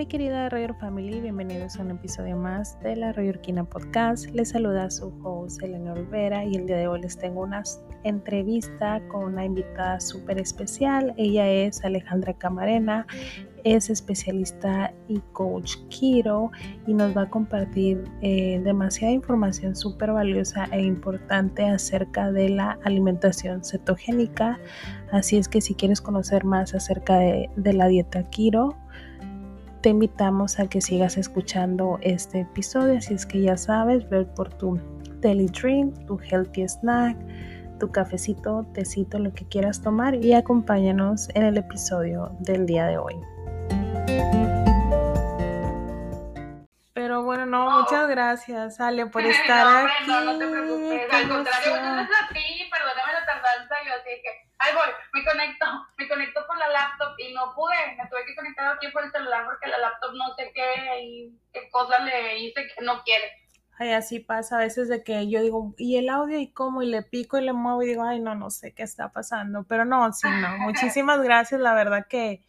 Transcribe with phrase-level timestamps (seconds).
[0.00, 4.30] mi querida Roger Family, bienvenidos a un episodio más de la Royorquina Podcast.
[4.30, 7.62] Les saluda su host Elena Olvera y el día de hoy les tengo una
[8.04, 11.12] entrevista con una invitada súper especial.
[11.18, 13.06] Ella es Alejandra Camarena,
[13.62, 16.50] es especialista y coach Kiro
[16.86, 22.78] y nos va a compartir eh, demasiada información súper valiosa e importante acerca de la
[22.84, 24.58] alimentación cetogénica.
[25.12, 28.78] Así es que si quieres conocer más acerca de, de la dieta Kiro,
[29.80, 32.98] te invitamos a que sigas escuchando este episodio.
[32.98, 34.78] Así es que ya sabes, ver por tu
[35.20, 37.16] daily drink, tu healthy snack,
[37.78, 42.98] tu cafecito, tecito, lo que quieras tomar y acompáñanos en el episodio del día de
[42.98, 43.16] hoy.
[46.92, 50.06] Pero bueno, no, muchas gracias, Ale, por estar aquí.
[50.06, 54.49] No, no te preocupes, al contrario, gracias a ti, perdóname la tardanza, yo así que
[54.60, 58.36] ahí voy, me conecto, me conecto por la laptop y no pude, me tuve que
[58.36, 62.38] conectar aquí por el celular porque la laptop no sé qué y qué cosa le
[62.38, 63.32] hice que no quiere.
[63.78, 66.82] Ay, así pasa a veces de que yo digo, ¿y el audio y cómo?
[66.82, 69.64] Y le pico y le muevo y digo, ay, no, no sé qué está pasando.
[69.64, 70.58] Pero no, sí, no.
[70.58, 71.62] Muchísimas gracias.
[71.62, 72.44] La verdad que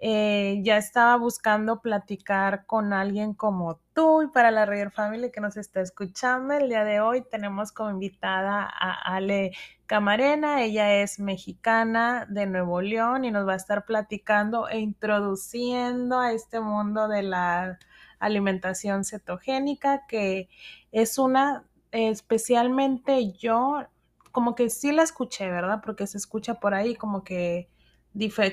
[0.00, 5.40] eh, ya estaba buscando platicar con alguien como tú y para la Roger Family que
[5.40, 6.54] nos está escuchando.
[6.54, 9.52] El día de hoy tenemos como invitada a Ale
[9.86, 10.62] Camarena.
[10.62, 16.32] Ella es mexicana de Nuevo León y nos va a estar platicando e introduciendo a
[16.32, 17.78] este mundo de la
[18.20, 20.48] alimentación cetogénica, que
[20.92, 23.84] es una, especialmente yo,
[24.30, 25.80] como que sí la escuché, ¿verdad?
[25.84, 27.68] Porque se escucha por ahí como que,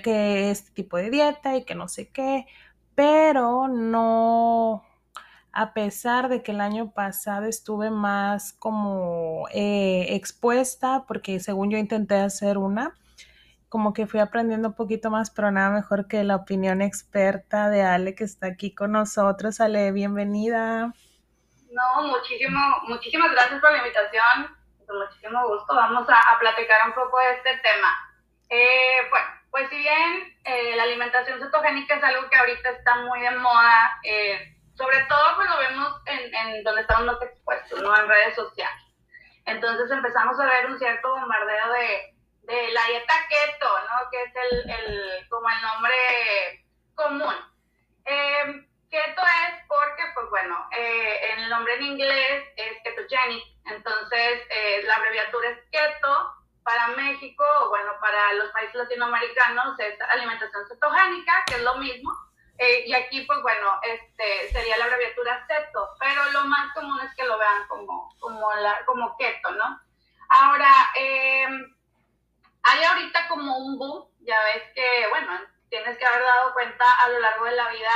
[0.03, 2.45] que este tipo de dieta y que no sé qué,
[2.95, 4.83] pero no,
[5.51, 11.77] a pesar de que el año pasado estuve más como eh, expuesta, porque según yo
[11.77, 12.93] intenté hacer una,
[13.69, 17.83] como que fui aprendiendo un poquito más, pero nada mejor que la opinión experta de
[17.83, 19.59] Ale que está aquí con nosotros.
[19.59, 20.93] Ale, bienvenida.
[21.71, 24.55] No, muchísimo, muchísimas gracias por la invitación.
[24.87, 25.75] Con muchísimo gusto.
[25.75, 28.15] Vamos a, platicar un poco de este tema.
[28.49, 33.21] Eh, bueno, pues si bien eh, la alimentación cetogénica es algo que ahorita está muy
[33.21, 37.95] de moda, eh, sobre todo pues lo vemos en, donde estamos más expuestos, ¿no?
[37.95, 38.83] En redes sociales.
[39.45, 44.09] Entonces empezamos a ver un cierto bombardeo de, la dieta keto, ¿no?
[44.11, 47.35] Que es el, como el nombre común.
[48.03, 54.41] Eh, keto es porque, pues bueno, eh, el nombre en inglés es ketogenic, entonces
[54.83, 56.34] la abreviatura es keto.
[56.65, 62.11] Para México, o bueno, para los países latinoamericanos es alimentación cetogénica, que es lo mismo.
[62.57, 67.25] y aquí, pues bueno, este, sería la abreviatura ceto, pero lo más común es que
[67.25, 69.79] lo vean como, como, la, como keto, ¿no?
[70.29, 71.47] Ahora, eh,
[72.63, 75.39] hay ahorita como un boom, ya ves que, bueno,
[75.69, 77.91] tienes que haber dado cuenta a lo largo de la vida,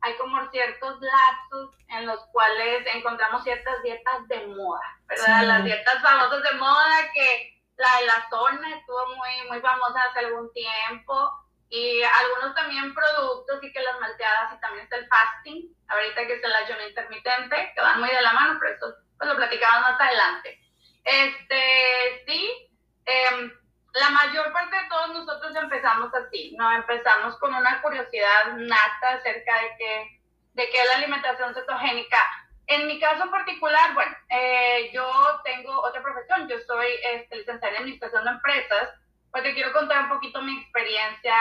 [0.00, 5.42] hay como ciertos lapsos en los cuales encontramos ciertas dietas de moda, ¿verdad?
[5.44, 10.20] Las dietas famosas de moda que la de la zona estuvo muy, muy famosa hace
[10.20, 11.30] algún tiempo
[11.68, 16.34] y algunos también productos y que las malteadas y también está el fasting, ahorita que
[16.34, 19.80] es el ayuno intermitente, que van muy de la mano, pero eso pues lo platicamos
[19.80, 20.60] más adelante.
[21.04, 22.70] Este, sí,
[23.06, 23.52] eh,
[23.94, 26.70] la mayor parte de todos nosotros empezamos así, ¿no?
[26.72, 30.20] Empezamos con una curiosidad nata acerca de qué,
[30.54, 32.18] de qué es la alimentación cetogénica.
[32.66, 35.10] En mi caso particular, bueno, eh, yo
[35.44, 38.90] tengo otra profesión, yo soy este, licenciada en Administración de Empresas,
[39.32, 41.34] pues te quiero contar un poquito mi experiencia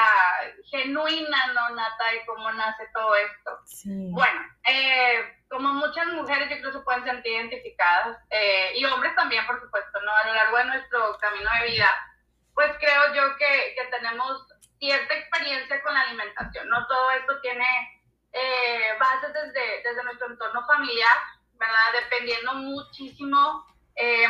[0.70, 3.60] genuina, ¿no, Nata, de cómo nace todo esto.
[4.12, 9.14] Bueno, eh, como muchas mujeres yo creo que se pueden sentir identificadas, eh, y hombres
[9.16, 10.16] también, por supuesto, ¿no?
[10.16, 11.90] A lo largo de nuestro camino de vida,
[12.54, 14.48] pues creo yo que, que, tenemos
[14.80, 16.88] cierta experiencia con la alimentación, ¿no?
[16.88, 17.66] Todo esto tiene
[18.34, 21.18] eh, bases desde, desde nuestro entorno familiar,
[21.54, 22.02] ¿verdad?
[22.04, 23.66] Dependiendo muchísimo,
[23.96, 24.28] eh,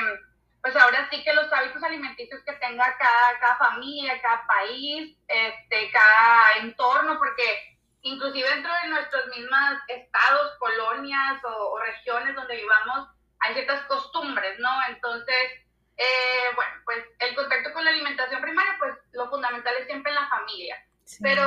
[0.61, 5.91] pues ahora sí que los hábitos alimenticios que tenga cada, cada familia, cada país, este,
[5.91, 13.09] cada entorno, porque inclusive dentro de nuestros mismos estados, colonias o, o regiones donde vivamos,
[13.39, 14.69] hay ciertas costumbres, ¿no?
[14.89, 15.61] Entonces,
[15.97, 20.15] eh, bueno, pues el contacto con la alimentación primaria, pues lo fundamental es siempre en
[20.15, 20.77] la familia.
[21.21, 21.43] Pero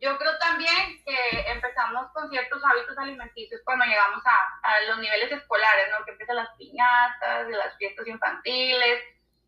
[0.00, 5.32] yo creo también que empezamos con ciertos hábitos alimenticios cuando llegamos a, a, los niveles
[5.32, 6.04] escolares, ¿no?
[6.04, 9.02] Que empiezan las piñatas, las fiestas infantiles,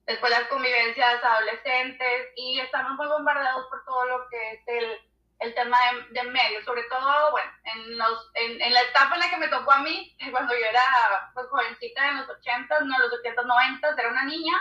[0.06, 5.10] después las convivencias adolescentes y estamos muy bombardeados por todo lo que es el
[5.40, 9.20] el tema de, de medios, sobre todo, bueno, en, los, en, en, la etapa en
[9.20, 10.82] la que me tocó a mí, cuando yo era
[11.34, 14.52] pues, jovencita en los 80, no, los 80, 90, era una niña,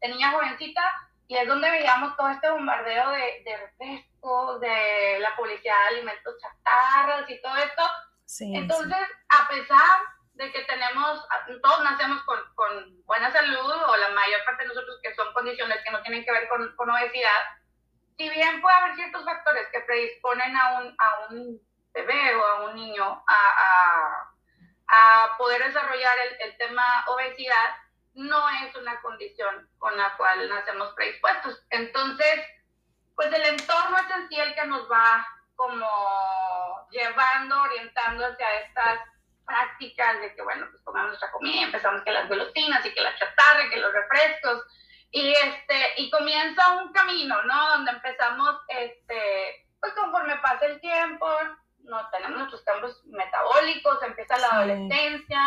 [0.00, 0.80] de niña jovencita,
[1.26, 6.34] y es donde veíamos todo este bombardeo de, de refrescos, de la publicidad de alimentos
[6.40, 7.82] chatarras y todo esto.
[8.40, 10.00] Entonces, a pesar
[10.34, 11.26] de que tenemos,
[11.62, 15.78] todos nacemos con, con, buena salud, o la mayor parte de nosotros que son condiciones
[15.84, 17.44] que no tienen que ver con, con obesidad,
[18.16, 21.60] si bien puede haber ciertos factores que predisponen a un, a un
[21.92, 24.32] bebé o a un niño a,
[24.86, 27.76] a, a poder desarrollar el, el tema obesidad,
[28.14, 31.64] no es una condición con la cual nacemos predispuestos.
[31.70, 32.40] Entonces,
[33.18, 35.26] pues el entorno es en sí el que nos va
[35.56, 35.88] como
[36.92, 39.00] llevando, orientando hacia estas
[39.44, 43.16] prácticas de que, bueno, pues comemos nuestra comida, empezamos que las golosinas y que la
[43.16, 44.64] chatarra, que los refrescos,
[45.10, 47.70] y este, y comienza un camino, ¿no?
[47.70, 51.28] Donde empezamos, este, pues conforme pasa el tiempo,
[51.80, 55.40] no tenemos nuestros cambios metabólicos, empieza la adolescencia,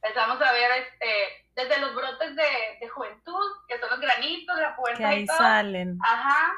[0.00, 4.74] empezamos a ver, este, desde los brotes de, de juventud, que son los granitos, la
[4.74, 5.98] puerta que ahí salen.
[6.02, 6.52] Ajá.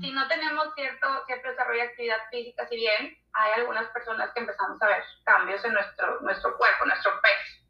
[0.00, 4.40] Si no tenemos cierto, cierto desarrollo de actividad física, si bien hay algunas personas que
[4.40, 7.66] empezamos a ver cambios en nuestro, nuestro cuerpo, nuestro peso.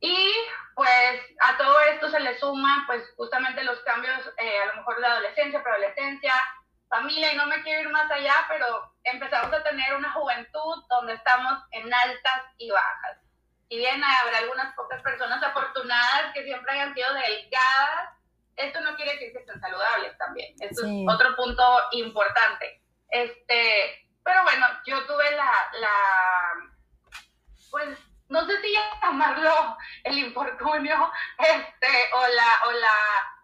[0.00, 0.34] Y
[0.74, 5.00] pues a todo esto se le suma pues justamente los cambios, eh, a lo mejor
[5.00, 6.34] de adolescencia, preadolescencia,
[6.88, 11.14] familia, y no me quiero ir más allá, pero empezamos a tener una juventud donde
[11.14, 13.18] estamos en altas y bajas.
[13.68, 18.15] Si bien habrá algunas pocas personas afortunadas que siempre hayan sido delgadas,
[18.56, 20.54] esto no quiere decir que estén saludables también.
[20.60, 21.62] Esto es otro punto
[21.92, 22.82] importante.
[23.10, 25.92] Este, pero bueno, yo tuve la, la
[27.70, 27.98] pues
[28.28, 32.94] no sé si llamarlo el infortunio, este, o la, o la,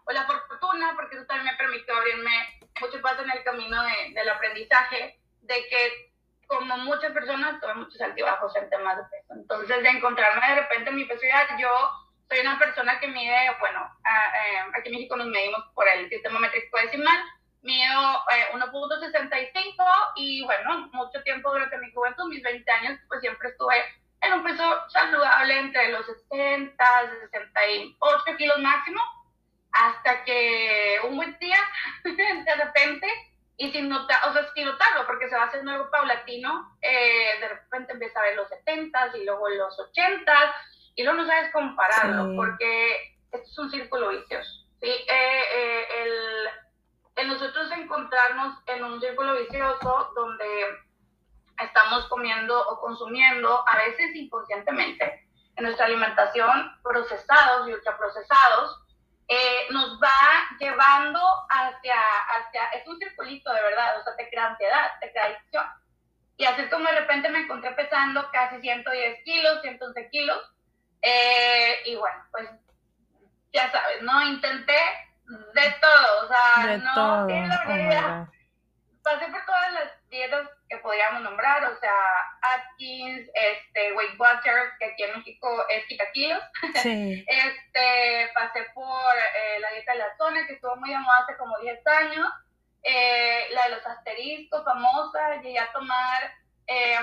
[0.05, 4.13] o la fortuna, porque eso también me permitió abrirme mucho paso en el camino de,
[4.15, 6.13] del aprendizaje, de que
[6.47, 9.35] como muchas personas tuve muchos altibajos en temas de peso.
[9.35, 11.71] Entonces, de encontrarme de repente en mi peso, ya yo
[12.33, 16.39] soy una persona que mide, bueno, eh, aquí en México nos medimos por el sistema
[16.39, 17.19] métrico decimal,
[17.61, 19.85] mido eh, 1.65
[20.17, 23.75] y bueno, mucho tiempo durante mi juventud, mis 20 años, pues siempre estuve
[24.23, 26.85] en un peso saludable entre los 60,
[27.33, 29.01] 68 kilos máximo,
[29.73, 31.59] hasta que un buen día,
[32.05, 33.09] de repente,
[33.59, 37.49] y sin notar, o sea, sin notarlo, porque se va haciendo algo paulatino, eh, de
[37.49, 40.33] repente empieza a ver los 70 y luego los 80
[40.95, 44.51] y luego no sabes compararlo, porque esto es un círculo vicioso.
[44.81, 44.89] ¿sí?
[44.89, 46.49] Eh, eh, el,
[47.17, 50.67] el nosotros encontrarnos en un círculo vicioso donde
[51.59, 58.83] estamos comiendo o consumiendo, a veces inconscientemente, en nuestra alimentación, procesados y ultraprocesados,
[59.29, 60.11] eh, nos va
[60.59, 65.25] llevando hacia, hacia, es un circulito de verdad, o sea, te crea ansiedad, te crea
[65.25, 65.65] adicción.
[66.37, 70.53] Y así como de repente me encontré pesando casi 110 kilos, 111 kilos,
[71.03, 72.49] eh, y bueno, pues
[73.53, 74.23] ya sabes, ¿no?
[74.23, 74.79] Intenté
[75.55, 77.27] de todo, o sea, no, todo.
[77.27, 78.33] Oh
[79.03, 81.93] pasé por todas las dietas que podríamos nombrar, o sea,
[82.55, 86.43] Atkins, este, Weight Watchers, que aquí en México es kilos.
[86.83, 87.25] Sí.
[87.29, 91.37] este, pasé por eh, la dieta de la zona, que estuvo muy de moda hace
[91.37, 92.29] como 10 años.
[92.85, 96.33] Eh, la de los asteriscos, famosa, llegué a tomar
[96.67, 96.97] eh,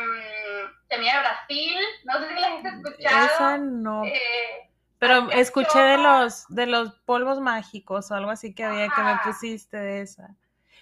[0.90, 3.26] de Brasil, no sé si la gente ha escuchado.
[3.26, 4.06] Esa no.
[4.06, 4.70] Eh,
[5.00, 9.18] pero escuché de los, de los polvos mágicos o algo así que había que me
[9.24, 10.36] pusiste de esa.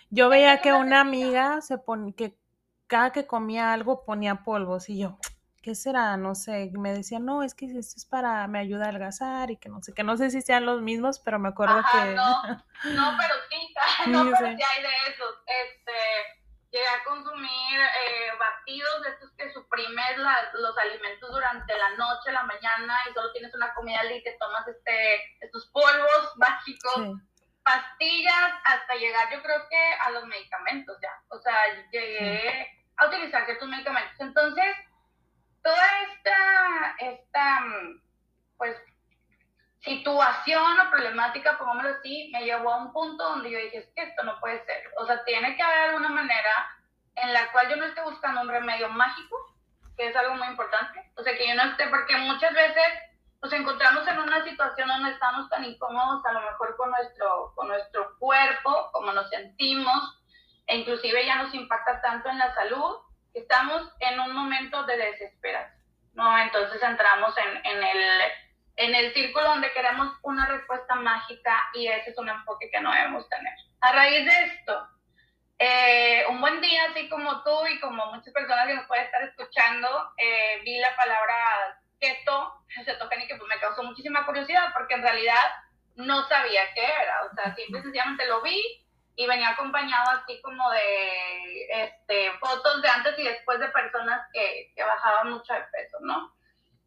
[0.09, 2.35] Yo veía que una amiga se pone, que
[2.87, 5.19] cada que comía algo ponía polvos y yo,
[5.61, 6.17] ¿qué será?
[6.17, 9.57] No sé, me decía, no, es que esto es para, me ayuda a adelgazar y
[9.57, 12.15] que no sé, que no sé si sean los mismos, pero me acuerdo que...
[12.15, 13.73] No, no, pero sí,
[14.07, 15.35] no, pero sí hay de esos.
[15.45, 15.91] Este,
[16.71, 20.17] llegué a consumir eh, batidos de estos que suprimes
[20.53, 24.67] los alimentos durante la noche, la mañana y solo tienes una comida y te tomas
[24.67, 27.21] este, estos polvos mágicos
[27.63, 31.11] pastillas hasta llegar yo creo que a los medicamentos ya.
[31.29, 31.55] O sea,
[31.91, 34.15] llegué a utilizar ciertos medicamentos.
[34.19, 34.75] Entonces,
[35.61, 37.65] toda esta, esta
[38.57, 38.75] pues,
[39.87, 44.03] situación o problemática, pongámoslo así, me llevó a un punto donde yo dije, es que
[44.03, 44.83] esto no puede ser.
[44.97, 46.77] O sea, tiene que haber alguna manera
[47.15, 49.35] en la cual yo no esté buscando un remedio mágico,
[49.95, 51.11] que es algo muy importante.
[51.15, 52.87] O sea, que yo no esté, porque muchas veces
[53.41, 57.67] nos encontramos en una situación donde estamos tan incómodos a lo mejor con nuestro, con
[57.67, 60.21] nuestro cuerpo, como nos sentimos,
[60.67, 62.97] e inclusive ya nos impacta tanto en la salud,
[63.33, 65.81] que estamos en un momento de desesperación,
[66.13, 66.37] ¿no?
[66.37, 68.21] Entonces entramos en, en, el,
[68.77, 72.91] en el círculo donde queremos una respuesta mágica y ese es un enfoque que no
[72.91, 73.53] debemos tener.
[73.81, 74.87] A raíz de esto,
[75.59, 79.23] eh, un buen día, así como tú y como muchas personas que nos pueden estar
[79.23, 82.53] escuchando, eh, vi la palabra keto,
[82.85, 85.41] cetogénica, pues me causó muchísima curiosidad porque en realidad
[85.95, 88.61] no sabía qué era, o sea, simple sencillamente lo vi
[89.15, 94.71] y venía acompañado así como de este, fotos de antes y después de personas que,
[94.75, 96.37] que bajaban mucho de peso, ¿no?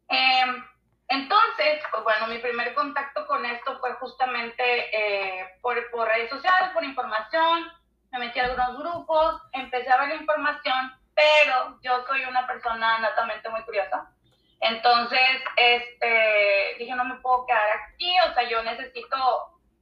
[0.07, 0.65] Em,
[1.11, 6.69] entonces, pues bueno, mi primer contacto con esto fue justamente eh, por, por, redes sociales,
[6.73, 7.69] por información,
[8.11, 12.99] me metí a algunos grupos, empecé a ver la información, pero yo soy una persona
[12.99, 14.09] natamente muy curiosa.
[14.61, 19.17] Entonces, este, dije, no me puedo quedar aquí, o sea, yo necesito,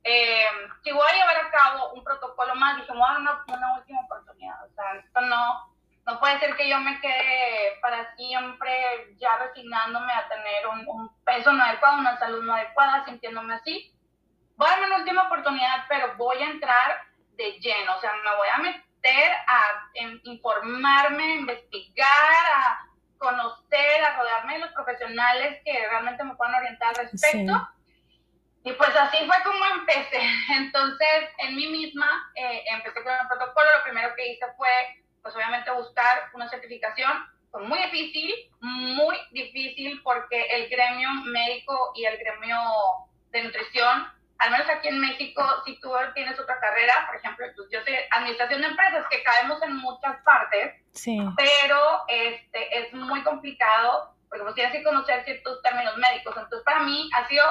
[0.03, 0.47] eh,
[0.83, 4.73] si voy a llevar a cabo un protocolo más, dije, voy una última oportunidad, o
[4.73, 5.69] sea, esto no,
[6.09, 11.53] no puede ser que yo me quede para siempre ya resignándome a tener un, peso
[11.53, 13.93] no adecuado, una salud no adecuada, sintiéndome así.
[14.55, 17.03] Voy a darme una última oportunidad, pero voy a entrar
[17.35, 19.87] de lleno, o sea, me voy a meter a
[20.23, 22.79] informarme, a investigar, a
[23.19, 27.69] conocer, a rodearme de los profesionales que realmente me puedan orientar al respecto.
[28.63, 30.21] Y pues así fue como empecé.
[30.57, 33.67] Entonces, en mí misma, eh, empecé con el protocolo.
[33.77, 34.69] Lo primero que hice fue
[35.29, 37.11] pues obviamente buscar una certificación
[37.51, 42.57] fue muy difícil, muy difícil porque el gremio médico y el gremio
[43.29, 44.07] de nutrición,
[44.39, 48.07] al menos aquí en México, si tú tienes otra carrera, por ejemplo, pues yo sé
[48.11, 51.19] administración de empresas, que caemos en muchas partes, sí.
[51.37, 56.35] pero este, es muy complicado porque pues tienes que conocer ciertos términos médicos.
[56.37, 57.45] Entonces, para mí ha sido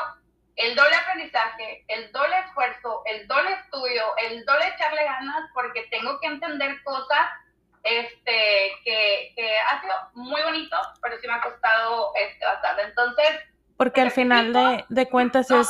[0.57, 6.19] el doble aprendizaje, el doble esfuerzo, el doble estudio, el doble echarle ganas porque tengo
[6.21, 7.31] que entender cosas
[7.83, 12.83] este, que, que, ha sido muy bonito, pero sí me ha costado este, bastante.
[12.83, 13.27] Entonces...
[13.77, 15.69] Porque al final de, de cuentas es...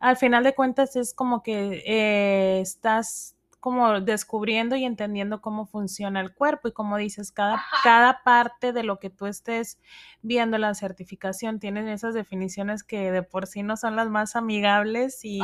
[0.00, 6.20] al final de cuentas es como que eh, estás como descubriendo y entendiendo cómo funciona
[6.20, 6.68] el cuerpo.
[6.68, 9.78] Y como dices, cada, cada parte de lo que tú estés
[10.22, 15.20] viendo la certificación tienen esas definiciones que de por sí no son las más amigables
[15.24, 15.40] y...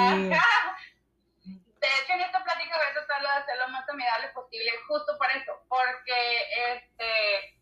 [1.84, 5.18] De hecho, en esta plática voy a tratar de hacer lo más amigable posible, justo
[5.18, 6.16] por eso, porque
[6.72, 7.60] este,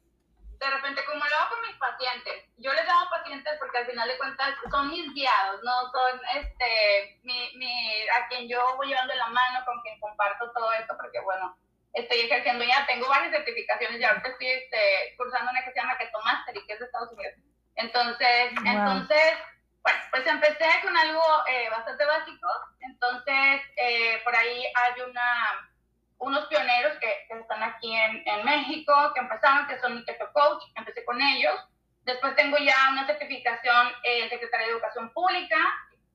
[0.62, 4.07] de repente, como lo hago con mis pacientes, yo les llamo pacientes porque al final
[4.07, 9.12] de cuentas son mis guiados, no son este, mi, mi, a quien yo voy llevando
[9.12, 11.59] la mano, con quien comparto todo esto, porque bueno,
[11.93, 15.99] estoy ejerciendo ya, tengo varias certificaciones y ahorita estoy este, cursando una que se llama
[15.99, 17.35] Keto Master y que es de Estados Unidos.
[17.75, 19.35] Entonces, entonces
[19.83, 22.49] bueno, pues empecé con algo eh, bastante básico,
[22.81, 25.71] entonces eh, por ahí hay una,
[26.19, 31.05] unos pioneros que, están aquí en, en, México, que empezaron, que son Keto Coach, empecé
[31.05, 31.55] con ellos,
[32.03, 35.59] después tengo ya una certificación en Secretaría de Educación Pública,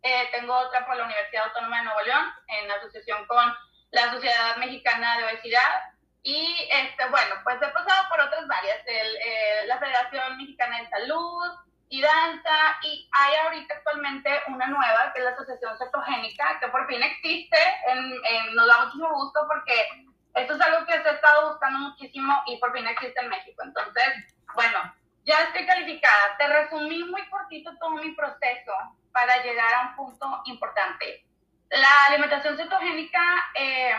[0.02, 3.54] eh, tengo otra por la Universidad Autónoma de Nuevo León, en asociación con
[3.92, 5.82] la Sociedad Mexicana de Obesidad,
[6.24, 11.67] y este, bueno, pues he pasado por otras varias, el, la Federación Mexicana de Salud,
[11.90, 16.86] y danza, y hay ahorita actualmente una nueva, que es la Asociación Cetogénica, que por
[16.88, 21.50] fin existe, en, nos da mucho gusto porque esto es algo que se ha estado
[21.50, 23.64] buscando muchísimo y por fin existe en México.
[23.64, 26.38] Entonces, bueno, ya estoy calificada.
[26.38, 28.74] Te resumí muy cortito todo mi proceso
[29.12, 31.26] para llegar a un punto importante.
[31.70, 33.22] La alimentación cetogénica
[33.56, 33.96] eh,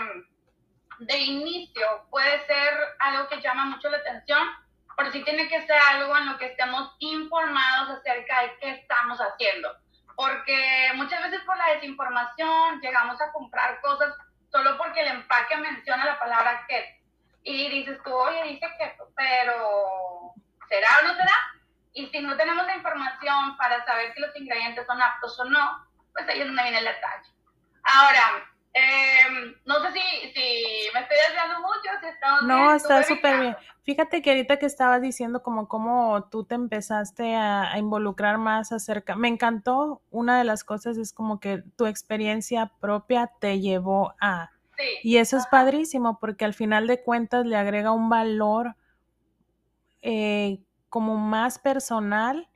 [1.01, 4.49] de inicio puede ser algo que llama mucho la atención,
[4.99, 9.17] pero sí tiene que ser algo en lo que estemos informados acerca de qué estamos
[9.21, 9.73] haciendo.
[10.17, 14.13] Porque muchas veces por la desinformación llegamos a comprar cosas
[14.51, 16.99] solo porque el empaque menciona la palabra keto.
[17.45, 20.35] Y dices tú, oye, dice keto, pero
[20.69, 21.37] ¿será o no será?
[21.93, 25.87] Y si no tenemos la información para saber si los ingredientes son aptos o no,
[26.13, 27.31] pues ahí es donde viene el detalle.
[27.85, 33.41] Ahora, eh, no sé si, si me estoy desviando mucho, si estamos No, está súper
[33.41, 33.57] bien.
[33.83, 39.17] Fíjate que ahorita que estabas diciendo como cómo tú te empezaste a, involucrar más acerca,
[39.17, 44.51] me encantó, una de las cosas es como que tu experiencia propia te llevó a...
[44.77, 48.77] Sí, y eso es padrísimo porque al final de cuentas le agrega un valor
[50.03, 52.49] eh, como más personal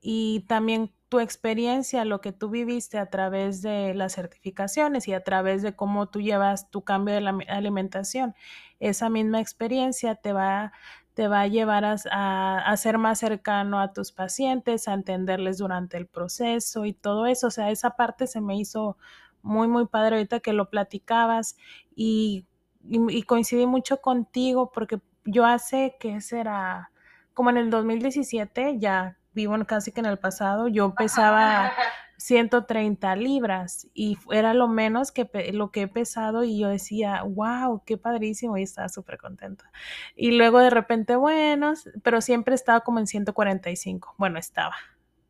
[0.00, 5.24] y también tu experiencia, lo que tú viviste a través de las certificaciones y a
[5.24, 8.34] través de cómo tú llevas tu cambio de la alimentación,
[8.78, 10.72] esa misma experiencia te va,
[11.14, 16.06] te va a llevar a, ser más cercano a tus pacientes, a entenderles durante el
[16.06, 17.48] proceso y todo eso.
[17.48, 18.96] O sea, esa parte se me hizo
[19.42, 21.56] muy, muy padre ahorita que lo platicabas
[21.94, 22.46] y,
[22.88, 26.92] y coincidí mucho contigo porque yo hace que será
[27.34, 31.72] como en el 2017 ya vivo casi que en el pasado, yo pesaba
[32.20, 37.82] 130 libras y era lo menos que lo que he pesado y yo decía, wow,
[37.84, 39.70] qué padrísimo y estaba súper contenta.
[40.14, 41.72] Y luego de repente, bueno,
[42.02, 44.14] pero siempre estaba como en 145.
[44.18, 44.76] Bueno, estaba,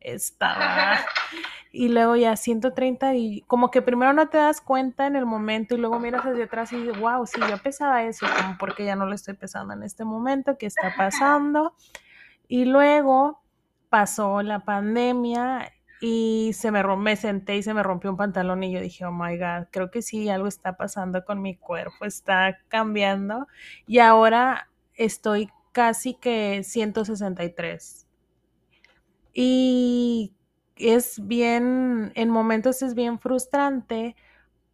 [0.01, 0.99] estaba.
[1.71, 5.75] y luego ya 130 y como que primero no te das cuenta en el momento
[5.75, 8.97] y luego miras hacia atrás y dices, wow, sí, yo pesaba eso, como porque ya
[8.97, 11.73] no lo estoy pesando en este momento, ¿qué está pasando?
[12.49, 13.41] Y luego
[13.91, 18.71] pasó la pandemia y se me, me senté y se me rompió un pantalón y
[18.71, 22.57] yo dije, oh my God, creo que sí, algo está pasando con mi cuerpo, está
[22.69, 23.47] cambiando
[23.85, 28.07] y ahora estoy casi que 163.
[29.33, 30.35] Y
[30.77, 34.15] es bien, en momentos es bien frustrante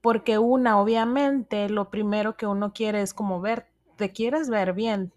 [0.01, 5.11] porque una, obviamente, lo primero que uno quiere es como ver, te quieres ver bien,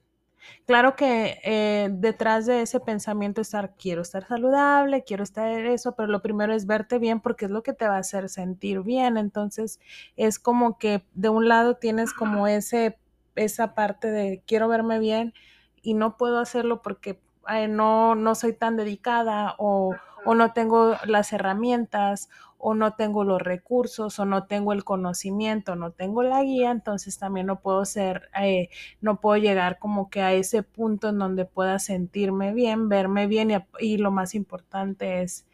[0.67, 6.09] Claro que eh, detrás de ese pensamiento estar, quiero estar saludable, quiero estar eso, pero
[6.09, 9.17] lo primero es verte bien porque es lo que te va a hacer sentir bien.
[9.17, 9.81] Entonces
[10.17, 12.99] es como que de un lado tienes como ese,
[13.37, 15.35] esa parte de quiero verme bien
[15.83, 17.21] y no puedo hacerlo porque
[17.69, 23.41] no, no soy tan dedicada o, o no tengo las herramientas o no tengo los
[23.41, 28.29] recursos o no tengo el conocimiento, no tengo la guía, entonces también no puedo ser,
[28.41, 28.69] eh,
[29.01, 33.65] no puedo llegar como que a ese punto en donde pueda sentirme bien, verme bien
[33.81, 35.47] y, lo más importante es,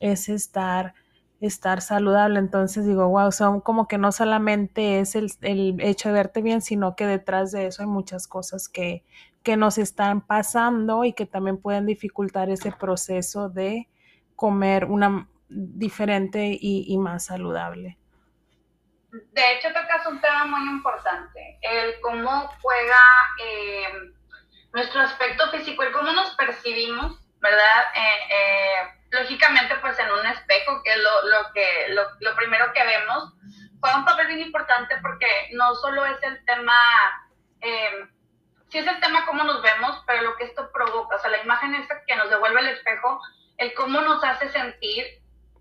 [0.00, 0.94] es estar
[1.40, 2.38] estar saludable.
[2.38, 6.62] Entonces digo, wow, son como que no solamente es el, el, hecho de verte bien,
[6.62, 9.04] sino que detrás de eso hay muchas cosas que,
[9.42, 13.88] que nos están pasando y que también pueden dificultar ese proceso de
[14.38, 17.98] comer una, diferente y, más saludable.
[19.10, 23.00] De hecho, tocas un tema muy importante, el cómo juega
[23.42, 23.88] eh,
[24.72, 27.82] nuestro aspecto físico, el cómo nos percibimos, ¿verdad?
[27.96, 28.74] Eh, eh,
[29.10, 33.34] lógicamente, pues en un espejo, que es lo, que, lo, primero que vemos,
[33.80, 36.78] juega un papel bien importante porque no solo es el tema,
[38.68, 41.42] sí es el tema cómo nos vemos, pero lo que esto provoca, o sea, la
[41.42, 43.20] imagen esa que nos devuelve el espejo,
[43.58, 45.04] el cómo nos hace sentir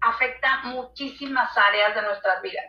[0.01, 2.65] afecta muchísimas áreas de nuestras vidas,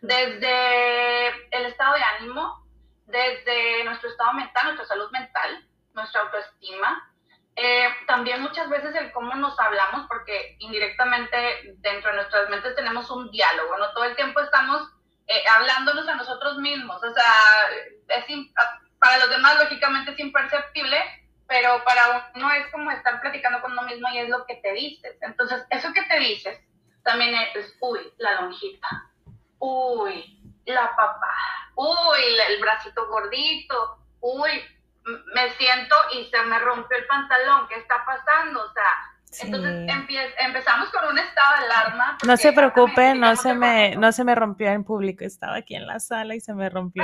[0.00, 2.66] desde el estado de ánimo,
[3.06, 7.06] desde nuestro estado mental, nuestra salud mental, nuestra autoestima,
[7.56, 13.10] eh, también muchas veces el cómo nos hablamos, porque indirectamente dentro de nuestras mentes tenemos
[13.10, 13.92] un diálogo, ¿no?
[13.92, 14.88] Todo el tiempo estamos
[15.26, 17.34] eh, hablándonos a nosotros mismos, o sea,
[18.08, 18.24] es
[18.98, 21.02] para los demás lógicamente es imperceptible,
[21.50, 24.72] pero para uno es como estar platicando con uno mismo y es lo que te
[24.72, 25.16] dices.
[25.20, 26.60] Entonces, eso que te dices
[27.02, 29.10] también es, uy, la lonjita,
[29.58, 31.34] uy, la papá,
[31.74, 34.50] uy, el bracito gordito, uy,
[35.34, 38.62] me siento y se me rompió el pantalón, ¿qué está pasando?
[38.62, 39.90] O sea, entonces
[40.38, 42.18] empezamos con un estado de alarma.
[42.24, 45.88] No se preocupe, no se, me, no se me rompió en público, estaba aquí en
[45.88, 47.02] la sala y se me rompió.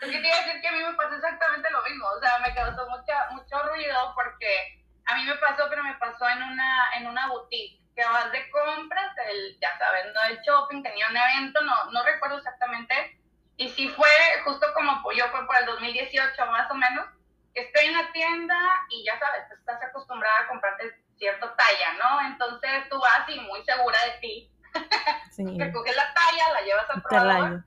[0.00, 2.20] Es que te iba a decir que a mí me pasó exactamente lo mismo, o
[2.20, 6.42] sea, me causó mucha, mucho ruido porque a mí me pasó, pero me pasó en
[6.42, 11.08] una, en una boutique que vas de compras, el, ya sabes, no el shopping, tenía
[11.08, 13.18] un evento, no, no recuerdo exactamente,
[13.56, 14.08] y si fue
[14.44, 17.06] justo como yo fue por el 2018 más o menos,
[17.54, 18.54] estoy en la tienda
[18.90, 22.20] y ya sabes, estás acostumbrada a comprarte cierta talla, ¿no?
[22.28, 24.52] Entonces tú vas y muy segura de ti,
[25.30, 25.56] sí.
[25.56, 27.64] que coges la talla, la llevas al probador.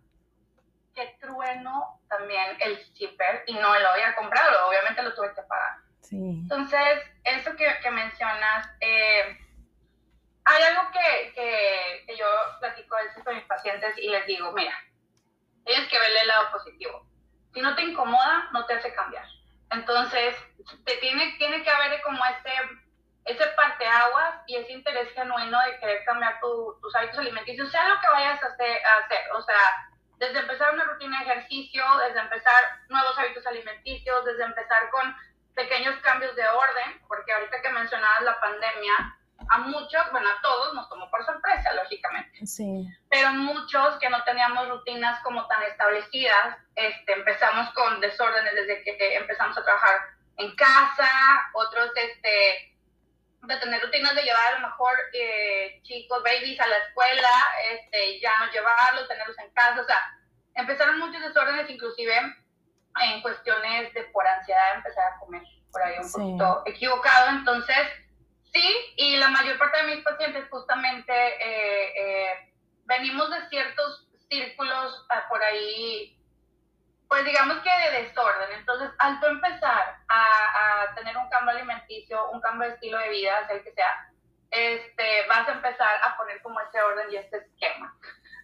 [1.19, 5.77] Trueno también el zipper y no lo había comprado, obviamente lo tuve que pagar.
[6.01, 6.17] Sí.
[6.17, 9.37] Entonces, eso que, que mencionas, eh,
[10.45, 12.25] hay algo que, que, yo
[12.59, 14.73] platico a veces con mis pacientes y les digo, mira,
[15.63, 17.05] tienes que verle el lado positivo.
[17.53, 19.25] Si no te incomoda, no te hace cambiar.
[19.71, 20.35] Entonces,
[20.85, 22.51] te tiene, tiene que haber como ese,
[23.25, 28.09] ese parteaguas y ese interés genuino de querer cambiar tus hábitos alimenticios, sea lo que
[28.09, 29.31] vayas a hacer, a hacer.
[29.33, 29.88] O sea,
[30.19, 35.15] desde empezar una rutina de ejercicio, desde empezar nuevos hábitos alimenticios, desde empezar con
[35.55, 39.15] pequeños cambios de orden, porque ahorita que mencionabas la pandemia,
[39.49, 42.45] a muchos, bueno, a todos nos tomó por sorpresa, lógicamente.
[42.45, 42.85] Sí.
[43.09, 49.15] Pero muchos que no teníamos rutinas como tan establecidas, este, empezamos con desórdenes desde que
[49.15, 49.99] empezamos a trabajar
[50.37, 51.09] en casa,
[51.53, 52.75] otros este,
[53.41, 57.29] de tener rutinas de llevar a lo mejor eh, chicos, babies a la escuela,
[57.71, 59.99] este, ya no llevarlos, tenerlos en casa, o sea,
[60.55, 62.15] empezaron muchos desórdenes, inclusive
[63.01, 67.87] en cuestiones de por ansiedad empezar a comer por ahí un poquito equivocado, entonces
[68.51, 72.53] Sí, y la mayor parte de mis pacientes justamente eh, eh,
[72.85, 76.18] venimos de ciertos círculos ah, por ahí,
[77.09, 78.51] pues digamos que de desorden.
[78.53, 83.09] Entonces, al tú empezar a, a, tener un cambio alimenticio, un cambio de estilo de
[83.09, 84.11] vida, sea el que sea,
[84.51, 87.97] este, vas a empezar a poner como ese orden y este esquema.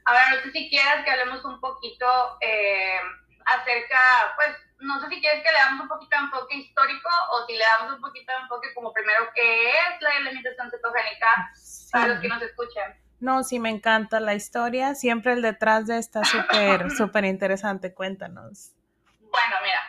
[0.06, 2.99] A ver, no sé si quieras que hablemos un poquito eh,
[3.45, 7.45] acerca, pues, no sé si quieres que le damos un poquito de enfoque histórico o
[7.45, 11.51] si le damos un poquito de enfoque como primero qué es la alimentación cetogénica
[11.91, 13.04] para los que nos escuchen.
[13.19, 14.95] No, sí, me encanta la historia.
[14.95, 17.93] Siempre el detrás de está súper, súper interesante.
[17.93, 18.71] Cuéntanos.
[19.19, 19.82] Bueno, mira,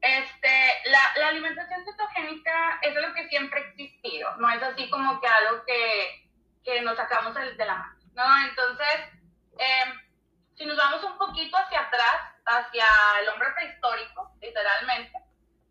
[0.00, 4.36] este, la, la, alimentación cetogénica es algo que siempre ha existido.
[4.36, 6.30] No es así como que algo que,
[6.64, 8.48] que nos sacamos de la mano, ¿no?
[8.48, 9.00] Entonces,
[9.58, 9.94] eh,
[10.56, 12.86] si nos vamos un poquito hacia atrás, hacia
[13.22, 15.18] el hombre prehistórico, literalmente,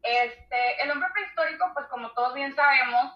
[0.01, 3.13] este, el hombre prehistórico, pues como todos bien sabemos,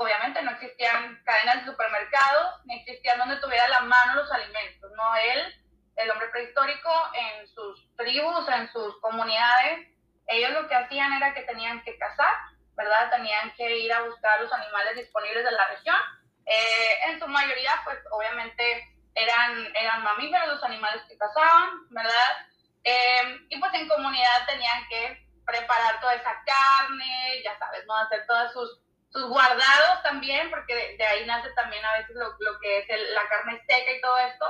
[0.00, 5.14] obviamente no existían cadenas de supermercados, ni existían donde tuviera la mano los alimentos, ¿no?
[5.16, 5.54] Él,
[5.96, 9.88] el hombre prehistórico, en sus tribus, en sus comunidades,
[10.26, 12.34] ellos lo que hacían era que tenían que cazar,
[12.76, 13.10] ¿verdad?
[13.10, 16.00] Tenían que ir a buscar los animales disponibles de la región.
[16.46, 22.46] Eh, en su mayoría, pues obviamente eran, eran mamíferos los animales que cazaban, ¿verdad?
[22.84, 27.94] Eh, y pues en comunidad tenían que preparar toda esa carne, ya sabes, ¿no?
[27.96, 28.80] Hacer todos sus,
[29.12, 33.28] sus guardados también, porque de, ahí nace también a veces lo, lo que es la
[33.28, 34.46] carne seca y todo esto.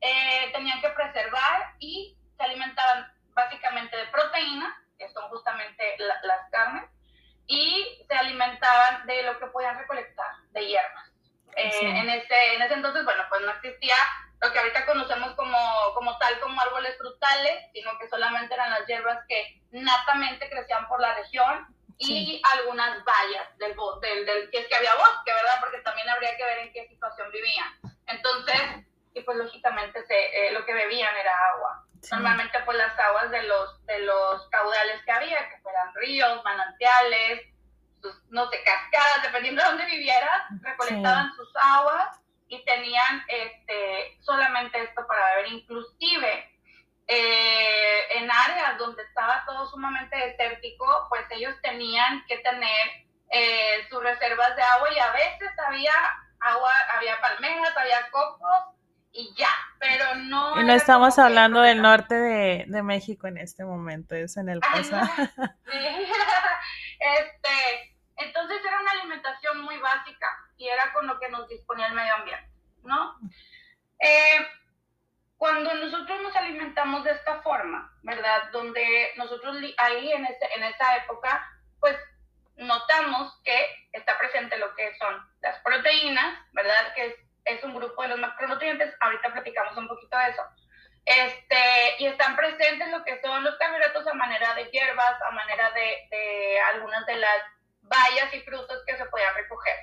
[0.00, 6.84] Eh, tenían que preservar y se alimentaban básicamente de proteínas, que son justamente las carnes,
[7.46, 11.10] y se alimentaban de lo que podían recolectar, de hierbas.
[11.56, 13.96] Eh, en, ese, en ese entonces, bueno, pues no existía
[14.42, 15.58] lo que ahorita conocemos como,
[15.94, 21.00] como tal, como árboles frutales, sino que solamente eran las hierbas que natamente crecían por
[21.00, 25.60] la región y algunas vallas del, del, del, que es que había bosque, ¿verdad?
[25.60, 27.68] Porque también habría que ver en qué situación vivían.
[28.06, 28.60] Entonces,
[29.14, 31.86] y pues lógicamente se, eh, lo que bebían era agua.
[32.10, 37.48] Normalmente pues las aguas de los, de los caudales que había, que fueran ríos, manantiales,
[38.28, 45.06] no sé, cascadas, dependiendo de dónde vivieras, recolectaban sus aguas y tenían este, solamente esto
[45.06, 45.52] para beber.
[45.52, 46.53] Inclusive
[47.06, 54.02] eh, en áreas donde estaba todo sumamente desértico, pues ellos tenían que tener eh, sus
[54.02, 55.92] reservas de agua y a veces había
[56.40, 58.74] agua, había palmeras, había cocos
[59.12, 60.60] y ya, pero no...
[60.60, 64.60] Y no estamos hablando del norte de, de, México en este momento, es en el
[64.60, 65.06] pasado.
[66.98, 71.94] este, entonces era una alimentación muy básica y era con lo que nos disponía el
[71.94, 72.50] medio ambiente,
[72.82, 73.18] ¿no?
[73.98, 74.46] Eh,
[75.44, 78.50] cuando nosotros nos alimentamos de esta forma, ¿verdad?
[78.50, 81.46] Donde nosotros ahí en, ese, en esa época,
[81.80, 81.94] pues
[82.56, 83.54] notamos que
[83.92, 86.94] está presente lo que son las proteínas, ¿verdad?
[86.94, 90.42] Que es, es un grupo de los macronutrientes, ahorita platicamos un poquito de eso.
[91.04, 91.58] Este,
[91.98, 96.08] y están presentes lo que son los carbohidratos a manera de hierbas, a manera de,
[96.10, 97.42] de algunas de las
[97.82, 99.76] bayas y frutos que se podían recoger.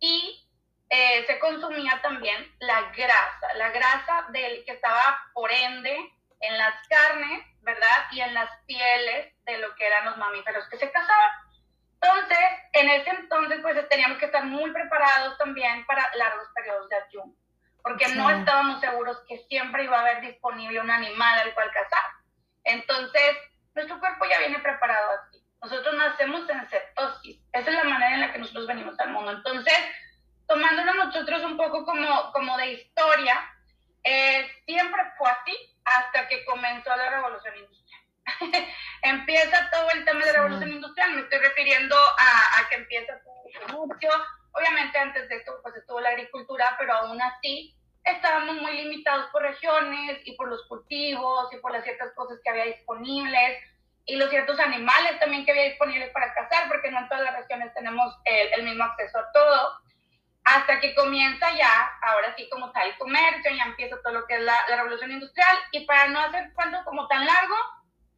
[0.00, 0.45] Y
[0.88, 5.96] eh, se consumía también la grasa, la grasa del que estaba por ende
[6.40, 8.06] en las carnes, ¿verdad?
[8.12, 11.30] Y en las pieles de lo que eran los mamíferos que se cazaban.
[12.00, 12.38] Entonces,
[12.72, 17.34] en ese entonces, pues teníamos que estar muy preparados también para largos periodos de ayuno,
[17.82, 22.04] porque no estábamos seguros que siempre iba a haber disponible un animal al cual cazar.
[22.64, 23.36] Entonces,
[23.74, 25.42] nuestro cuerpo ya viene preparado así.
[25.62, 27.40] Nosotros nacemos en cetosis.
[27.52, 29.32] Esa es la manera en la que nosotros venimos al mundo.
[29.32, 29.74] Entonces,
[30.46, 33.48] tomándolo nosotros un poco como, como de historia,
[34.04, 38.02] eh, siempre fue así hasta que comenzó la revolución industrial.
[39.02, 43.12] empieza todo el tema de la revolución industrial, me estoy refiriendo a, a que empieza
[43.12, 44.10] el comercio.
[44.52, 49.42] Obviamente antes de esto pues estuvo la agricultura, pero aún así estábamos muy limitados por
[49.42, 53.58] regiones y por los cultivos y por las ciertas cosas que había disponibles
[54.06, 57.34] y los ciertos animales también que había disponibles para cazar, porque no en todas las
[57.34, 59.78] regiones tenemos el, el, mismo acceso a todo.
[60.46, 64.36] Hasta que comienza ya, ahora sí como tal, el comercio, ya empieza todo lo que
[64.36, 65.56] es la, la revolución industrial.
[65.72, 67.56] Y para no hacer cuento como tan largo,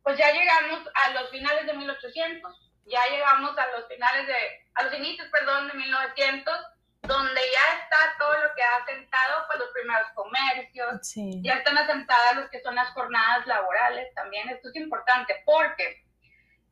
[0.03, 4.35] pues ya llegamos a los finales de 1800, ya llegamos a los finales de,
[4.75, 6.55] a los inicios, perdón, de 1900
[7.03, 12.37] donde ya está todo lo que ha asentado pues los primeros comercios, ya están asentadas
[12.37, 14.49] los que son las jornadas laborales también.
[14.51, 16.05] Esto es importante porque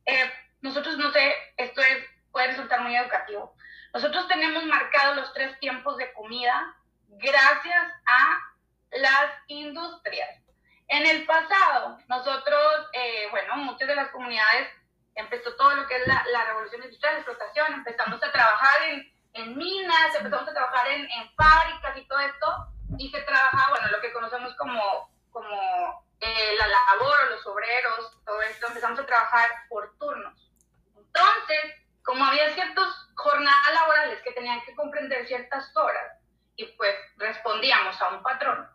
[0.05, 3.55] eh, nosotros, no sé, esto es, puede resultar muy educativo.
[3.93, 6.75] Nosotros tenemos marcados los tres tiempos de comida
[7.07, 8.39] gracias a
[8.91, 10.41] las industrias.
[10.87, 14.69] En el pasado, nosotros, eh, bueno, muchas de las comunidades
[15.15, 19.17] empezó todo lo que es la, la revolución industrial, la explotación, empezamos a trabajar en
[19.37, 23.87] en minas, empezamos a trabajar en, en, fábricas y todo esto, y se trabaja, bueno,
[23.89, 29.49] lo que conocemos como, como eh, la labor, los obreros, todo esto, empezamos a trabajar
[29.69, 30.51] por turnos.
[30.97, 31.75] Entonces,
[32.07, 36.13] como había ciertas jornadas laborales que tenían que comprender ciertas horas,
[36.55, 38.65] y pues respondíamos a un patrón,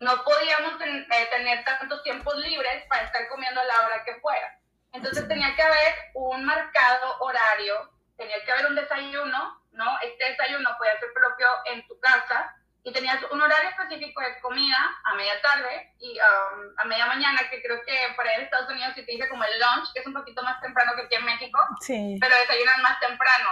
[0.00, 4.18] no podíamos ten, eh, tener tantos tiempos libres para estar comiendo a la hora que
[4.20, 4.58] fuera.
[4.92, 9.98] Entonces tenía que haber un marcado horario, tenía que haber un desayuno, ¿no?
[10.00, 14.76] Este desayuno puede ser propio en tu casa y tenías un horario específico de comida
[15.04, 18.70] a media tarde y um, a media mañana, que creo que por ahí en Estados
[18.70, 21.24] Unidos se dice como el lunch, que es un poquito más temprano que aquí en
[21.24, 22.16] México, sí.
[22.20, 23.48] pero desayunan más temprano.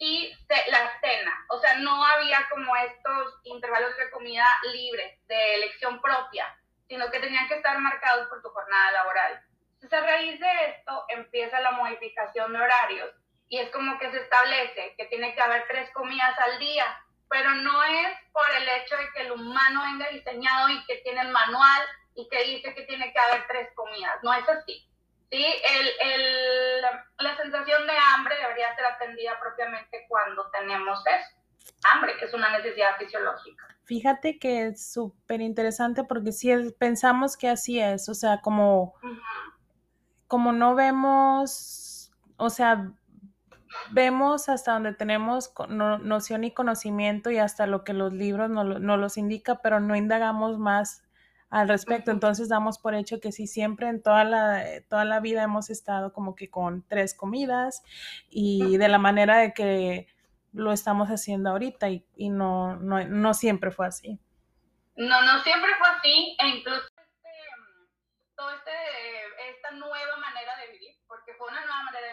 [0.00, 0.32] Y
[0.68, 6.56] la cena, o sea, no había como estos intervalos de comida libres, de elección propia,
[6.88, 9.42] sino que tenían que estar marcados por tu jornada laboral.
[9.74, 13.10] Entonces, a raíz de esto empieza la modificación de horarios
[13.48, 16.84] y es como que se establece que tiene que haber tres comidas al día
[17.28, 21.20] pero no es por el hecho de que el humano venga diseñado y que tiene
[21.22, 21.82] el manual
[22.14, 24.88] y que dice que tiene que haber tres comidas, no es así.
[25.30, 25.44] ¿sí?
[25.44, 26.82] El, el,
[27.18, 31.36] la sensación de hambre debería ser atendida propiamente cuando tenemos eso,
[31.92, 33.68] hambre, que es una necesidad fisiológica.
[33.84, 38.94] Fíjate que es súper interesante porque si pensamos que así es, o sea, como,
[40.26, 42.92] como no vemos, o sea,
[43.90, 48.96] vemos hasta donde tenemos noción y conocimiento y hasta lo que los libros nos no
[48.96, 51.02] los indica, pero no indagamos más
[51.50, 52.10] al respecto.
[52.10, 56.12] Entonces damos por hecho que sí, siempre en toda la, toda la vida hemos estado
[56.12, 57.82] como que con tres comidas
[58.28, 60.08] y de la manera de que
[60.52, 64.18] lo estamos haciendo ahorita y, y no, no, no, siempre fue así.
[64.96, 67.28] No, no siempre fue así e incluso este,
[68.34, 68.72] todo este,
[69.50, 72.08] esta nueva manera de vivir porque fue una nueva manera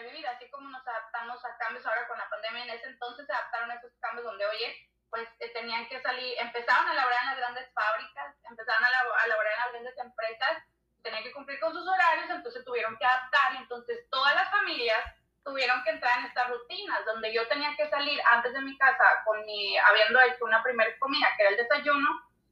[0.56, 3.74] como nos adaptamos a cambios ahora con la pandemia, en ese entonces se adaptaron a
[3.74, 7.72] esos cambios donde, oye, pues eh, tenían que salir, empezaron a laborar en las grandes
[7.72, 10.62] fábricas, empezaron a, a laborar en las grandes empresas,
[11.02, 15.04] tenían que cumplir con sus horarios, entonces tuvieron que adaptar, entonces todas las familias
[15.44, 19.22] tuvieron que entrar en estas rutinas, donde yo tenía que salir antes de mi casa
[19.24, 22.08] con mi, habiendo hecho una primera comida, que era el desayuno,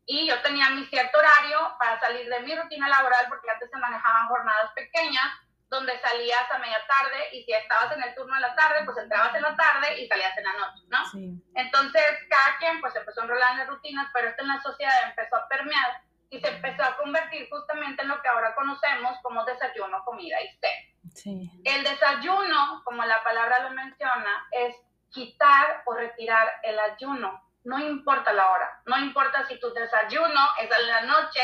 [0.07, 3.79] y yo tenía mi cierto horario para salir de mi rutina laboral, porque antes se
[3.79, 5.27] manejaban jornadas pequeñas,
[5.75, 8.97] donde salías a media tarde y si estabas en el turno de la tarde, pues
[8.97, 11.05] entrabas en la tarde y salías en la noche, ¿no?
[11.11, 11.43] Sí.
[11.55, 14.95] Entonces, cada quien pues empezó a enrolar en las rutinas, pero esto en la sociedad
[15.09, 19.45] empezó a permear y se empezó a convertir justamente en lo que ahora conocemos como
[19.45, 21.13] desayuno, comida y cena.
[21.15, 21.51] Sí.
[21.65, 24.75] El desayuno, como la palabra lo menciona, es
[25.11, 27.43] quitar o retirar el ayuno.
[27.65, 31.41] No importa la hora, no importa si tu desayuno es en la noche,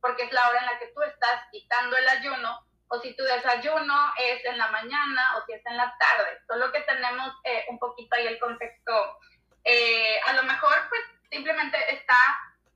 [0.00, 3.22] porque es la hora en la que tú estás quitando el ayuno, o si tu
[3.22, 6.40] desayuno es en la mañana o si es en la tarde.
[6.46, 9.18] Solo que tenemos eh, un poquito ahí el contexto.
[9.64, 11.00] Eh, a lo mejor pues
[11.30, 12.16] simplemente está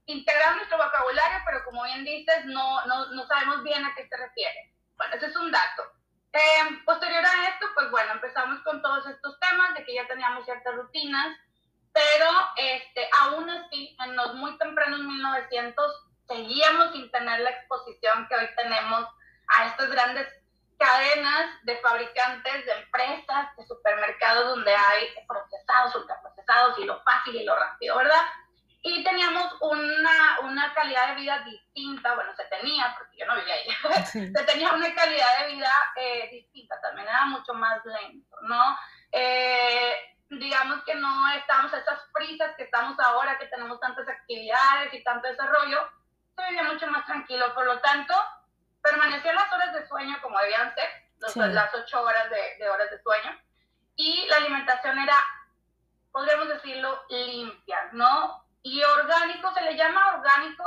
[0.06, 4.16] integrado nuestro vocabulario, pero como bien dices, no, no, no sabemos bien a qué se
[4.16, 4.72] refiere.
[4.96, 5.82] Bueno, ese es un dato.
[6.32, 10.44] Eh, posterior a esto, pues bueno, empezamos con todos estos temas de que ya teníamos
[10.44, 11.36] ciertas rutinas,
[11.92, 18.36] pero este, aún así, en los muy tempranos 1900, seguíamos sin tener la exposición que
[18.36, 19.08] hoy tenemos
[19.56, 20.28] a estas grandes
[20.78, 27.44] cadenas de fabricantes, de empresas, de supermercados donde hay procesados, ultraprocesados y lo fácil y
[27.44, 28.22] lo rápido, ¿verdad?
[28.82, 33.54] Y teníamos una, una calidad de vida distinta, bueno, se tenía, porque yo no vivía
[33.54, 38.76] ahí, se tenía una calidad de vida eh, distinta, también era mucho más lento, ¿no?
[39.10, 39.94] Eh,
[40.28, 45.02] digamos que no estábamos a esas prisas que estamos ahora, que tenemos tantas actividades y
[45.02, 45.88] tanto desarrollo,
[46.36, 48.14] se vivía mucho más tranquilo, por lo tanto,
[48.84, 50.88] permanecía las horas de sueño como debían ser,
[51.52, 53.40] las ocho horas de, horas de sueño,
[53.96, 55.16] y la alimentación era,
[56.12, 58.44] podríamos decirlo, limpia, ¿no?
[58.62, 60.64] Y orgánico, se le llama orgánico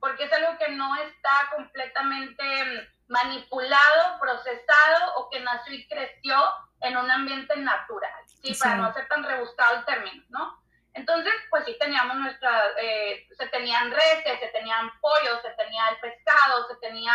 [0.00, 6.36] porque es algo que no está completamente manipulado, procesado o que nació y creció
[6.80, 8.54] en un ambiente natural, ¿sí?
[8.54, 10.62] Para no ser tan rebuscado el término, ¿no?
[10.94, 16.00] Entonces, pues sí teníamos nuestra, eh, se tenían reses, se tenían pollos, se tenía el
[16.00, 17.12] pescado, se tenía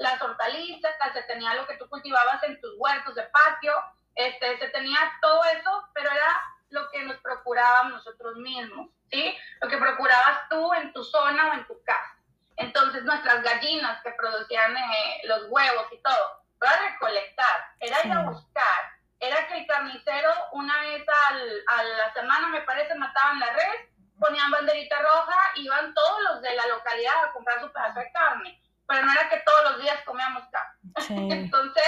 [0.00, 3.72] las hortalizas, se tenía lo que tú cultivabas en tus huertos de patio,
[4.14, 9.36] este, se tenía todo eso, pero era lo que nos procurábamos nosotros mismos, ¿sí?
[9.60, 12.16] Lo que procurabas tú en tu zona o en tu casa.
[12.56, 18.22] Entonces nuestras gallinas que producían eh, los huevos y todo, era recolectar, era ir a
[18.22, 23.88] buscar, era que el carnicero una vez a la semana, me parece, mataban la red,
[24.18, 28.59] ponían banderita roja, iban todos los de la localidad a comprar su pedazo de carne
[28.90, 31.32] pero no era que todos los días comíamos carne.
[31.32, 31.84] Entonces,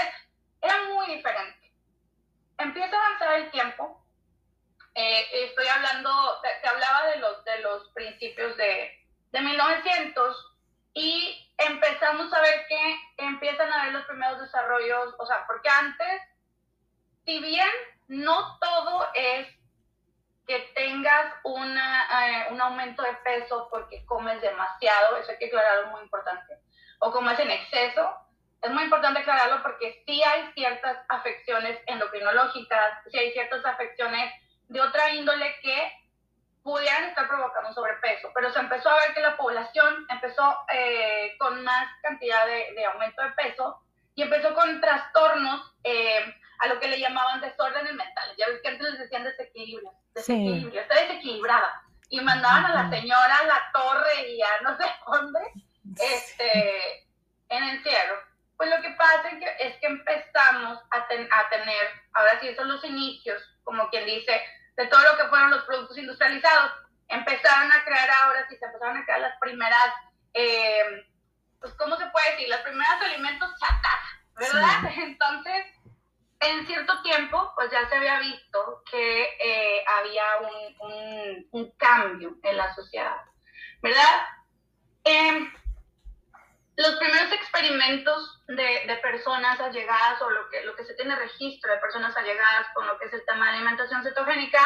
[0.60, 1.72] era muy diferente.
[2.58, 4.06] Empieza a avanzar el tiempo.
[4.94, 10.56] Eh, estoy hablando, te, hablaba de los, de los principios de, de 1900
[10.94, 16.22] y empezamos a ver que empiezan a ver los primeros desarrollos, o sea, porque antes,
[17.24, 17.68] si bien
[18.06, 19.48] no todo es
[20.46, 25.88] que tengas una, eh, un aumento de peso porque comes demasiado, eso hay que aclararlo
[25.88, 26.61] muy importante
[27.02, 28.14] o comes en exceso,
[28.62, 34.32] es muy importante aclararlo porque sí hay ciertas afecciones endocrinológicas, sí hay ciertas afecciones
[34.68, 35.92] de otra índole que
[36.62, 41.64] pudieran estar provocando sobrepeso, pero se empezó a ver que la población empezó eh, con
[41.64, 43.82] más cantidad de, aumento de peso
[44.14, 48.36] y empezó con trastornos eh, a lo que le llamaban desórdenes mentales.
[48.38, 51.82] Ya ves que antes les decían desequilibrio, desequilibrio, está desequilibrada.
[52.10, 55.40] Y mandaban a la señora a la torre y a no sé dónde,
[55.98, 57.08] este,
[57.48, 58.16] en encierro.
[58.56, 62.68] Pues lo que pasa es que, es que empezamos a, a tener, ahora sí, son
[62.68, 64.40] los inicios, como quien dice,
[64.76, 66.72] de todo lo que fueron los productos industrializados.
[67.08, 69.94] Empezaron a crear ahora sí, se empezaron a crear las primeras,
[70.34, 71.06] eh,
[71.60, 72.48] pues, ¿cómo se puede decir?
[72.48, 74.92] Las primeras alimentos chatarra, ¿verdad?
[74.96, 75.66] Entonces,
[76.40, 80.24] en cierto tiempo, pues ya se había visto que eh, había
[80.80, 83.16] un, un, cambio en la sociedad,
[83.80, 84.26] ¿verdad?
[85.04, 85.52] Eh,
[86.76, 91.70] los primeros experimentos de, de, personas allegadas o lo que, lo que se tiene registro
[91.70, 94.60] de personas allegadas con lo que es el tema de alimentación cetogénica,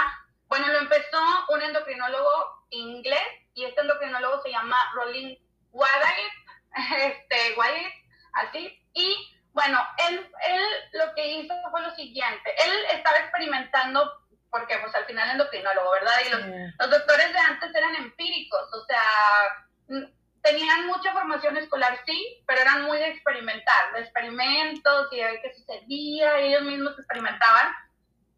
[0.48, 5.36] bueno, lo empezó un endocrinólogo inglés y este endocrinólogo se llama Rolling
[5.72, 7.92] Wyatt, este, Wyatt,
[8.34, 14.78] así, y bueno, él, él lo que hizo fue lo siguiente, él estaba experimentando porque
[14.78, 16.14] pues al final endocrinólogo, ¿verdad?
[16.24, 16.40] Y los,
[16.78, 20.12] los doctores de antes eran empíricos, o sea,
[20.46, 25.40] tenían mucha formación escolar, sí, pero eran muy de experimentar, de experimentos y de ver
[25.42, 27.74] qué sucedía, ellos mismos experimentaban.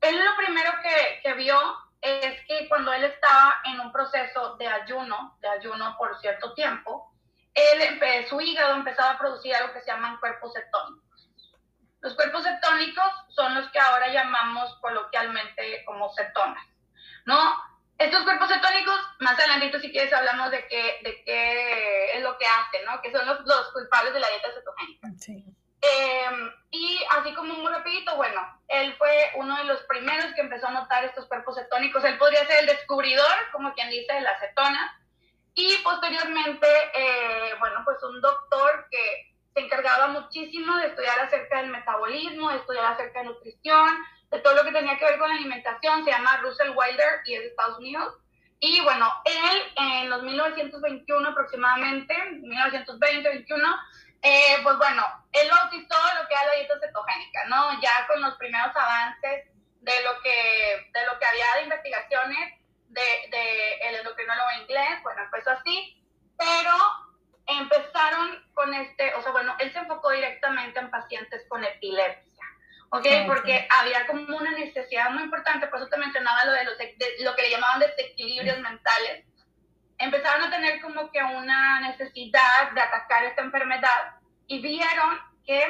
[0.00, 1.58] Él lo primero que, que vio
[2.00, 7.12] es que cuando él estaba en un proceso de ayuno, de ayuno por cierto tiempo,
[7.52, 11.30] él, su hígado empezaba a producir algo que se llaman cuerpos cetónicos.
[12.00, 16.64] Los cuerpos cetónicos son los que ahora llamamos coloquialmente como cetonas,
[17.26, 17.67] ¿no?
[17.98, 22.46] Estos cuerpos cetónicos, más adelantito si quieres hablamos de qué, de qué es lo que
[22.46, 23.00] hacen, ¿no?
[23.02, 25.08] Que son los, los culpables de la dieta cetogénica.
[25.18, 25.44] Sí.
[25.80, 30.68] Em, y así como muy rapidito, bueno, él fue uno de los primeros que empezó
[30.68, 32.04] a notar estos cuerpos cetónicos.
[32.04, 35.00] Él podría ser el descubridor, como quien dice, de la cetona.
[35.54, 41.70] Y posteriormente, eh, bueno, pues un doctor que se encargaba muchísimo de estudiar acerca del
[41.70, 43.88] metabolismo, de estudiar acerca de nutrición,
[44.30, 47.34] de todo lo que tenía que ver con la alimentación, se llama Russell Wilder y
[47.34, 48.14] es de Estados Unidos.
[48.60, 53.80] Y bueno, él en los 1921 aproximadamente, 1920-21,
[54.22, 57.80] eh, pues bueno, él bautizó lo que era la dieta cetogénica, ¿no?
[57.80, 59.46] Ya con los primeros avances
[59.80, 62.54] de lo que, de lo que había de investigaciones
[62.88, 66.02] del de, el endocrinólogo inglés, bueno, empezó así,
[66.36, 66.74] pero
[67.46, 72.27] empezaron con este, o sea, bueno, él se enfocó directamente en pacientes con epilepsia.
[72.90, 73.06] ¿Ok?
[73.26, 76.74] Porque había como una necesidad muy importante, por eso te mencionaba lo de, los,
[77.20, 79.24] lo que le llamaban desequilibrios mentales.
[79.98, 84.14] Empezaron a tener como que una necesidad de atacar esta enfermedad
[84.46, 85.66] y vieron que,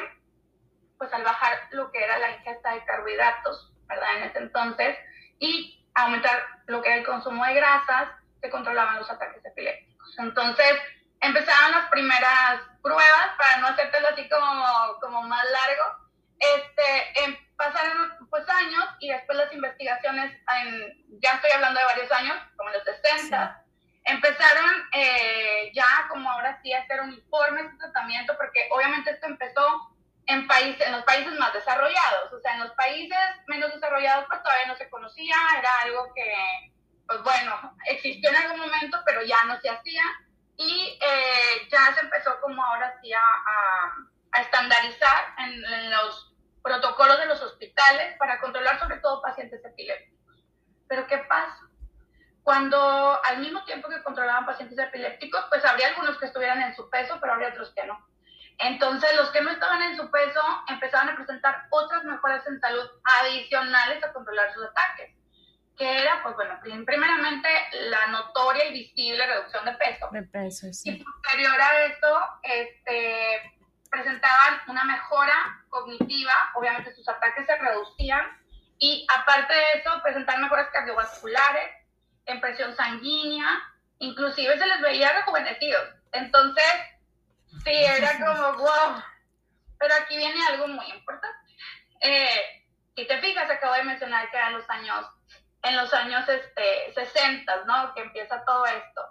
[0.97, 4.17] pues al bajar lo que era la ingesta de carbohidratos, ¿verdad?
[4.17, 4.97] En ese entonces,
[5.39, 8.09] y aumentar lo que era el consumo de grasas,
[8.41, 10.19] se controlaban los ataques epilépticos.
[10.19, 10.79] Entonces,
[11.21, 15.98] empezaron las primeras pruebas, para no hacértelo así como, como más largo,
[16.39, 22.11] este, em, pasaron pues años y después las investigaciones, en, ya estoy hablando de varios
[22.11, 23.63] años, como en los 60,
[24.05, 29.95] empezaron eh, ya como ahora sí a hacer uniformes de tratamiento, porque obviamente esto empezó
[30.27, 34.41] en, países, en los países más desarrollados, o sea, en los países menos desarrollados pues
[34.43, 36.71] todavía no se conocía, era algo que,
[37.07, 40.03] pues bueno, existió en algún momento, pero ya no se hacía,
[40.59, 43.95] y eh, ya se empezó como ahora sí a, a,
[44.33, 50.43] estandarizar en, en los protocolos de los hospitales para controlar sobre todo pacientes epilépticos.
[50.87, 51.69] Pero ¿qué pasa?
[52.43, 56.89] Cuando al mismo tiempo que controlaban pacientes epilépticos, pues habría algunos que estuvieran en su
[56.89, 58.09] peso, pero habría otros que no.
[58.57, 62.89] Entonces, los que no estaban en su peso empezaban a presentar otras mejoras en salud
[63.21, 65.15] adicionales a controlar sus ataques,
[65.77, 67.49] que era, pues bueno, primeramente
[67.89, 70.09] la notoria y visible reducción de peso.
[70.11, 70.89] De peso, sí.
[70.89, 73.58] Y posterior a esto, este,
[73.89, 78.25] presentaban una mejora cognitiva, obviamente sus ataques se reducían
[78.77, 81.71] y aparte de eso presentaban mejoras cardiovasculares,
[82.25, 83.47] en presión sanguínea,
[83.99, 85.89] inclusive se les veía rejuvenecidos.
[86.11, 86.71] Entonces,
[87.63, 89.03] sí, era como, wow.
[89.79, 91.37] Pero aquí viene algo muy importante.
[92.01, 95.05] Eh, si te fijas, acabo de mencionar que eran los años,
[95.63, 97.93] en los años este, 60, ¿no?
[97.93, 99.01] Que empieza todo esto.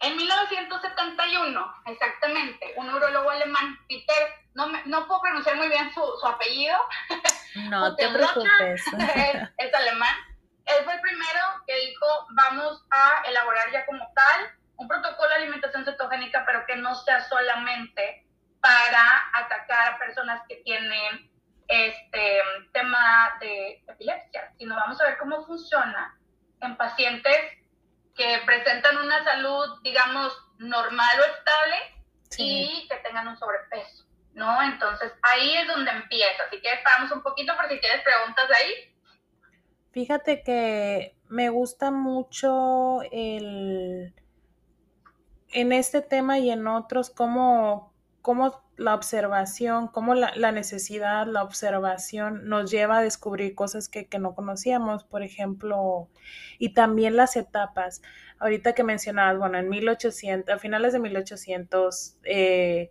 [0.00, 6.26] En 1971, exactamente, un neurólogo alemán, Peter, no, no puedo pronunciar muy bien su, su
[6.26, 6.78] apellido.
[7.68, 8.82] No te preocupes.
[9.58, 10.14] Es, alemán.
[10.64, 15.34] Él fue el primero que dijo, vamos a elaborar ya como tal un protocolo de
[15.34, 18.26] alimentación cetogénica, pero que no sea solamente
[18.62, 21.30] para atacar a personas que tienen
[21.68, 22.40] este
[22.72, 26.18] tema de epilepsia, sino vamos a ver cómo funciona
[26.60, 27.59] en pacientes
[28.14, 31.76] que presentan una salud, digamos, normal o estable
[32.36, 34.04] y que tengan un sobrepeso,
[34.34, 34.62] ¿no?
[34.62, 36.44] Entonces ahí es donde empieza.
[36.46, 38.72] Así que esperamos un poquito por si tienes preguntas de ahí.
[39.92, 44.14] Fíjate que me gusta mucho el
[45.52, 47.89] en este tema y en otros cómo,
[48.22, 54.18] cómo la observación, cómo la, necesidad, la observación nos lleva a descubrir cosas que, que,
[54.18, 56.08] no conocíamos, por ejemplo,
[56.58, 58.02] y también las etapas.
[58.38, 62.90] Ahorita que mencionabas, bueno, en 1800, a finales de 1800, eh,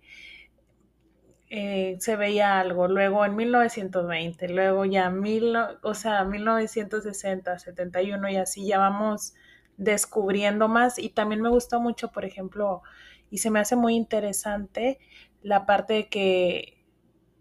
[1.52, 8.38] eh, se veía algo, luego en 1920, luego ya mil, o sea, 1960, 71 y
[8.38, 9.34] así ya vamos
[9.78, 12.84] descubriendo más y también me gustó mucho, por ejemplo,
[13.30, 15.00] y se me hace muy interesante
[15.42, 16.84] la parte de que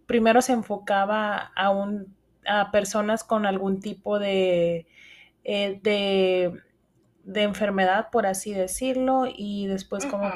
[0.07, 2.17] primero se enfocaba a, un,
[2.47, 4.87] a personas con algún tipo de,
[5.45, 6.61] eh, de,
[7.25, 10.31] de, enfermedad, por así decirlo, y después como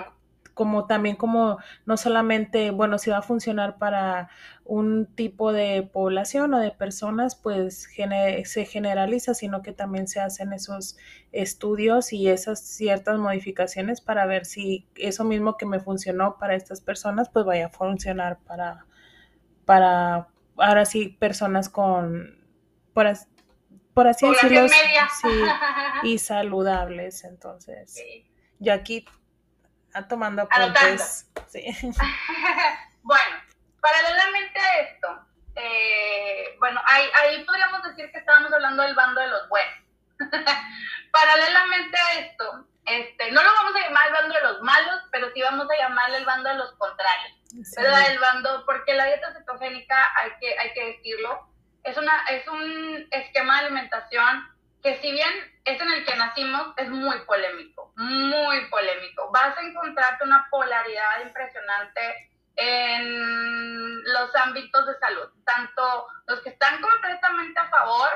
[0.62, 4.28] como también como no solamente, bueno, si va a funcionar para
[4.64, 7.88] un tipo de población o de personas, pues
[8.44, 10.96] se generaliza, sino que también se hacen esos
[11.32, 16.80] estudios y esas ciertas modificaciones para ver si eso mismo que me funcionó para estas
[16.80, 18.86] personas, pues vaya a funcionar para,
[19.64, 22.38] para ahora sí, personas con,
[22.94, 23.12] por,
[23.94, 25.28] por así decirlo, sí,
[26.04, 27.24] y saludables.
[27.24, 28.00] Entonces,
[28.60, 29.04] yo aquí
[30.08, 31.30] tomando apuntes.
[31.48, 31.64] Sí.
[33.02, 33.36] bueno,
[33.80, 35.26] paralelamente a esto,
[35.56, 39.74] eh, bueno, ahí, ahí podríamos decir que estábamos hablando del bando de los buenos.
[41.12, 45.30] paralelamente a esto, este, no lo vamos a llamar el bando de los malos, pero
[45.32, 47.32] sí vamos a llamarle el bando de los contrarios.
[47.76, 48.10] ¿Verdad?
[48.10, 51.48] El bando, porque la dieta cetogénica, hay que, hay que decirlo,
[51.84, 54.51] es, una, es un esquema de alimentación
[54.82, 55.32] que si bien
[55.64, 59.30] es en el que nacimos, es muy polémico, muy polémico.
[59.32, 66.80] Vas a encontrarte una polaridad impresionante en los ámbitos de salud, tanto los que están
[66.82, 68.10] completamente a favor,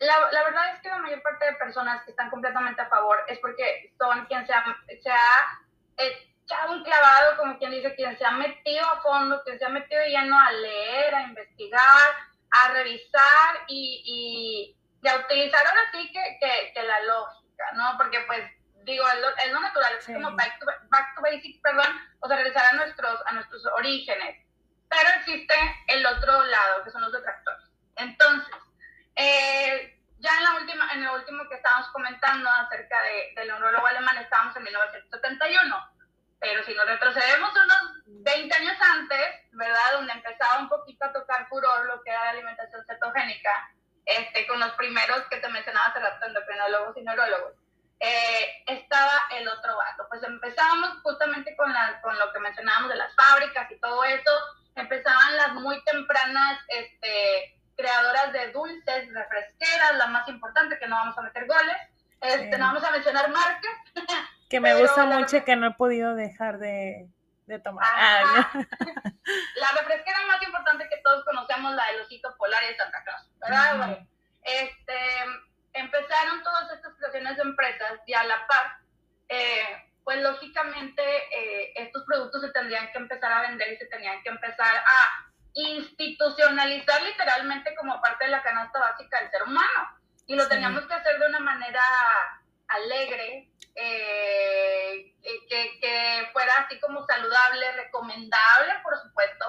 [0.00, 3.24] la, la, verdad es que la mayor parte de personas que están completamente a favor
[3.28, 4.64] es porque son quien se ha,
[5.02, 5.58] se ha
[5.96, 9.70] echado un clavado, como quien dice, quien se ha metido a fondo, quien se ha
[9.70, 12.10] metido lleno a leer, a investigar,
[12.50, 14.76] a revisar y y
[15.08, 17.96] a utilizar ahora sí que, que, que, la lógica, ¿no?
[17.96, 18.42] Porque pues
[18.84, 21.86] digo, es lo, es lo natural, es como back to, back to basics, perdón,
[22.20, 24.44] o sea, regresar a nuestros, a nuestros orígenes.
[24.88, 25.54] Pero existe
[25.88, 27.66] el otro lado, que son los detractores.
[27.96, 28.54] Entonces,
[29.16, 33.86] eh, ya en, la última, en el último que estábamos comentando acerca de, del neurólogo
[33.86, 35.90] alemán, estábamos en 1971.
[36.40, 39.92] Pero si nos retrocedemos unos 20 años antes, ¿verdad?
[39.92, 43.73] Donde empezaba un poquito a tocar furor lo que era la alimentación cetogénica,
[44.04, 47.52] este, con los primeros que te mencionaba hace rato, endocrinólogos y neurólogos,
[48.00, 50.06] eh, estaba el otro vato.
[50.08, 54.30] Pues empezamos justamente con, la, con lo que mencionábamos de las fábricas y todo eso,
[54.74, 61.16] empezaban las muy tempranas este, creadoras de dulces, refresqueras, la más importante, que no vamos
[61.16, 61.76] a meter goles,
[62.20, 64.08] este, no vamos a mencionar marcas.
[64.48, 67.08] Que me gusta mucho que no he podido dejar de,
[67.46, 67.86] de tomar.
[67.86, 73.02] Ah, la refresquera más importante que todos conocemos, la del osito polar y de Santa
[73.04, 73.98] Claus, ¿verdad?
[74.42, 74.98] este,
[75.72, 78.78] empezaron todas estas creaciones de empresas y a la par,
[79.28, 84.22] eh, pues lógicamente eh, estos productos se tendrían que empezar a vender y se tenían
[84.22, 89.98] que empezar a institucionalizar literalmente como parte de la canasta básica del ser humano.
[90.26, 91.82] Y lo teníamos que hacer de una manera
[92.68, 95.14] alegre, eh,
[95.48, 99.44] que, que, fuera así como saludable, recomendable, por supuesto.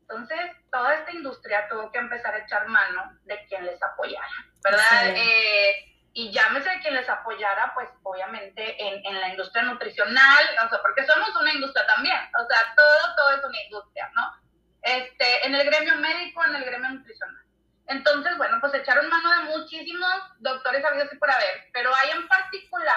[0.00, 0.40] Entonces,
[0.70, 4.28] toda esta industria tuvo que empezar a echar mano de quien les apoyara,
[4.62, 5.14] ¿verdad?
[5.16, 10.82] Eh, y llámese quien les apoyara, pues obviamente en, en, la industria nutricional, o sea,
[10.82, 14.42] porque somos una industria también, o sea, todo, todo es una industria, ¿no?
[14.82, 17.41] Este, en el gremio médico, en el gremio nutricional.
[17.92, 22.26] Entonces, bueno, pues echaron mano de muchísimos doctores habidos y por haber, pero hay en
[22.26, 22.96] particular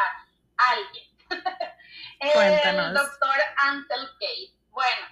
[0.57, 1.05] alguien,
[2.19, 4.55] el doctor Ansel Case.
[4.69, 5.07] Bueno,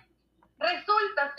[0.58, 1.34] resulta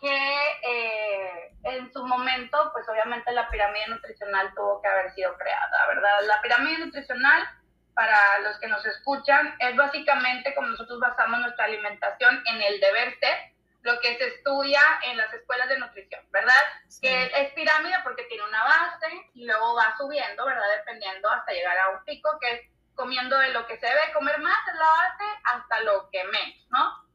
[0.00, 0.16] que
[0.62, 6.20] eh, en su momento, pues obviamente la pirámide nutricional tuvo que haber sido creada, ¿verdad?
[6.26, 7.48] La pirámide nutricional,
[7.94, 13.18] para los que nos escuchan, es básicamente como nosotros basamos nuestra alimentación en el deber
[13.18, 13.49] ser
[13.82, 16.62] lo que se estudia en las escuelas de nutrición, ¿verdad?
[17.00, 20.66] Que es pirámide porque tiene una base y luego va subiendo, ¿verdad?
[20.76, 22.60] Dependiendo hasta llegar a un pico que es
[22.94, 26.66] comiendo de lo que se debe comer más en la base hasta lo que menos,
[26.70, 27.10] ¿no?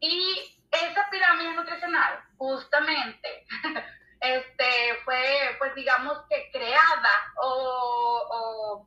[0.00, 3.46] Y esa pirámide nutricional, justamente,
[4.20, 8.86] este, fue, pues digamos que creada o,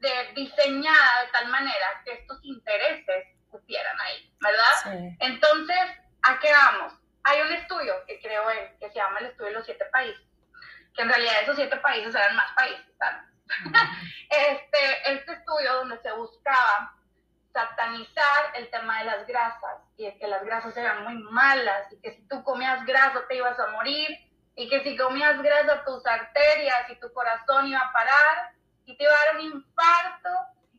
[0.00, 5.14] de, diseñada de tal manera que estos intereses cupieran ahí, ¿verdad?
[5.20, 5.78] Entonces,
[6.22, 6.94] ¿a qué vamos?
[7.24, 10.22] Hay un estudio que creo él, que se llama el estudio de los siete países,
[10.94, 12.86] que en realidad esos siete países eran más países,
[14.30, 16.96] este, este estudio donde se buscaba
[17.52, 22.12] satanizar el tema de las grasas y que las grasas eran muy malas y que
[22.12, 24.10] si tú comías grasa te ibas a morir
[24.56, 28.52] y que si comías grasa tus arterias y tu corazón iba a parar
[28.84, 30.30] y te iba a dar un infarto.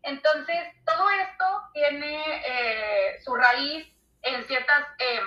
[0.04, 3.88] Entonces, todo esto tiene eh, su raíz
[4.22, 5.22] en ciertas, eh,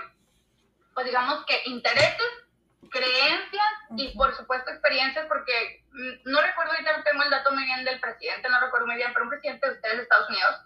[0.95, 2.31] pues digamos que intereses,
[2.91, 7.65] creencias y por supuesto experiencias, porque mm, no recuerdo, ahorita no tengo el dato muy
[7.65, 10.57] bien del presidente, no recuerdo muy bien, pero un presidente de ustedes de Estados Unidos,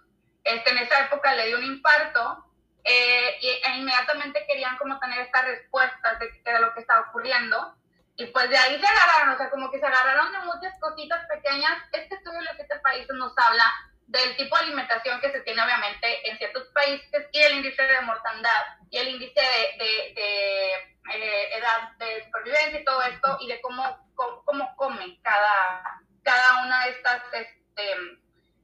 [0.43, 2.45] este, en esa época le dio un infarto
[2.83, 7.75] eh, e inmediatamente querían como tener estas respuestas de era lo que estaba ocurriendo.
[8.15, 11.25] Y pues de ahí se agarraron, o sea, como que se agarraron de muchas cositas
[11.27, 11.77] pequeñas.
[11.91, 13.65] Este estudio de los siete países nos habla
[14.07, 18.01] del tipo de alimentación que se tiene obviamente en ciertos países y el índice de
[18.01, 20.73] mortandad y el índice de, de,
[21.13, 26.85] eh, edad de supervivencia y todo esto y de cómo, cómo, comen cada, cada una
[26.85, 27.95] de estas, este,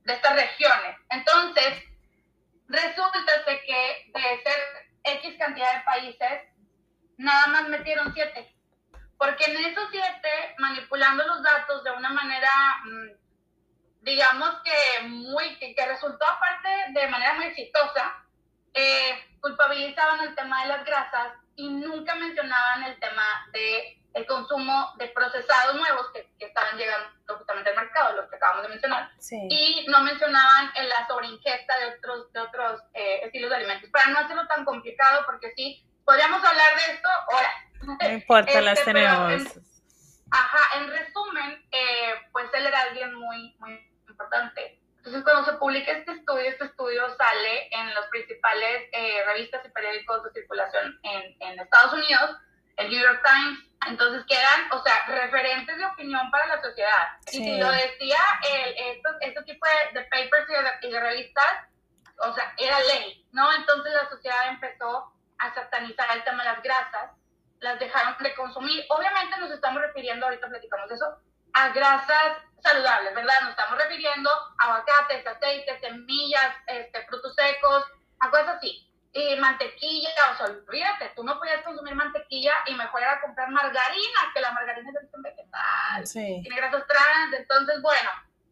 [0.04, 0.98] de estas regiones.
[1.10, 1.84] Entonces,
[2.68, 6.42] resulta que de ser X cantidad de países,
[7.18, 8.56] nada más metieron siete.
[9.18, 12.50] Porque en esos siete, manipulando los datos de una manera,
[12.86, 13.21] mm,
[14.02, 18.26] digamos que muy, que, resultó aparte de manera muy exitosa,
[18.74, 23.24] eh, culpabilizaban el tema de las grasas y nunca mencionaban el tema
[23.54, 28.36] de el consumo de procesados nuevos que, que estaban llegando justamente al mercado, los que
[28.36, 29.10] acabamos de mencionar,
[29.50, 33.90] y no mencionaban la sobreingesta de otros, de otros eh, estilos de alimentos.
[33.90, 37.98] Para no hacerlo tan complicado, porque sí, podríamos hablar de esto ahora.
[38.02, 39.44] No importa, las este, tenemos.
[40.30, 43.91] ajá, en resumen, eh, pues él era alguien muy, muy
[44.22, 44.80] importante.
[44.98, 49.70] Entonces, cuando se publica este estudio, este estudio sale en las principales eh, revistas y
[49.70, 52.38] periódicos de circulación en, en Estados Unidos,
[52.78, 57.18] el New York Times, entonces quedan, o sea, referentes de opinión para la sociedad.
[57.32, 60.48] Y si lo decía el, estos, este tipo de, papers
[60.84, 61.68] y de, revistas,
[62.20, 63.52] o sea, era ley, ¿no?
[63.56, 67.12] Entonces la sociedad empezó a satanizar el tema de las grasas,
[67.60, 68.86] las dejaron de consumir.
[68.90, 71.18] Obviamente nos estamos refiriendo, ahorita platicamos de eso,
[71.54, 73.34] a grasas saludables, ¿verdad?
[73.42, 74.30] Nos estamos refiriendo
[74.60, 77.86] a aguacates, aceites, semillas, este, frutos secos,
[78.20, 83.02] a cosas así y mantequilla, o sea, olvídate, tú no podías consumir mantequilla y mejor
[83.02, 86.40] era comprar margarina, que la margarina es origen vegetal, sí.
[86.42, 88.10] tiene grasas trans, entonces, bueno,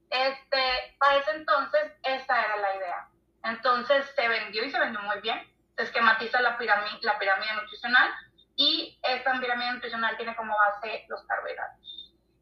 [0.10, 3.08] este, para ese entonces, esa era la idea.
[3.44, 5.42] Entonces se vendió y se vendió muy bien,
[5.78, 8.12] se esquematiza la pirámide, la pirámide nutricional
[8.58, 11.99] y esta pirámide nutricional tiene como base los carbohidratos.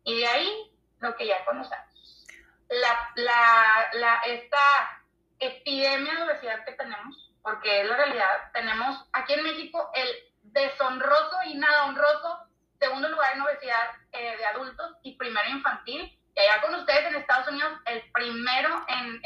[0.08, 2.26] Y de ahí lo que ya conocemos.
[2.70, 5.03] La, la, la, esta
[5.38, 8.51] epidemia de obesidad que tenemos, porque es la realidad.
[8.53, 10.08] Tenemos aquí en México el
[10.43, 12.47] deshonroso y nada honroso
[12.80, 16.18] segundo lugar en obesidad eh, de adultos y primero infantil.
[16.36, 19.22] Y allá con ustedes en Estados Unidos, el primero en,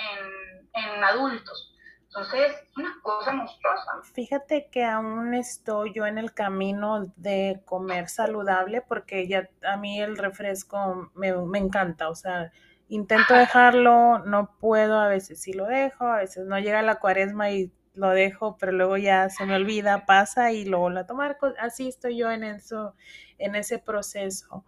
[0.73, 1.70] en, adultos.
[2.13, 3.91] Entonces, una cosa monstruosa.
[4.13, 10.01] Fíjate que aún estoy yo en el camino de comer saludable porque ya a mí
[10.01, 12.51] el refresco me, me encanta, o sea,
[12.89, 17.49] intento dejarlo, no puedo, a veces sí lo dejo, a veces no llega la cuaresma
[17.49, 21.37] y lo dejo, pero luego ya se me olvida, pasa y luego la tomar.
[21.59, 22.93] Así estoy yo en eso,
[23.37, 24.65] en ese proceso.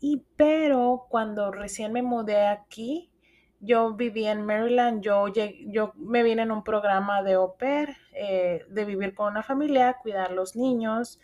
[0.00, 3.11] Y pero cuando recién me mudé aquí,
[3.64, 8.66] yo vivía en Maryland, yo, yo me vine en un programa de au pair, eh,
[8.68, 11.20] de vivir con una familia, cuidar los niños.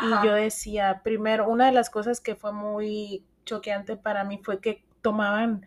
[0.00, 4.60] Y yo decía, primero, una de las cosas que fue muy choqueante para mí fue
[4.60, 5.66] que tomaban,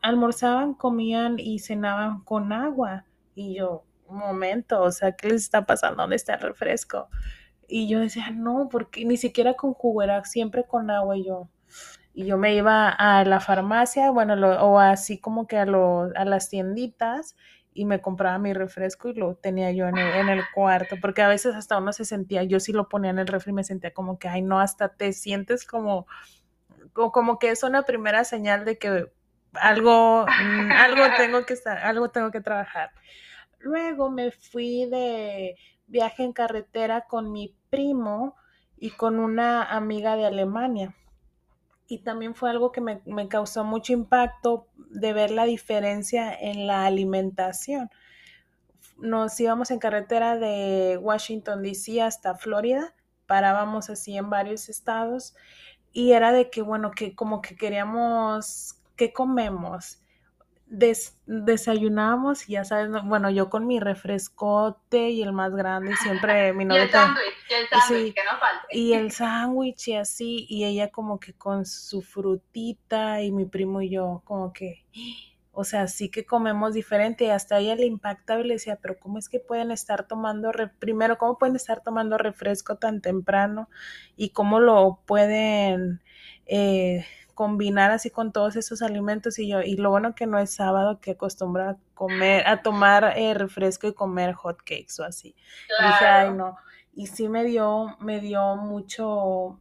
[0.00, 3.04] almorzaban, comían y cenaban con agua.
[3.34, 6.02] Y yo, momento, o sea, ¿qué les está pasando?
[6.02, 7.08] ¿Dónde está el refresco?
[7.66, 11.48] Y yo decía, no, porque ni siquiera con jugo, era siempre con agua y yo.
[12.14, 16.50] Y yo me iba a la farmacia, bueno, o así como que a, a las
[16.50, 17.36] tienditas
[17.74, 21.54] y me compraba mi refresco y lo tenía yo en el, cuarto, porque a veces
[21.54, 24.18] hasta uno se sentía, yo sí lo ponía en el refri y me sentía como
[24.18, 26.06] que, ay, no, hasta te sientes como,
[26.92, 29.06] como, como que es una primera señal de que
[29.54, 32.90] algo, mm, algo tengo que estar, algo tengo que trabajar.
[33.58, 35.56] Luego me fui de
[35.86, 38.36] viaje en carretera con mi primo
[38.76, 40.94] y con una amiga de Alemania.
[41.92, 46.86] Y también fue algo que me, causó mucho impacto de ver la diferencia en la
[46.86, 47.90] alimentación.
[48.96, 52.00] nos íbamos en carretera de Washington, D.C.
[52.00, 52.94] hasta Florida,
[53.26, 55.34] parábamos así en varios estados
[55.92, 60.01] y era de que, bueno, que como que queríamos, ¿qué comemos?
[60.74, 66.54] Des, desayunábamos y ya sabes, bueno, yo con mi refrescote y el más grande, siempre
[66.54, 66.84] mi novia.
[66.88, 68.66] y el sándwich, y el sándwich, que no falte.
[68.70, 73.82] Y el sándwich y así, y ella como que con su frutita y mi primo
[73.82, 74.86] y yo como que
[75.52, 78.78] o sea, sí que comemos diferente y hasta a ella le impactaba y le decía,
[78.80, 83.68] pero ¿cómo es que pueden estar tomando, primero, cómo pueden estar tomando refresco tan temprano
[84.16, 86.00] y cómo lo pueden
[86.46, 87.04] eh,
[87.34, 89.38] combinar así con todos esos alimentos?
[89.38, 93.14] Y yo, y lo bueno que no es sábado que acostumbra a comer, a tomar
[93.16, 95.34] eh, refresco y comer hot cakes o así.
[95.80, 96.56] Dije, ay no.
[96.94, 99.58] Y sí me dio, me dio mucho,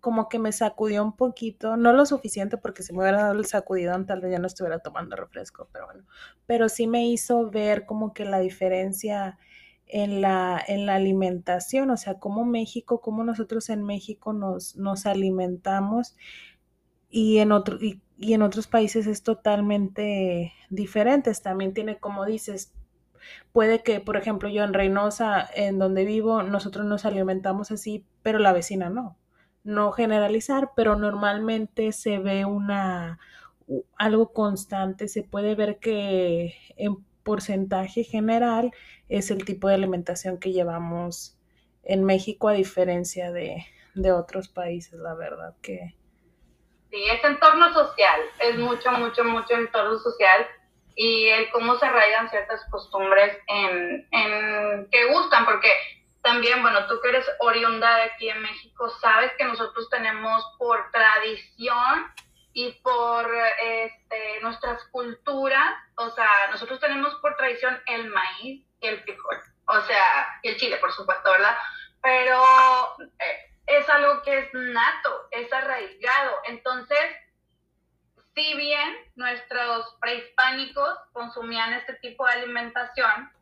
[0.00, 3.46] como que me sacudió un poquito, no lo suficiente porque si me hubiera dado el
[3.46, 6.04] sacudidón tal vez ya no estuviera tomando refresco, pero bueno,
[6.44, 9.38] pero sí me hizo ver como que la diferencia
[9.86, 15.06] en la, en la alimentación, o sea, como México, como nosotros en México nos, nos
[15.06, 16.16] alimentamos
[17.14, 21.32] y en, otro, y, y en otros países es totalmente diferente.
[21.42, 22.72] También tiene, como dices,
[23.52, 28.38] puede que, por ejemplo, yo en Reynosa, en donde vivo, nosotros nos alimentamos así, pero
[28.38, 29.16] la vecina no
[29.64, 33.18] no generalizar, pero normalmente se ve una
[33.96, 38.72] algo constante, se puede ver que en porcentaje general
[39.08, 41.38] es el tipo de alimentación que llevamos
[41.82, 45.94] en México a diferencia de, de otros países, la verdad que...
[46.94, 50.46] Sí, es entorno social, es mucho, mucho, mucho entorno social
[50.94, 55.72] y el cómo se arraigan ciertas costumbres en, en que gustan, porque
[56.22, 60.88] también, bueno, tú que eres oriunda de aquí en México, sabes que nosotros tenemos por
[60.92, 62.12] tradición
[62.52, 63.28] y por
[63.60, 69.80] este, nuestras culturas, o sea, nosotros tenemos por tradición el maíz y el frijol, o
[69.80, 71.56] sea, y el chile, por supuesto, ¿verdad?
[72.00, 72.40] Pero
[73.18, 76.36] eh, es algo que es nato, es arraigado.
[76.48, 76.98] Entonces,
[78.34, 83.32] si bien nuestros prehispánicos consumían este tipo de alimentación,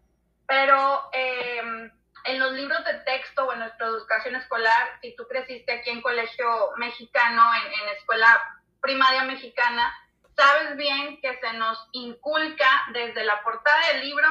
[0.46, 1.10] pero...
[1.12, 1.90] Eh,
[2.24, 6.02] en los libros de texto o en nuestra educación escolar, si tú creciste aquí en
[6.02, 8.40] colegio mexicano, en, escuela
[8.80, 9.92] primaria mexicana,
[10.36, 14.28] sabes bien que se nos inculca desde la portada del libro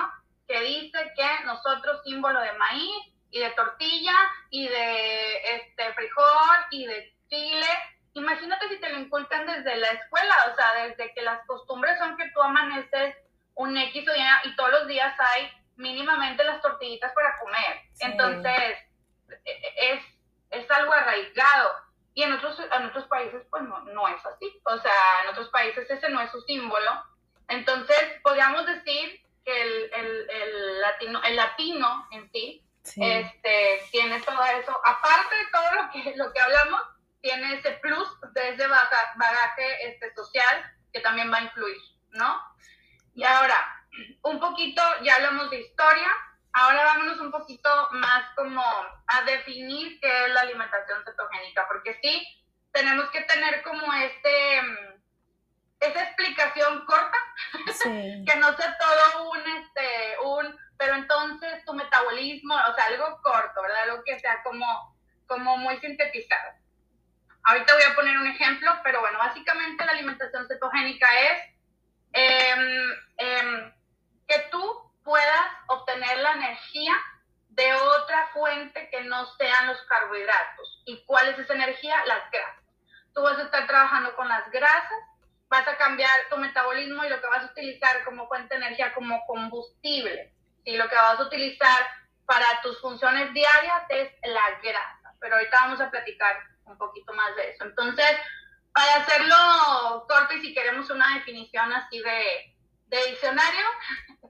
[0.48, 4.16] que dice que nosotros símbolo de maíz y de tortilla
[4.50, 7.68] y de este frijol y de chile.
[8.14, 12.18] Imagínate si te lo inculcan desde la escuela, o sea, desde que las costumbres son
[12.18, 13.16] que tú amaneces
[13.56, 17.82] un X o Y y todos los días hay mínimamente las tortillitas para comer.
[18.00, 18.78] Entonces,
[19.46, 20.04] e, e, es,
[20.52, 21.72] es algo arraigado.
[22.14, 24.62] Y en otros, en otros países, pues no, no es así.
[24.66, 26.92] O sea, en otros países ese no es su símbolo.
[27.48, 34.44] Entonces, podríamos decir que el, el, el latino, el latino en sí, Este, tiene todo
[34.44, 34.80] eso.
[34.86, 36.82] Aparte de todo lo que, lo que hablamos,
[37.22, 41.78] tiene ese plus de ese bagaje este, social que también va a influir,
[42.10, 42.42] ¿no?
[43.14, 43.56] Y ahora,
[44.24, 46.10] un poquito, ya hablamos de historia,
[46.54, 48.64] ahora vámonos un poquito más como
[49.08, 52.28] a definir qué es la alimentación cetogénica, porque sí,
[52.72, 54.60] tenemos que tener como este,
[55.80, 57.18] esa explicación corta,
[57.84, 63.62] que no sea todo un, este, un, pero entonces tu metabolismo, o sea, algo corto,
[63.62, 63.84] ¿verdad?
[63.84, 66.54] Algo que sea como, como muy sintetizado.
[67.44, 71.56] Ahorita voy a poner un ejemplo, pero bueno, básicamente la alimentación cetogénica es
[72.14, 73.72] eh,
[74.28, 76.94] que tú puedas obtener la energía
[77.50, 80.82] de otra fuente que no sean los carbohidratos.
[80.88, 82.04] ¿Y cuál es esa energía?
[82.08, 82.64] Las grasas.
[83.14, 85.00] Tú vas a estar trabajando con las grasas,
[85.48, 88.96] vas a cambiar tu metabolismo y lo que vas a utilizar como fuente de energía
[88.96, 90.34] como combustible.
[90.64, 91.88] Y lo que vas a utilizar
[92.26, 95.16] para tus funciones diarias es la grasa.
[95.20, 96.36] Pero ahorita vamos a platicar
[96.66, 97.66] un poquito más de eso.
[97.66, 98.12] Entonces,
[98.74, 102.56] para hacerlo corto y si queremos una definición así de,
[102.88, 103.66] de diccionario,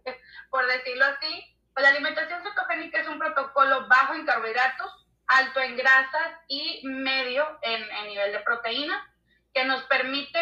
[0.50, 5.78] por decirlo así, pues la alimentación cetogénica es un protocolo bajo en carbohidratos, alto en
[5.78, 9.08] grasas y medio en, nivel de proteína,
[9.54, 10.42] que nos permite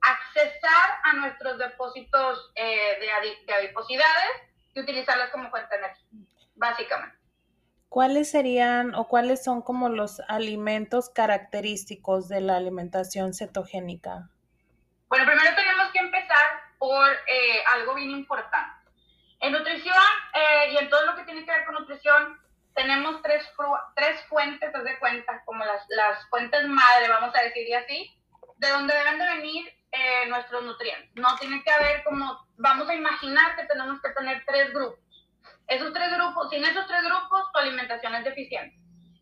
[0.00, 2.98] accesar a nuestros depósitos eh,
[3.46, 4.30] de, adiposidades
[4.76, 6.06] y utilizarlas como fuente de energía,
[6.54, 7.16] básicamente.
[7.88, 14.28] ¿Cuáles serían o cuáles son como los alimentos característicos de la alimentación cetogénica?
[15.08, 16.46] Bueno, primero tenemos que empezar
[16.78, 18.90] por eh, algo bien importante.
[19.40, 19.94] En nutrición
[20.34, 22.38] eh, y en todo lo que tiene que ver con nutrición,
[22.74, 23.48] tenemos tres,
[23.94, 28.14] tres fuentes, de cuenta, como las, las fuentes madre, vamos a decir así,
[28.56, 31.10] de donde deben de venir eh, nuestros nutrientes.
[31.14, 35.00] No tiene que haber como, vamos a imaginar que tenemos que tener tres grupos.
[35.66, 38.76] Esos tres grupos, sin esos tres grupos, tu alimentación es deficiente.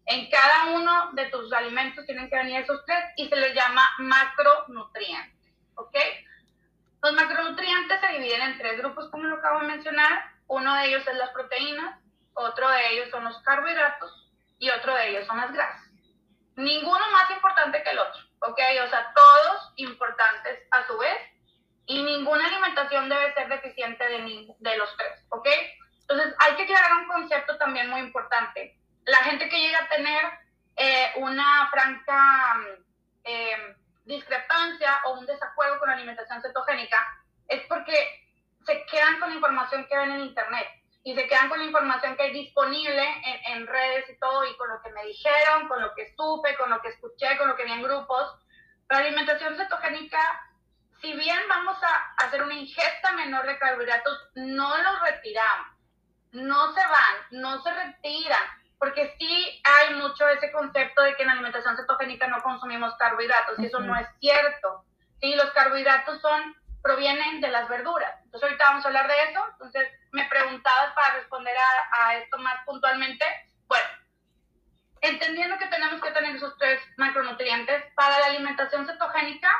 [0.06, 3.88] En cada uno de tus alimentos tienen que venir esos tres y se les llama
[3.98, 5.52] macronutrientes.
[5.76, 5.96] ¿Ok?
[7.02, 10.32] Los macronutrientes se dividen en tres grupos, como lo acabo de mencionar.
[10.46, 11.98] Uno de ellos es las proteínas,
[12.34, 15.90] otro de ellos son los carbohidratos y otro de ellos son las grasas.
[16.56, 18.60] Ninguno más importante que el otro, ¿ok?
[18.84, 21.18] O sea, todos importantes a su vez
[21.86, 25.48] y ninguna alimentación debe ser deficiente de, de los tres, ¿ok?
[26.00, 28.78] Entonces, hay que aclarar un concepto también muy importante.
[29.04, 30.24] La gente que llega a tener
[30.76, 32.60] eh, una franca
[33.24, 36.98] eh, discrepancia o un desacuerdo con la alimentación cetogénica
[37.48, 37.94] es porque
[38.66, 40.66] se quedan con la información que ven en Internet
[41.06, 44.56] y se quedan con la información que hay disponible en, en, redes y todo, y
[44.56, 47.56] con lo que me dijeron, con lo que supe, con lo que escuché, con lo
[47.56, 48.34] que vi en grupos.
[48.88, 50.18] La alimentación cetogénica,
[51.02, 55.76] si bien vamos a hacer una ingesta menor de carbohidratos, no los retiramos,
[56.32, 58.42] no se van, no se retiran,
[58.78, 63.58] porque sí hay mucho ese concepto de que en la alimentación cetogénica no consumimos carbohidratos,
[63.58, 64.86] y eso no es cierto.
[65.20, 68.14] Sí, los carbohidratos son provienen de las verduras.
[68.24, 69.40] Entonces ahorita vamos a hablar de eso.
[69.52, 73.24] Entonces me preguntabas para responder a, a esto más puntualmente.
[73.66, 73.88] Bueno,
[75.00, 79.50] entendiendo que tenemos que tener esos tres macronutrientes, para la alimentación cetogénica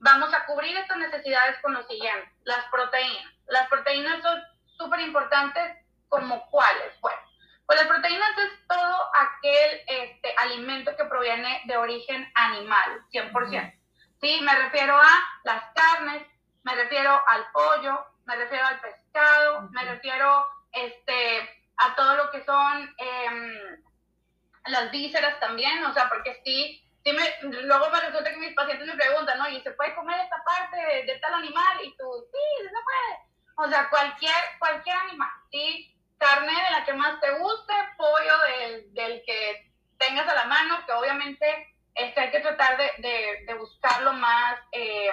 [0.00, 3.32] vamos a cubrir estas necesidades con lo siguiente, las proteínas.
[3.46, 4.42] Las proteínas son
[4.76, 5.76] súper importantes
[6.08, 7.00] como cuáles.
[7.00, 7.20] Bueno,
[7.66, 13.78] pues las proteínas es todo aquel este, alimento que proviene de origen animal, 100%.
[14.20, 15.08] Sí, me refiero a
[15.44, 16.26] las carnes,
[16.64, 22.44] me refiero al pollo, me refiero al pescado, me refiero este, a todo lo que
[22.44, 23.82] son em,
[24.66, 28.86] las vísceras también, o sea, porque sí, sí me, luego me resulta que mis pacientes
[28.86, 29.48] me preguntan, ¿no?
[29.48, 31.78] ¿Y se puede comer esta parte de, tal animal?
[31.82, 33.66] Y tú, sí, se puede.
[33.66, 35.94] O sea, cualquier, cualquier animal, ¿sí?
[36.18, 40.86] Carne de la que más te guste, pollo del, del que tengas a la mano,
[40.86, 44.58] que obviamente este, hay que tratar de, de, de buscar más...
[44.70, 45.10] Eh,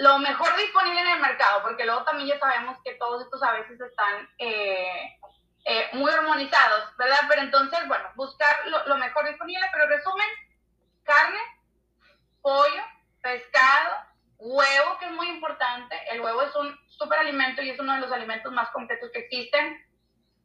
[0.00, 3.52] lo mejor disponible en el mercado, porque luego también ya sabemos que todos estos a
[3.52, 5.18] veces están eh,
[5.66, 7.18] eh, muy hormonizados, ¿verdad?
[7.28, 10.26] Pero entonces, bueno, buscar lo, mejor disponible, pero resumen,
[11.02, 11.38] carne,
[12.40, 12.82] pollo,
[13.20, 13.96] pescado,
[14.38, 18.10] huevo, que es muy importante, el huevo es un superalimento y es uno de los
[18.10, 19.86] alimentos más completos que existen,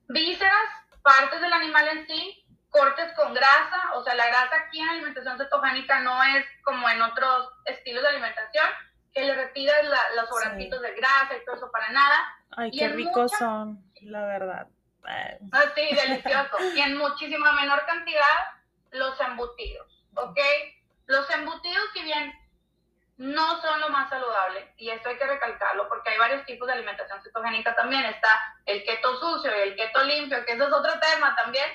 [0.09, 0.69] vísceras,
[1.01, 5.37] partes del animal en sí, cortes con grasa, o sea, la grasa aquí en alimentación
[5.37, 8.69] cetogénica no es como en otros estilos de alimentación,
[9.15, 9.77] que le retiras
[10.15, 12.37] los sobrantitos de grasa y todo eso para nada.
[12.57, 14.67] Ay, qué ricos son, la verdad.
[15.07, 16.57] Ah, sí, delicioso.
[16.75, 18.37] y en muchísima menor cantidad
[18.91, 20.37] los embutidos, ¿ok?
[21.05, 22.33] Los embutidos, si bien
[23.17, 26.73] no son lo más saludable, y esto hay que recalcarlo, porque hay varios tipos de
[26.73, 28.03] alimentación cetogénica también.
[28.05, 28.29] Está
[28.65, 31.69] el keto sucio y el keto limpio, que eso es otro tema también.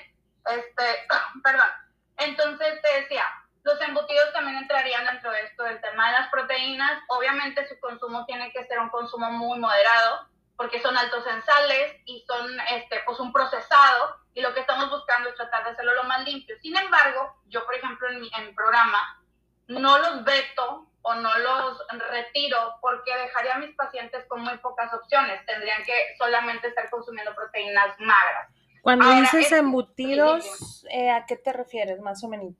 [0.45, 1.07] Este,
[1.43, 1.69] perdón.
[2.17, 3.25] Entonces te decía,
[3.63, 7.03] los embutidos también entrarían dentro de esto del tema de las proteínas.
[7.09, 12.01] Obviamente su consumo tiene que ser un consumo muy moderado porque son altos en sales
[12.05, 15.93] y son este, pues un procesado y lo que estamos buscando es tratar de hacerlo
[15.95, 16.55] lo más limpio.
[16.61, 19.21] Sin embargo, yo por ejemplo en mi, en mi programa
[19.67, 24.93] no los veto o no los retiro porque dejaría a mis pacientes con muy pocas
[24.93, 25.45] opciones.
[25.45, 28.49] Tendrían que solamente estar consumiendo proteínas magras.
[28.81, 32.53] Cuando dices embutidos, eh, ¿a qué te refieres más o menos?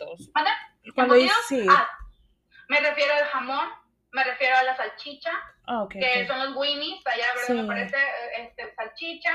[0.95, 1.65] Cuando dices sí.
[1.69, 1.89] Ah,
[2.67, 3.69] me refiero al jamón,
[4.11, 5.31] me refiero a la salchicha,
[5.67, 7.97] ah, que son los winnies, allá me parece
[8.37, 9.33] este, salchicha,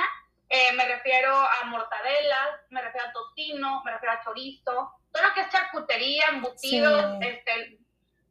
[0.49, 5.35] eh, me refiero a mortadelas, me refiero a tocino, me refiero a chorizo, todo lo
[5.35, 7.79] que es charcutería, embutidos, este,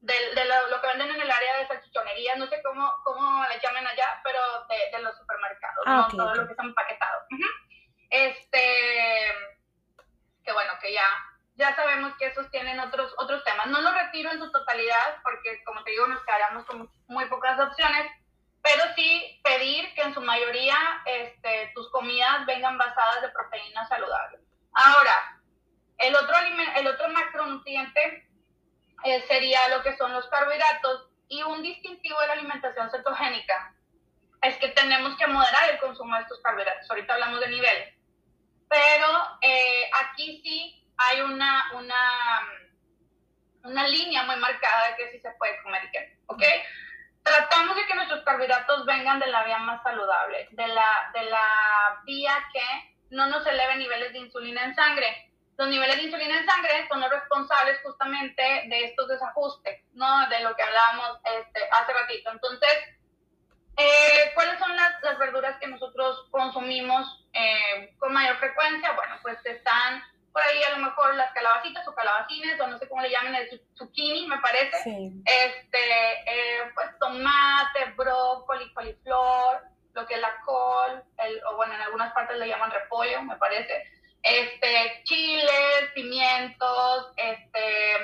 [0.01, 3.87] de, lo, que venden en el área de salchichonería, no sé cómo, cómo le llaman
[3.87, 4.39] allá, pero
[4.69, 6.17] de, los supermercados, ah, ¿no?
[6.17, 7.21] todo lo que está empaquetado.
[8.09, 9.33] Este,
[10.43, 10.93] que bueno, que
[11.55, 13.67] ya, sabemos que esos tienen otros, otros temas.
[13.67, 17.59] No lo retiro en su totalidad porque, como te digo, nos quedaríamos con muy pocas
[17.59, 18.11] opciones,
[18.61, 24.41] pero sí pedir que en su mayoría este, tus comidas vengan basadas de proteínas saludables.
[24.73, 25.41] Ahora,
[25.97, 26.35] el otro,
[26.75, 28.27] el otro macronutriente
[29.03, 33.75] eh, sería lo que son los carbohidratos y un distintivo de la alimentación cetogénica
[34.41, 36.89] es que tenemos que moderar el consumo de estos carbohidratos.
[36.89, 37.95] Ahorita hablamos de niveles.
[38.67, 39.07] Pero
[39.41, 42.01] eh, aquí sí hay una, una,
[43.63, 46.43] una línea muy marcada de que sí se puede comer y que ¿ok?
[47.23, 52.01] Tratamos de que nuestros carbohidratos vengan de la vía más saludable, de la, de la
[52.05, 55.31] vía que no nos eleve niveles de insulina en sangre.
[55.57, 60.27] Los niveles de insulina en sangre son los responsables justamente de estos desajustes, ¿no?
[60.29, 62.31] De lo que hablábamos este, hace ratito.
[62.31, 62.77] Entonces,
[63.77, 68.93] Eh, ¿Cuáles son las, las, verduras que nosotros consumimos eh, con mayor frecuencia?
[68.93, 70.01] Bueno, pues están
[70.35, 73.35] por ahí a lo mejor las calabacitas o calabacines, o no sé cómo le llaman,
[73.35, 75.13] el zucchini, me parece.
[75.23, 79.61] Este, eh, pues tomate, brócoli, coliflor,
[79.93, 83.37] lo que es la col, el, o bueno, en algunas partes le llaman repollo, me
[83.37, 83.81] parece.
[84.21, 87.95] Este, chiles, pimientos, este,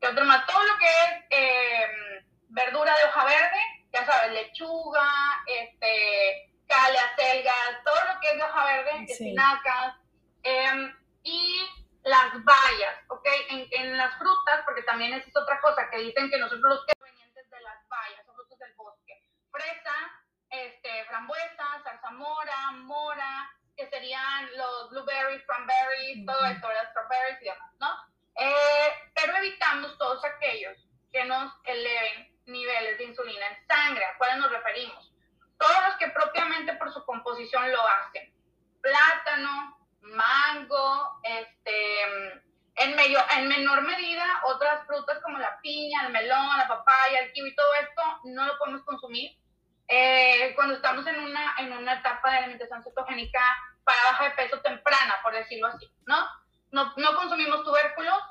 [0.00, 0.46] ¿qué otro más?
[0.46, 3.60] Todo lo que es em, verdura de hoja verde,
[3.92, 5.12] ya sabes, lechuga,
[5.46, 9.96] este, cale, acelgas, todo lo que es de hoja verde, espinacas.
[10.42, 11.68] Em, y
[12.02, 13.26] las bayas, ¿ok?
[13.50, 16.94] En, en, las frutas, porque también es otra cosa que dicen que nosotros los que
[16.96, 19.22] provenientes de las bayas, son frutos del bosque.
[19.50, 19.94] Fresa,
[20.48, 27.72] este, frambuesa, zarzamora, mora, que serían los blueberries, cranberries, todo esto, las strawberries y demás,
[27.78, 27.88] ¿no?
[28.36, 30.76] Eh, pero evitamos todos aquellos
[31.12, 34.04] que nos eleven niveles de insulina en sangre.
[34.04, 35.12] ¿A cuáles nos referimos?
[35.58, 38.32] Todos los que propiamente por su composición lo hacen.
[38.80, 42.02] Plátano, mango, este,
[42.76, 47.32] en, medio, en menor medida otras frutas como la piña, el melón, la papaya, el
[47.32, 49.32] kiwi, todo esto no lo podemos consumir.
[49.88, 53.40] Eh, cuando estamos en una, en una etapa de alimentación cetogénica
[53.84, 56.28] para baja de peso temprana, por decirlo así, ¿no?
[56.70, 58.22] No, no consumimos tubérculos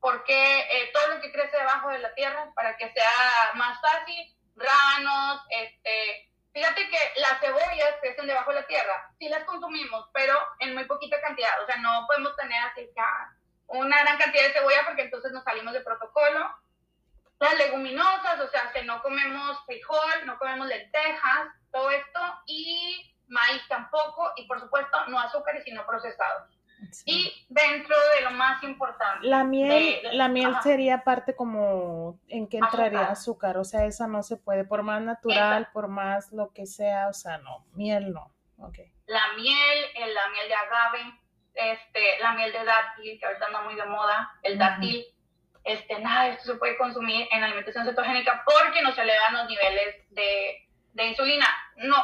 [0.00, 4.36] porque eh, todo lo que crece debajo de la tierra, para que sea más fácil,
[4.56, 10.38] rábanos, este, Fíjate que las cebollas crecen debajo de la tierra, sí las consumimos, pero
[10.60, 12.88] en muy poquita cantidad, o sea, no podemos tener así
[13.66, 16.48] una gran cantidad de cebolla porque entonces nos salimos de protocolo.
[17.40, 23.66] Las leguminosas, o sea, que no comemos frijol, no comemos lentejas, todo esto, y maíz
[23.68, 26.53] tampoco, y por supuesto no azúcares sino procesados.
[27.04, 29.26] Y dentro de lo más importante.
[29.26, 33.56] La miel, la miel sería parte como en qué entraría azúcar.
[33.58, 37.12] o sea, esa no se puede, por más natural, por más lo que sea, o
[37.12, 38.32] sea, no, miel no.
[38.56, 38.92] Okay.
[39.06, 41.20] La miel, la miel de agave,
[41.54, 45.04] este, la miel de dátil, que ahorita anda muy de moda, el dátil,
[45.64, 50.68] este, nada, esto se puede consumir en alimentación cetogénica porque nos elevan los niveles de,
[50.92, 51.46] de insulina.
[51.76, 51.96] No,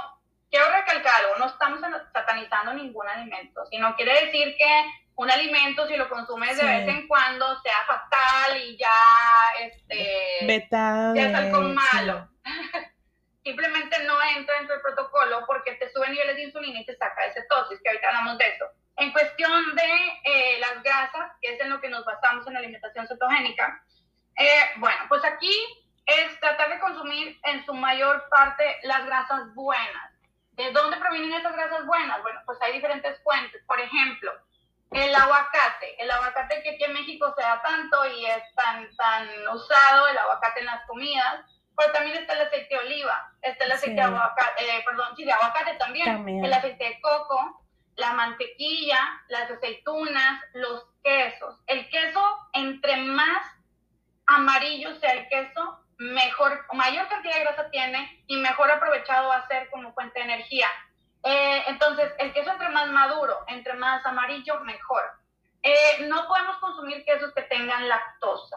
[0.51, 1.81] quiero recalcar algo, no estamos
[2.13, 4.85] satanizando ningún alimento, sino quiere decir que
[5.15, 8.89] un alimento si lo consumes de vez en cuando sea fatal y ya
[9.61, 10.47] este
[11.15, 12.29] ya es algo malo.
[13.45, 17.23] Simplemente no entra dentro del protocolo porque te sube niveles de insulina y te saca
[17.23, 18.67] de cetosis, que ahorita hablamos de eso.
[18.97, 22.59] En cuestión de eh, las grasas, que es en lo que nos basamos en la
[22.59, 23.83] alimentación cetogénica,
[24.37, 25.53] eh, bueno, pues aquí
[26.05, 30.10] es tratar de consumir en su mayor parte las grasas buenas
[30.61, 32.21] ¿De dónde provienen esas grasas buenas?
[32.21, 33.63] Bueno, pues hay diferentes fuentes.
[33.67, 34.31] Por ejemplo,
[34.91, 35.97] el aguacate.
[35.99, 40.19] El aguacate que aquí en México se da tanto y es tan, tan usado, el
[40.19, 41.47] aguacate en las comidas.
[41.77, 45.25] Pero también está el aceite de oliva, está el aceite de aguacate, eh, perdón, sí,
[45.25, 47.65] de aguacate también, el aceite de coco,
[47.97, 48.99] la mantequilla,
[49.29, 51.59] las aceitunas, los quesos.
[51.67, 53.47] El queso, entre más
[54.27, 59.49] amarillo sea el queso, mejor, mayor cantidad de grasa tiene y mejor aprovechado va a
[59.49, 60.67] ser como fuente de energía.
[61.23, 65.03] Eh, entonces, el queso entre más maduro, entre más amarillo, mejor.
[65.63, 68.57] Eh, no podemos consumir quesos que tengan lactosa.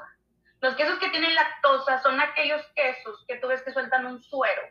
[0.62, 4.62] Los quesos que tienen lactosa son aquellos quesos que tú ves que sueltan un suero.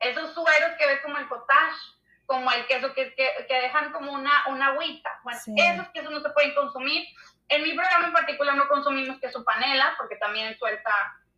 [0.00, 1.78] Esos sueros que ves como el cottage,
[2.26, 5.20] como el queso que, que, dejan como una, una agüita.
[5.22, 7.06] Bueno, esos quesos no se pueden consumir.
[7.48, 10.90] En mi programa en particular no consumimos queso panela porque también suelta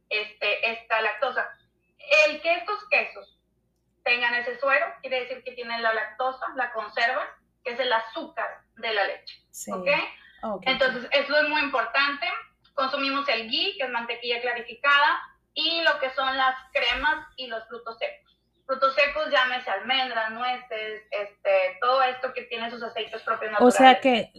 [0.09, 1.49] este, esta lactosa.
[2.27, 3.39] El que estos quesos
[4.05, 7.27] tengan ese suero quiere decir que tienen la lactosa, la conserva,
[7.65, 9.43] que es el azúcar de la leche.
[10.63, 12.27] Entonces, eso es muy importante.
[12.75, 15.21] Consumimos el ghee, que es mantequilla clarificada,
[15.53, 18.38] y lo que son las cremas y los frutos secos.
[18.69, 23.75] Frutos secos, llámese almendras, nueces, este, todo esto que tiene sus aceites propios naturales.
[23.75, 24.31] O sea que,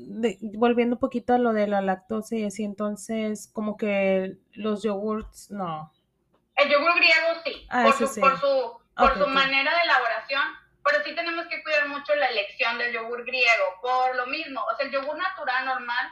[0.53, 5.49] volviendo un poquito a lo de la lactosa y así, entonces, como que los yogurts,
[5.49, 5.91] no.
[6.57, 10.43] El yogur griego sí, ah, por, su, por su, por su manera de elaboración,
[10.83, 14.77] pero sí tenemos que cuidar mucho la elección del yogur griego, por lo mismo, o
[14.77, 16.07] sea, el yogur natural normal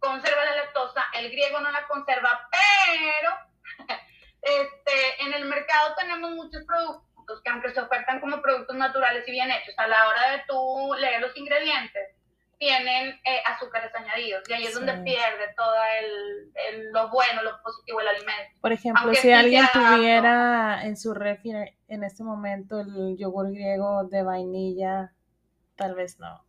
[0.00, 3.86] conserva la lactosa, el griego no la conserva, pero
[4.42, 7.09] este, en el mercado tenemos muchos productos
[7.42, 10.94] que aunque se ofertan como productos naturales y bien hechos, a la hora de tú
[10.98, 12.16] leer los ingredientes,
[12.60, 18.00] tienen eh, azúcares añadidos y ahí es donde pierde todo el, lo bueno, lo positivo
[18.00, 18.52] del alimento.
[18.60, 21.52] Por ejemplo, si alguien tuviera en su refri
[21.88, 25.12] en este momento el yogur griego de vainilla,
[25.74, 26.44] tal vez no.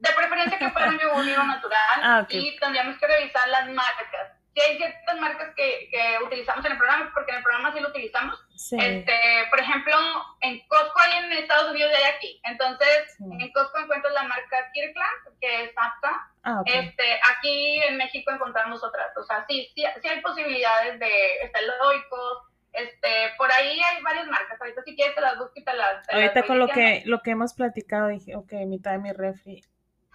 [0.00, 4.39] De preferencia que fuera un yogur griego natural ah, y tendríamos que revisar las marcas.
[4.54, 7.72] Si sí hay ciertas marcas que, que, utilizamos en el programa, porque en el programa
[7.72, 8.38] sí lo utilizamos.
[8.72, 9.14] Este,
[9.48, 9.94] por ejemplo,
[10.40, 12.40] en Costco hay en Estados Unidos y hay aquí.
[12.44, 16.30] Entonces, en Costco encuentras la marca Kirkland, que es apta.
[16.42, 19.16] Ah, este, aquí en México encontramos otras.
[19.16, 24.60] O sea, sí, sí, sí hay posibilidades de esteloicos, este, por ahí hay varias marcas.
[24.60, 26.08] Ahorita si quieres te las busco y te las.
[26.08, 29.64] Ahorita con lo que, lo que hemos platicado dije, ok, mitad de mi refri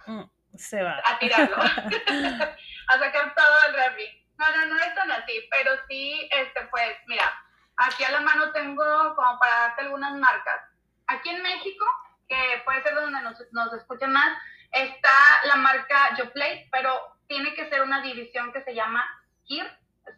[0.06, 0.24] mm,
[0.56, 1.02] se va.
[1.04, 1.56] A tirarlo.
[1.58, 4.25] a sacar todo el refri.
[4.38, 7.32] No, no, no es tan así, pero sí, este, pues, mira,
[7.76, 10.60] aquí a la mano tengo como para darte algunas marcas.
[11.06, 11.84] Aquí en México,
[12.28, 14.36] que puede ser donde nos, nos escuchen más,
[14.72, 15.10] está
[15.44, 19.04] la marca YoPlay, pero tiene que ser una división que se llama
[19.42, 19.70] Skir,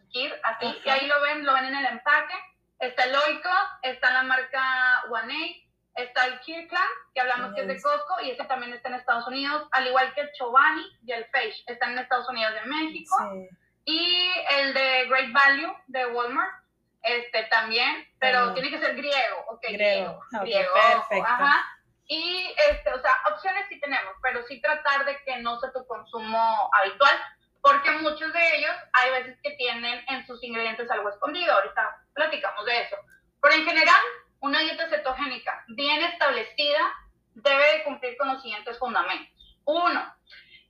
[0.05, 2.35] Skir, así, y ahí lo ven, lo ven en el empaque.
[2.79, 3.49] Está el Oiko,
[3.81, 5.69] está la marca One
[6.03, 9.27] está el Kirkland, que hablamos que es de Costco, y ese también está en Estados
[9.27, 13.17] Unidos, al igual que el Chobani y el Face, están en Estados Unidos de México.
[13.19, 13.49] Sí.
[13.85, 16.63] Y el de Great Value de Walmart,
[17.01, 21.25] este también, pero tiene que ser griego, ok, griego, griego, perfecto.
[21.25, 21.65] Ajá.
[22.07, 25.85] Y, este, o sea, opciones sí tenemos, pero sí tratar de que no sea tu
[25.85, 27.15] consumo habitual,
[27.61, 32.65] porque muchos de ellos hay veces que tienen en sus ingredientes algo escondido, ahorita platicamos
[32.65, 32.95] de eso.
[33.41, 34.01] Pero en general,
[34.39, 36.93] una dieta cetogénica bien establecida
[37.35, 39.57] debe de cumplir con los siguientes fundamentos.
[39.65, 40.15] Uno,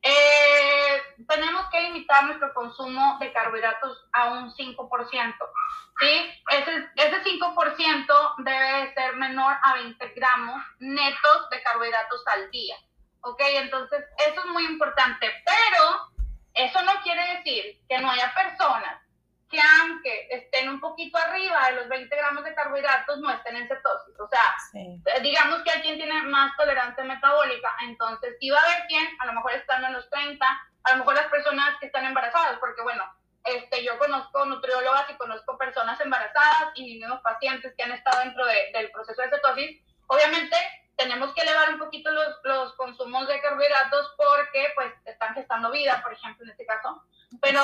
[0.02, 5.36] eh, tenemos que limitar nuestro consumo de carbohidratos a un 5%.
[6.00, 6.44] ¿sí?
[6.52, 12.78] Ese, ese 5% debe ser menor a 20 gramos netos de carbohidratos al día.
[13.22, 13.42] ¿Ok?
[13.56, 15.30] Entonces, eso es muy importante.
[15.46, 16.10] Pero
[16.54, 19.09] eso no quiere decir que no haya personas
[19.50, 23.68] que aunque estén un poquito arriba de los 20 gramos de carbohidratos, no estén en
[23.68, 24.20] cetosis.
[24.20, 28.64] O sea, eh, digamos que hay quien tiene más tolerancia metabólica, entonces si va a
[28.64, 30.46] haber quien, a lo mejor están en los 30,
[30.84, 33.04] a lo mejor las personas que están embarazadas, porque bueno,
[33.44, 38.20] este, yo conozco nutriólogas y conozco personas embarazadas y mis mismos pacientes que han estado
[38.20, 39.82] dentro del proceso de cetosis.
[40.08, 40.56] Obviamente,
[41.00, 46.02] tenemos que elevar un poquito los, los consumos de carbohidratos porque pues están gestando vida,
[46.04, 47.02] por ejemplo, en este caso.
[47.42, 47.64] Pero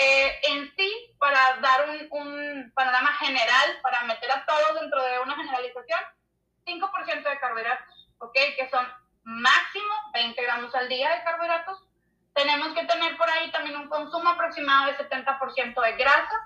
[0.00, 5.18] eh, en sí, para dar un, un, panorama general, para meter a todos dentro de
[5.18, 6.00] una generalización,
[6.64, 8.34] 5% de carbohidratos, ¿ok?
[8.56, 8.86] Que son
[9.24, 11.82] máximo 20 gramos al día de carbohidratos.
[12.34, 16.36] Tenemos que tener por ahí también un consumo aproximado de 70% de grasa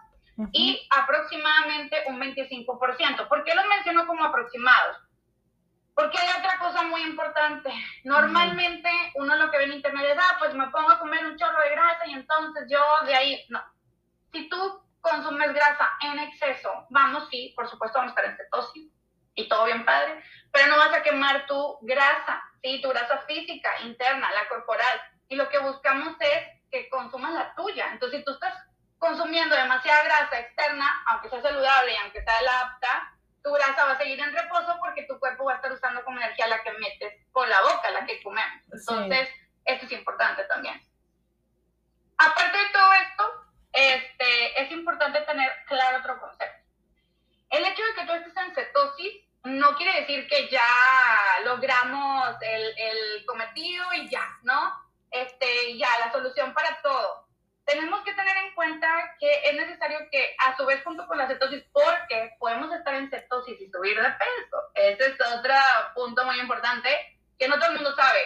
[0.53, 3.28] y aproximadamente un 25%.
[3.28, 4.97] ¿Por qué los menciono como aproximados?
[6.01, 7.71] Porque hay otra cosa muy importante.
[8.05, 11.37] Normalmente uno lo que ve en internet es, ah, pues me pongo a comer un
[11.37, 13.63] chorro de grasa y entonces yo de ahí, no.
[14.33, 18.91] Si tú consumes grasa en exceso, vamos, sí, por supuesto vamos a estar en cetosis
[19.35, 23.71] y todo bien padre, pero no vas a quemar tu grasa, sí, tu grasa física,
[23.83, 25.03] interna, la corporal.
[25.29, 27.89] Y lo que buscamos es que consumas la tuya.
[27.93, 28.55] Entonces, si tú estás
[28.97, 33.93] consumiendo demasiada grasa externa, aunque sea saludable y aunque sea la apta, tu grasa va
[33.93, 36.72] a seguir en reposo porque tu cuerpo va a estar usando como energía la que
[36.72, 38.62] metes por la boca, la que comemos.
[38.72, 39.28] Entonces,
[39.64, 40.80] esto es importante también.
[42.18, 43.32] Aparte de todo esto,
[43.72, 46.68] este, es importante tener claro otro concepto.
[47.51, 50.61] El hecho de que tú estés en cetosis no quiere decir que ya
[51.45, 54.74] logramos el, el cometido y ya, ¿no?
[55.11, 57.30] Este, ya, la solución para todo
[57.71, 61.29] tenemos que tener en cuenta que es necesario que, a su vez, junto con la
[61.29, 64.57] cetosis, porque podemos estar en cetosis y subir de peso.
[64.75, 65.55] Ese es otro
[65.95, 66.89] punto muy importante
[67.39, 68.21] que no todo el mundo sabe.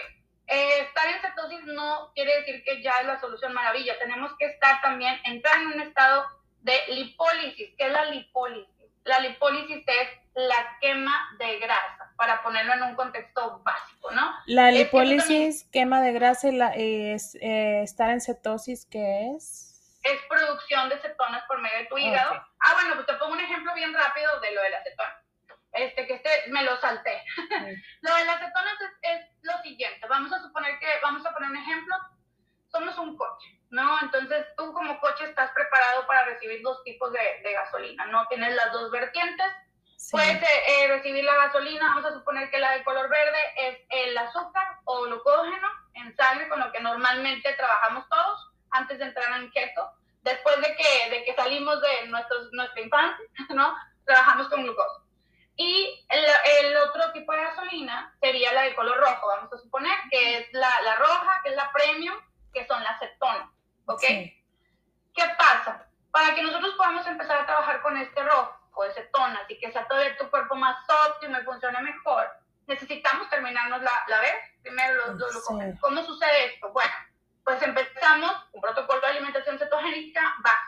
[0.47, 3.99] Eh, estar en cetosis no quiere decir que ya es la solución maravilla.
[3.99, 6.27] Tenemos que estar también, entrar en un estado
[6.61, 7.75] de lipólisis.
[7.77, 8.87] ¿Qué es la lipólisis?
[9.05, 14.35] La lipólisis es la quema de grasa, para ponerlo en un contexto básico, ¿no?
[14.47, 19.71] La lipólisis, quema de grasa, y la, es, eh, estar en cetosis, ¿qué es?
[20.03, 22.33] Es producción de cetonas por medio de tu hígado.
[22.61, 25.21] Ah, bueno, pues te pongo un ejemplo bien rápido de lo de la cetona.
[25.73, 27.25] Este, que este me lo salté.
[28.03, 30.07] lo de las cetonas es, lo siguiente.
[30.09, 31.97] Vamos a suponer que, vamos a poner un ejemplo,
[32.69, 33.99] somos un coche, ¿no?
[34.03, 38.27] Entonces tú como coche estás preparado para recibir dos tipos de, de gasolina, ¿no?
[38.27, 39.47] Tienes las dos vertientes,
[40.11, 44.17] Puedes eh, recibir la gasolina, vamos a suponer que la de color verde es el
[44.19, 49.51] azúcar o glucógeno en sangre, con lo que normalmente trabajamos todos antes de entrar en
[49.51, 49.91] keto.
[50.23, 53.75] Después de que, de que salimos de nuestros, nuestra infancia, ¿no?
[54.05, 55.03] Trabajamos con glucosa.
[55.57, 56.25] Y el,
[56.67, 60.49] el, otro tipo de gasolina sería la de color rojo, vamos a suponer, que es
[60.53, 62.17] la, la roja, que es la premium,
[62.53, 63.49] que son las cetonas.
[63.87, 64.01] ¿Ok?
[64.01, 65.87] ¿Qué pasa?
[66.11, 69.87] Para que nosotros podamos empezar a trabajar con este rojo, de cetonas y que sea
[69.87, 70.77] todo tu cuerpo más
[71.09, 72.29] óptimo y funcione mejor,
[72.67, 75.45] necesitamos terminarnos la, la vez, primero los,
[75.81, 76.73] ¿Cómo sucede esto?
[76.73, 76.93] Bueno,
[77.45, 80.65] pues empezamos un protocolo de alimentación cetogénica, bajar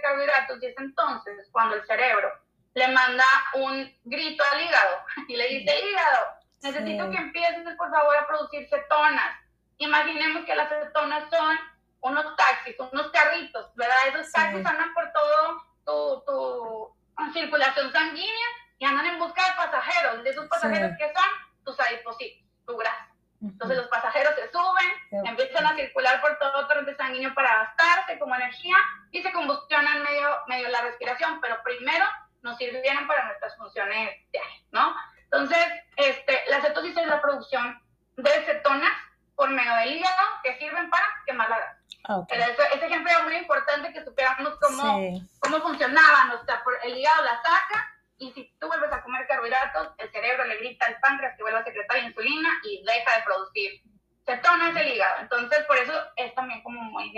[0.00, 2.30] carbohidratos y es entonces cuando el cerebro
[2.74, 3.24] le manda
[3.54, 6.26] un grito al hígado y le dice, hígado,
[6.62, 9.36] necesito que empieces por favor a producir cetonas.
[9.78, 11.58] Imaginemos que las cetonas son
[12.00, 13.96] unos taxis, unos carritos, ¿verdad?
[14.08, 18.46] Esos taxis andan por todo tu, tu circulación sanguínea
[18.78, 20.24] y andan en busca de pasajeros.
[20.24, 21.30] De esos pasajeros que son
[21.64, 23.08] tus adipositos, tu grasa.
[23.42, 28.18] Entonces los pasajeros se suben, empiezan a circular por todo el torrente sanguíneo para gastarse
[28.18, 28.76] como energía
[29.12, 32.04] y se combustionan medio, medio la respiración, pero primero
[32.42, 34.94] nos sirvieron para nuestras funciones diarias, ¿no?
[35.24, 35.66] Entonces,
[35.96, 37.82] este, la cetosis es la producción
[38.16, 38.92] de cetonas
[39.40, 41.80] por medio del hígado que sirven para quemar la grasa.
[42.06, 42.40] Okay.
[42.42, 46.26] Ese, ejemplo era muy importante que supiéramos cómo, cómo funcionaba.
[46.26, 50.58] Nuestra, el hígado la saca y si tú vuelves a comer carbohidratos, el cerebro le
[50.58, 53.80] grita al páncreas que vuelva a secretar insulina y deja de producir
[54.26, 55.22] cetonas del hígado.
[55.22, 57.10] Entonces, por eso es también como muy,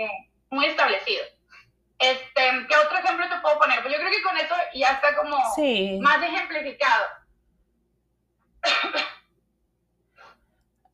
[0.49, 1.25] muy establecido.
[1.99, 3.81] Este, ¿Qué otro ejemplo te puedo poner?
[3.81, 5.35] Pues yo creo que con eso ya está como
[5.99, 7.05] más ejemplificado.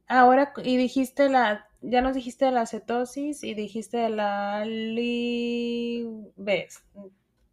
[0.10, 6.04] Ahora, y dijiste la, ya nos dijiste de la cetosis y dijiste de la li...
[6.36, 6.84] ¿ves?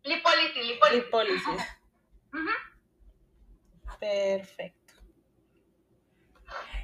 [0.02, 1.04] Lipólisis, lipólisis.
[1.04, 1.62] lipólisis.
[4.00, 4.94] Perfecto.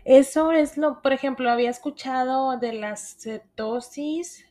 [0.05, 4.47] Eso es lo, por ejemplo, había escuchado de la cetosis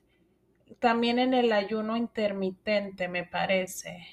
[0.79, 4.07] también en el ayuno intermitente, me parece.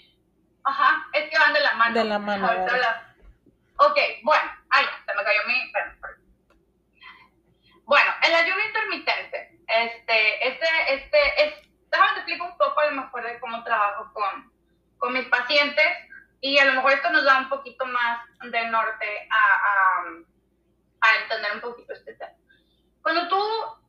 [0.64, 1.94] Ajá, es que van de la mano.
[1.94, 2.48] De la mano.
[3.78, 5.54] Ok, bueno, ay, se me cayó mi...
[5.70, 5.97] Bueno,
[7.96, 11.54] el ayuno intermitente, este, este, este, es,
[11.90, 14.52] déjame te explico un poco a lo mejor de cómo trabajo con,
[14.98, 15.86] con mis pacientes
[16.40, 20.04] y a lo mejor esto nos da un poquito más de norte a,
[21.00, 22.32] a, entender un poquito este tema.
[23.02, 23.42] Cuando tú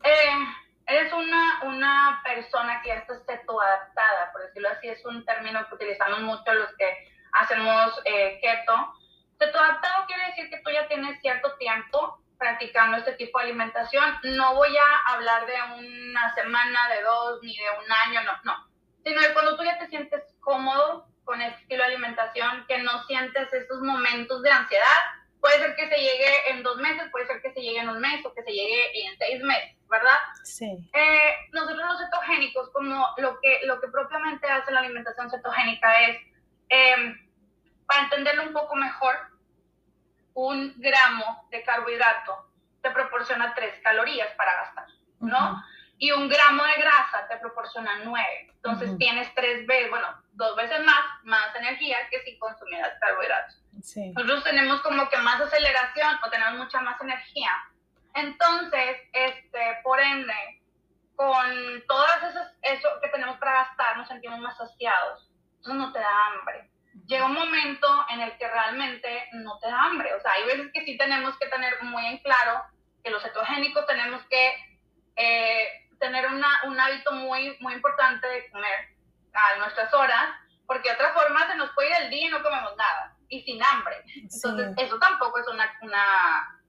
[0.04, 0.45] eh,
[0.88, 5.76] eres una, una persona que ya está cetoadaptada, por decirlo así, es un término que
[5.76, 8.93] utilizamos mucho los que hacemos eh, keto,
[9.38, 14.16] cetoadaptado quiere decir que tú ya tienes cierto tiempo practicando este tipo de alimentación.
[14.24, 18.70] No voy a hablar de una semana, de dos, ni de un año, no, no.
[19.04, 23.04] Sino de cuando tú ya te sientes cómodo con este estilo de alimentación, que no
[23.04, 24.98] sientes esos momentos de ansiedad.
[25.40, 28.00] Puede ser que se llegue en dos meses, puede ser que se llegue en un
[28.00, 30.18] mes o que se llegue en seis meses, ¿verdad?
[30.44, 30.90] Sí.
[30.94, 36.18] Eh, nosotros los cetogénicos, como lo que, lo que propiamente hace la alimentación cetogénica es,
[36.70, 37.30] em,
[37.86, 39.16] para entenderlo un poco mejor,
[40.34, 42.49] un gramo de carbohidrato
[42.82, 44.88] te proporciona tres calorías para gastar,
[45.19, 45.63] ¿no?
[45.97, 48.47] Y un gramo de grasa te proporciona nueve.
[48.53, 53.61] Entonces tienes tres veces, bueno, dos veces más, más energía que si consumieras carbohidratos.
[54.15, 57.51] Nosotros tenemos como que más aceleración o tenemos mucha más energía.
[58.13, 60.61] Entonces, este, por ende,
[61.15, 65.30] con todas esas, eso que tenemos para gastar, nos sentimos más saciados.
[65.57, 66.69] Entonces no te da hambre.
[67.06, 70.14] Llega un momento en el que realmente no te da hambre.
[70.14, 72.64] O sea, hay veces que sí tenemos que tener muy en claro
[73.04, 74.54] que los cetogénicos tenemos que
[75.16, 75.68] eh,
[76.00, 78.89] tener una, un hábito muy, muy importante de comer
[79.34, 80.30] a nuestras horas,
[80.66, 83.41] porque de otra forma se nos puede ir el día y no comemos nada, y
[83.41, 84.04] sin hambre.
[84.16, 86.62] Entonces, eso tampoco es una, una,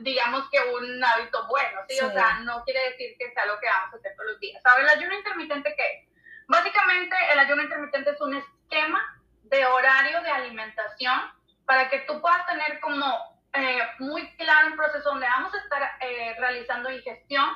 [0.00, 1.98] digamos que un hábito bueno, ¿sí?
[2.00, 4.62] O sea, no quiere decir que sea lo que vamos a hacer todos los días.
[4.62, 6.08] ¿Sabes el ayuno intermitente qué es?
[6.48, 9.21] Básicamente, el ayuno intermitente es un esquema
[9.52, 11.20] de horario de alimentación
[11.66, 13.06] para que tú puedas tener como
[13.52, 17.46] eh, muy claro un proceso donde vamos a estar eh, realizando digestión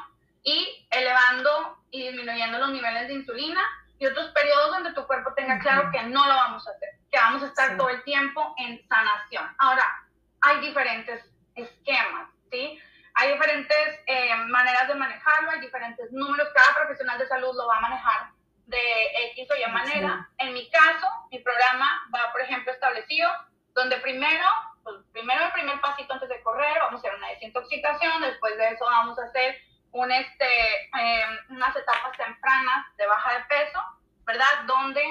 [0.43, 3.63] y elevando y disminuyendo los niveles de insulina
[3.99, 7.17] y otros periodos donde tu cuerpo tenga claro que no lo vamos a hacer, que
[7.17, 9.47] vamos a estar todo el tiempo en sanación.
[9.57, 10.07] Ahora,
[10.43, 11.25] hay diferentes
[11.55, 12.79] esquemas, ¿sí?
[13.15, 17.79] Hay diferentes eh, maneras de manejarlo, hay diferentes números, cada profesional de salud lo va
[17.79, 18.36] a manejar
[18.67, 20.29] de X o Y manera.
[20.39, 23.29] En mi caso, mi programa va, por ejemplo, establecido
[23.75, 24.45] donde primero,
[24.83, 28.69] pues, primero el primer pasito antes de correr, vamos a hacer una desintoxicación, después de
[28.71, 29.57] eso vamos a hacer
[29.93, 33.81] un, este, em, unas etapas tempranas de baja de peso,
[34.25, 34.65] ¿verdad?
[34.67, 35.03] Donde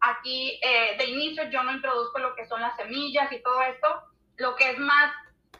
[0.00, 4.02] aquí eh, de inicio yo no introduzco lo que son las semillas y todo esto,
[4.36, 5.12] lo que es más,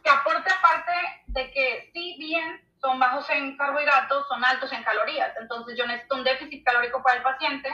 [0.03, 0.91] que aporte aparte
[1.27, 5.35] de que si bien son bajos en carbohidratos, son altos en calorías.
[5.41, 7.69] Entonces yo necesito un déficit calórico para el paciente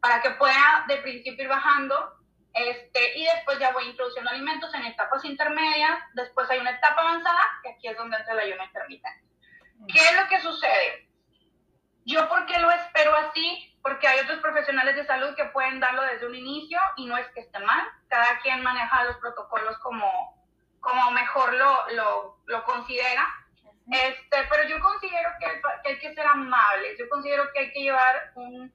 [0.00, 2.16] para que pueda de principio ir bajando
[2.52, 7.40] este, y después ya voy introduciendo alimentos en etapas intermedias, después hay una etapa avanzada,
[7.62, 9.24] que aquí es donde entra el ayuno intermitente.
[9.86, 11.08] ¿Qué es lo que sucede?
[12.04, 13.78] Yo, ¿por qué lo espero así?
[13.82, 17.28] Porque hay otros profesionales de salud que pueden darlo desde un inicio y no es
[17.28, 17.86] que esté mal.
[18.08, 20.44] Cada quien maneja los protocolos como,
[20.80, 23.28] como mejor lo, lo, lo considera.
[23.90, 25.46] Este, pero yo considero que,
[25.82, 28.72] que, hay que ser amables, yo considero que hay que llevar un,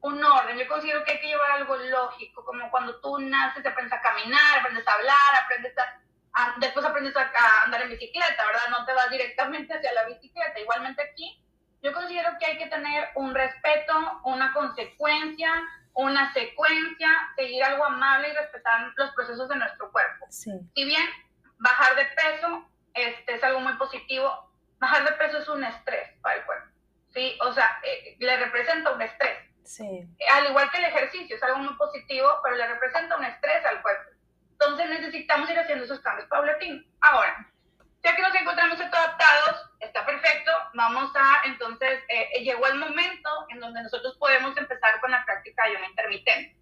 [0.00, 0.58] un orden.
[0.58, 4.60] Yo considero que hay que llevar algo lógico, como cuando tú naces, aprendes a caminar,
[4.60, 7.30] aprendes a hablar, aprendes a, después aprendes a,
[7.64, 8.68] andar en bicicleta, ¿verdad?
[8.70, 10.58] No te vas directamente hacia la bicicleta.
[10.58, 11.42] Igualmente aquí,
[11.82, 15.50] yo considero que hay que tener un respeto, una consecuencia,
[15.94, 20.26] una secuencia, seguir algo amable y respetar los procesos de nuestro cuerpo.
[20.30, 21.06] Si bien
[21.58, 24.45] bajar de peso este, es algo muy positivo,
[24.78, 26.66] bajar de peso es un estrés para el cuerpo.
[27.16, 27.36] ¿sí?
[27.40, 29.38] O sea, eh, le representa un estrés.
[29.64, 30.06] Sí.
[30.32, 33.82] Al igual que el ejercicio, es algo muy positivo, pero le representa un estrés al
[33.82, 34.10] cuerpo.
[34.52, 36.84] Entonces necesitamos ir haciendo esos cambios paulatinos.
[37.00, 37.46] Ahora,
[38.02, 43.30] ya que nos encontramos adaptados, está perfecto, vamos a, entonces, eh, eh, llegó el momento
[43.48, 46.56] en donde nosotros podemos empezar con la práctica de ayuno intermitente.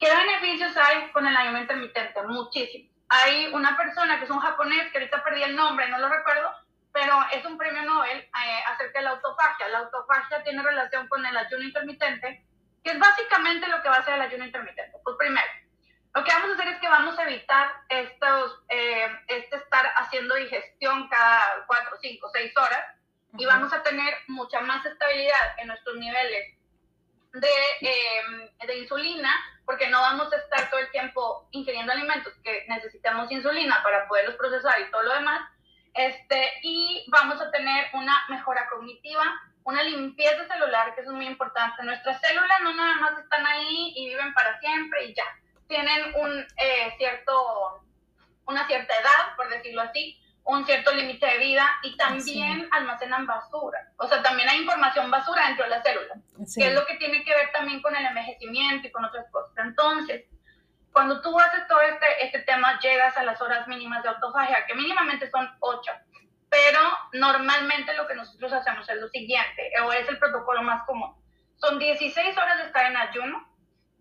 [0.00, 2.22] ¿Qué beneficios hay con el ayuno intermitente?
[2.22, 2.90] Muchísimos.
[3.10, 6.50] Hay una persona que es un japonés, que ahorita perdí el nombre, no lo recuerdo,
[6.92, 9.68] pero es un premio Nobel eh, acerca de la autofagia.
[9.68, 12.44] La autofagia tiene relación con el ayuno intermitente,
[12.82, 14.98] que es básicamente lo que va a hacer el ayuno intermitente.
[15.04, 15.46] Pues primero,
[16.14, 20.34] lo que vamos a hacer es que vamos a evitar estos, eh, este estar haciendo
[20.34, 22.94] digestión cada 4, 5, 6 horas
[23.36, 26.56] y vamos a tener mucha más estabilidad en nuestros niveles
[27.34, 27.48] de,
[27.82, 29.30] eh, de insulina,
[29.66, 34.36] porque no vamos a estar todo el tiempo ingiriendo alimentos que necesitamos insulina para poderlos
[34.36, 35.48] procesar y todo lo demás,
[35.94, 39.24] este, y vamos a tener una mejora cognitiva,
[39.64, 41.82] una limpieza celular, que es muy importante.
[41.82, 45.24] Nuestras células no nada más están ahí y viven para siempre y ya.
[45.66, 47.82] Tienen un eh, cierto,
[48.46, 53.92] una cierta edad, por decirlo así, un cierto límite de vida y también almacenan basura.
[53.98, 56.14] O sea, también hay información basura dentro de la célula,
[56.56, 59.52] que es lo que tiene que ver también con el envejecimiento y con otras cosas.
[59.58, 60.24] Entonces,
[60.92, 64.74] cuando tú haces todo este, este tema, llegas a las horas mínimas de autofagia, que
[64.74, 65.92] mínimamente son 8.
[66.50, 66.80] Pero
[67.12, 71.14] normalmente lo que nosotros hacemos es lo siguiente, o es el protocolo más común.
[71.56, 73.46] Son 16 horas de estar en ayuno.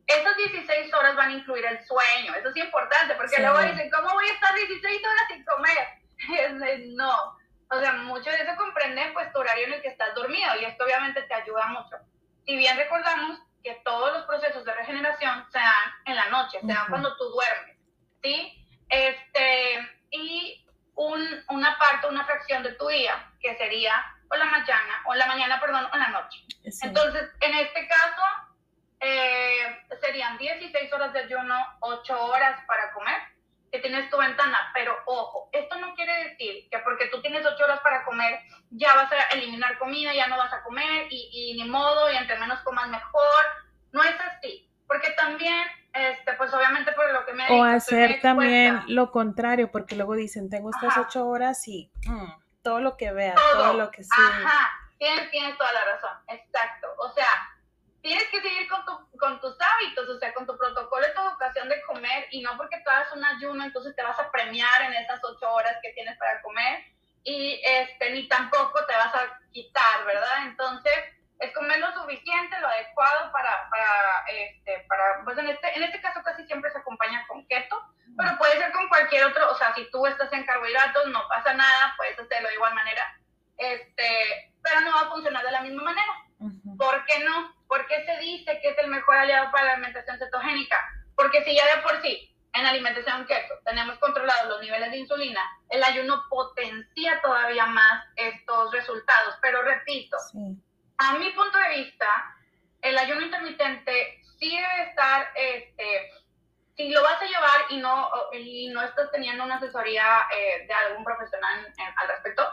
[0.06, 2.34] Esas 16 horas van a incluir el sueño.
[2.36, 6.86] Eso es importante, porque luego dicen, ¿cómo voy a estar 16 horas sin comer?
[6.96, 7.38] no.
[7.70, 10.66] O sea, mucho de eso comprende pues tu horario en el que estás dormido y
[10.66, 11.98] esto obviamente te ayuda mucho.
[12.46, 16.68] Si bien recordamos, que todos los procesos de regeneración se dan en la noche, se
[16.68, 17.78] dan cuando tú duermes,
[18.24, 18.66] ¿sí?
[18.88, 20.66] Este, y
[20.96, 23.94] un, una parte, una fracción de tu día, que sería
[24.30, 26.46] o la mañana, o la mañana, perdón, o la noche.
[26.82, 28.24] Entonces, en este caso,
[29.02, 33.22] eh, serían 16 horas de ayuno, 8 horas para comer,
[33.72, 37.66] que tienes tu ventana, pero ojo, esto no quiere decir que porque tú tienes ocho
[37.66, 38.40] horas para comer,
[38.72, 42.16] ya vas a eliminar comida, ya no vas a comer y, y ni modo, y
[42.16, 43.46] entre menos comas mejor.
[43.92, 47.48] No es así, porque también, este, pues obviamente por lo que me...
[47.50, 52.32] O hacer también lo contrario, porque luego dicen, tengo estas ocho horas y mm,
[52.64, 54.10] todo lo que vea, todo, lo que sí.
[54.18, 56.88] Ajá, tienes, tienes toda la razón, exacto.
[57.00, 57.28] O sea,
[58.08, 61.22] tienes que seguir con, tu, con tus hábitos, o sea, con tu protocolo y tu
[61.28, 64.82] educación de comer, y no porque tú hagas un ayuno, entonces te vas a premiar
[64.84, 66.86] en esas ocho horas que tienes para comer,
[67.26, 70.46] y este, ni tampoco te vas a quitar, ¿verdad?
[70.46, 70.94] Entonces,
[71.40, 76.00] es comer lo suficiente, lo adecuado para, para, este, para pues en este, en este
[76.00, 77.78] caso casi siempre se acompaña con keto,
[78.18, 81.54] pero puede ser con cualquier otro, o sea, si tú estás en carbohidratos, no pasa
[81.54, 83.20] nada, puedes hacerlo de igual manera,
[83.58, 86.27] este, pero no va a funcionar de la misma manera.
[86.40, 87.56] ¿Por qué no?
[87.68, 90.78] ¿Por qué se dice que es el mejor aliado para la alimentación cetogénica?
[91.16, 95.42] Porque si ya de por sí en alimentación keto tenemos controlados los niveles de insulina,
[95.70, 99.36] el ayuno potencia todavía más estos resultados.
[99.42, 100.18] Pero repito,
[100.98, 102.08] a mi punto de vista,
[102.82, 106.12] el ayuno intermitente sí debe estar, este,
[106.76, 110.74] si lo vas a llevar y no, y no estás teniendo una asesoría eh, de
[110.74, 112.48] algún profesional al respecto,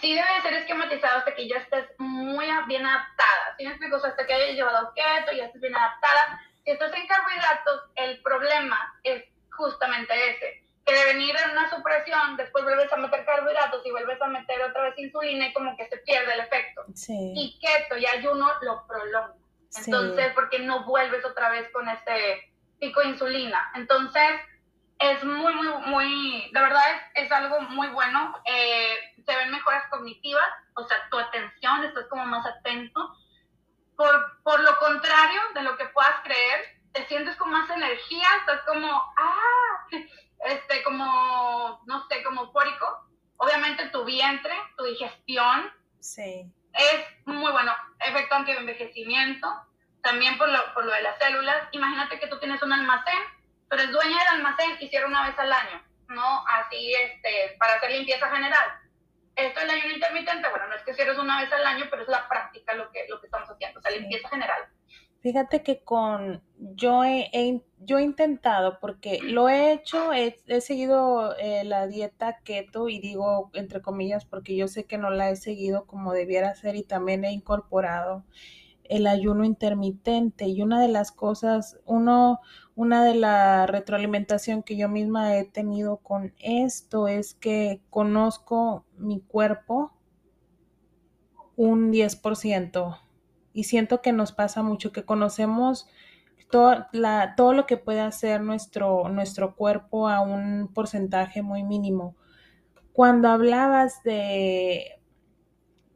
[0.00, 3.56] sí debe ser esquematizado hasta que ya estés muy bien adaptada.
[3.58, 3.96] ¿Sí me explico?
[3.96, 6.40] hasta que hayas llevado keto y ya estés bien adaptada.
[6.64, 10.62] Si estás en carbohidratos, el problema es justamente ese.
[10.84, 14.62] Que de venir en una supresión, después vuelves a meter carbohidratos y vuelves a meter
[14.62, 16.84] otra vez insulina y como que se pierde el efecto.
[16.94, 17.32] Sí.
[17.36, 19.34] Y keto y ayuno lo prolonga.
[19.74, 23.72] Entonces, porque no vuelves otra vez con este pico de insulina.
[23.74, 24.40] Entonces,
[25.02, 26.82] es muy, muy, muy, la verdad
[27.14, 28.34] es, es algo muy bueno.
[28.44, 33.14] Eh, se ven mejoras cognitivas, o sea, tu atención, estás como más atento.
[33.96, 36.60] Por, por lo contrario de lo que puedas creer,
[36.92, 39.86] te sientes con más energía, estás como, ah,
[40.46, 43.08] este, como, no sé, como eufórico.
[43.38, 45.72] Obviamente tu vientre, tu digestión.
[46.00, 46.52] Sí.
[46.74, 47.74] Es muy bueno.
[47.98, 49.48] Efecto anti-envejecimiento.
[50.02, 51.68] También por lo, por lo de las células.
[51.72, 53.18] Imagínate que tú tienes un almacén
[53.72, 56.44] pero es dueña del almacén y cierra una vez al año, ¿no?
[56.46, 58.66] Así, este, para hacer limpieza general.
[59.34, 62.02] Esto es el ayuno intermitente, bueno, no es que cierres una vez al año, pero
[62.02, 64.60] es la práctica lo que, lo que estamos haciendo, o sea, limpieza general.
[65.22, 67.30] Fíjate que con yo he,
[67.78, 73.50] yo he intentado, porque lo he hecho, he, seguido eh, la dieta keto y digo
[73.54, 77.24] entre comillas porque yo sé que no la he seguido como debiera ser y también
[77.24, 78.26] he incorporado
[78.84, 82.40] el ayuno intermitente y una de las cosas, uno,
[82.74, 89.20] una de la retroalimentación que yo misma he tenido con esto es que conozco mi
[89.20, 89.92] cuerpo
[91.56, 92.98] un 10%
[93.52, 95.86] y siento que nos pasa mucho, que conocemos
[96.50, 102.16] todo, la, todo lo que puede hacer nuestro, nuestro cuerpo a un porcentaje muy mínimo.
[102.92, 105.01] Cuando hablabas de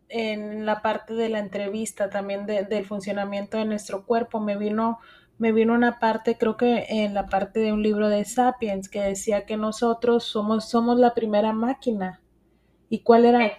[0.08, 4.98] en la parte de la entrevista también del funcionamiento de nuestro cuerpo, me vino,
[5.38, 9.00] me vino una parte, creo que en la parte de un libro de Sapiens, que
[9.00, 12.22] decía que nosotros somos, somos la primera máquina.
[12.88, 13.52] ¿Y cuál era?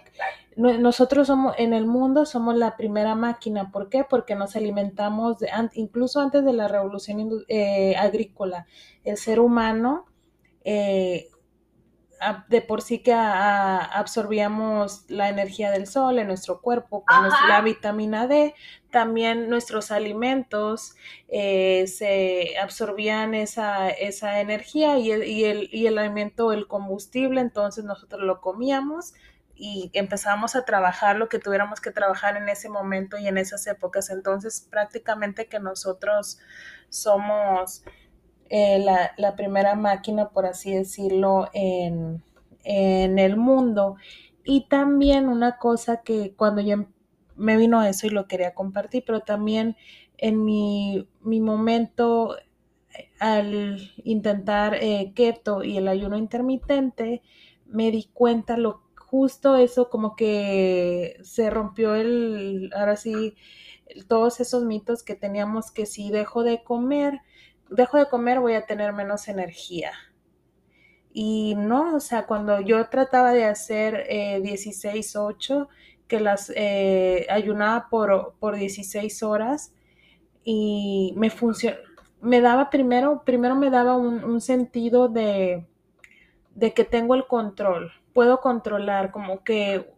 [0.58, 3.70] nosotros somos en el mundo somos la primera máquina.
[3.70, 4.04] ¿Por qué?
[4.08, 8.66] Porque nos alimentamos de, incluso antes de la revolución eh, agrícola.
[9.04, 10.06] El ser humano
[10.64, 11.28] eh,
[12.48, 18.26] de por sí que absorbíamos la energía del sol en nuestro cuerpo con la vitamina
[18.26, 18.54] D,
[18.90, 20.96] también nuestros alimentos
[21.28, 27.40] eh, se absorbían esa, esa energía y el, y, el, y el alimento, el combustible,
[27.40, 29.14] entonces nosotros lo comíamos
[29.54, 33.66] y empezábamos a trabajar lo que tuviéramos que trabajar en ese momento y en esas
[33.66, 34.08] épocas.
[34.08, 36.38] Entonces, prácticamente que nosotros
[36.88, 37.82] somos
[38.50, 38.84] eh,
[39.16, 42.22] la, primera máquina, por así decirlo, en,
[42.64, 43.96] el mundo.
[44.44, 46.86] Y también una cosa que cuando yo
[47.36, 49.76] me vino eso y lo quería compartir, pero también
[50.18, 52.36] en mi, momento
[53.20, 57.22] al intentar eh, keto y el ayuno intermitente,
[57.66, 63.34] me di cuenta lo justo eso como que se rompió el, ahora sí,
[64.06, 67.22] todos esos mitos que teníamos que si dejo de comer,
[67.70, 69.92] dejo de comer voy a tener menos energía.
[71.12, 75.68] Y no, o sea, cuando yo trataba de hacer eh, 16-8,
[76.06, 79.72] que las eh, ayunaba por, por 16 horas
[80.44, 81.76] y me funcionó,
[82.20, 85.66] me daba primero, primero me daba un, un sentido de,
[86.54, 89.92] de que tengo el control, puedo controlar, como que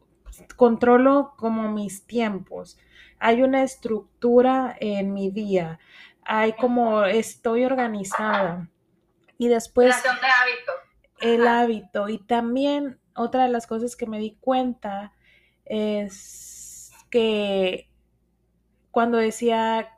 [0.56, 2.78] controlo como mis tiempos.
[3.18, 5.78] Hay una estructura en mi día,
[6.24, 8.68] hay como estoy organizada.
[9.38, 9.94] Y después...
[11.20, 12.08] El hábito.
[12.08, 15.12] Y también otra de las cosas que me di cuenta
[15.64, 17.90] es que
[18.90, 19.90] cuando decía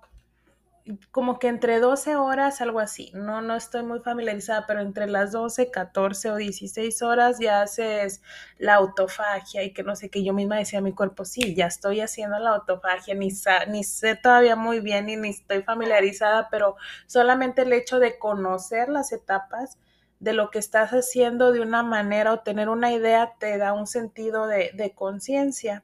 [1.12, 3.10] como que entre 12 horas, algo así.
[3.14, 8.22] No, no estoy muy familiarizada, pero entre las 12, 14 o 16 horas ya haces
[8.58, 10.24] la autofagia y que no sé qué.
[10.24, 13.28] Yo misma decía a mi cuerpo, sí, ya estoy haciendo la autofagia, ni,
[13.68, 16.76] ni sé todavía muy bien y ni estoy familiarizada, pero
[17.06, 19.78] solamente el hecho de conocer las etapas
[20.20, 23.86] de lo que estás haciendo de una manera o tener una idea te da un
[23.86, 25.82] sentido de, de conciencia.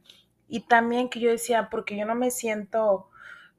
[0.49, 3.09] Y también que yo decía, porque yo no me siento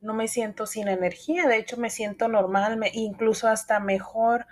[0.02, 4.46] no me siento sin energía, de hecho me siento normal, incluso hasta mejor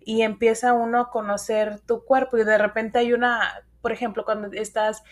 [0.00, 4.48] y empieza uno a conocer tu cuerpo y de repente hay una, por ejemplo, cuando
[4.52, 5.02] estás,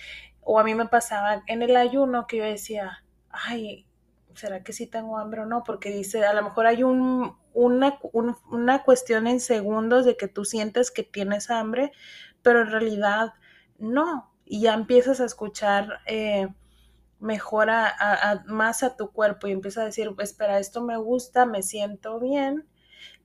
[0.40, 3.86] o a mí me pasaba en el ayuno que yo decía, ay,
[4.34, 5.62] ¿será que sí tengo hambre o no?
[5.64, 7.98] Porque dice, a lo mejor hay un, una,
[8.50, 11.92] una cuestión en segundos de que tú sientes que tienes hambre,
[12.42, 13.34] pero en realidad
[13.78, 14.32] no.
[14.44, 16.48] Y ya empiezas a escuchar eh,
[17.20, 17.94] mejora
[18.46, 22.66] más a tu cuerpo y empieza a decir, espera, esto me gusta, me siento bien.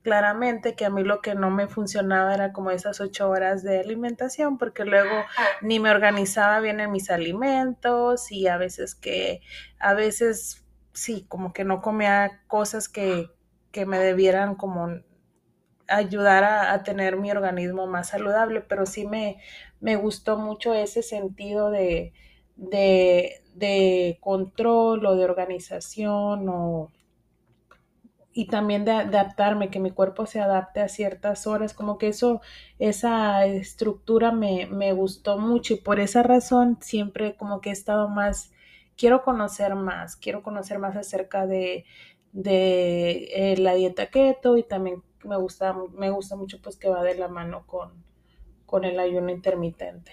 [0.02, 3.80] Claramente que a mí lo que no me funcionaba era como esas ocho horas de
[3.80, 5.24] alimentación, porque luego
[5.62, 9.40] ni me organizaba bien en mis alimentos y a veces que,
[9.78, 13.30] a veces sí, como que no comía cosas que,
[13.72, 14.88] que me debieran como
[15.88, 19.38] ayudar a, a, tener mi organismo más saludable, pero sí me,
[19.80, 22.12] me gustó mucho ese sentido de,
[22.56, 26.90] de, de control o de organización o
[28.34, 32.40] y también de, adaptarme, que mi cuerpo se adapte a ciertas horas, como que eso,
[32.80, 38.08] esa estructura me, me, gustó mucho y por esa razón siempre como que he estado
[38.08, 38.50] más,
[38.96, 41.84] quiero conocer más, quiero conocer más acerca de,
[42.32, 47.04] de eh, la dieta keto y también me gusta, me gusta mucho pues que va
[47.04, 48.04] de la mano con,
[48.66, 50.12] con el ayuno intermitente.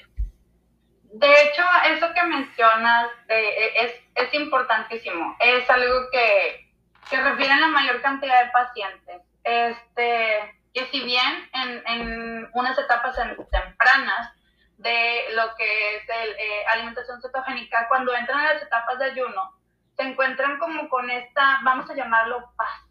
[1.14, 5.36] De hecho, eso que mencionas eh, es, es, importantísimo.
[5.40, 6.72] Es algo que,
[7.10, 9.22] que refiere a la mayor cantidad de pacientes.
[9.44, 13.16] Este, que si bien en, en unas etapas
[13.52, 14.34] tempranas
[14.78, 19.54] de lo que es el, eh, alimentación cetogénica, cuando entran a las etapas de ayuno,
[19.96, 22.82] se encuentran como con esta, vamos a llamarlo paz,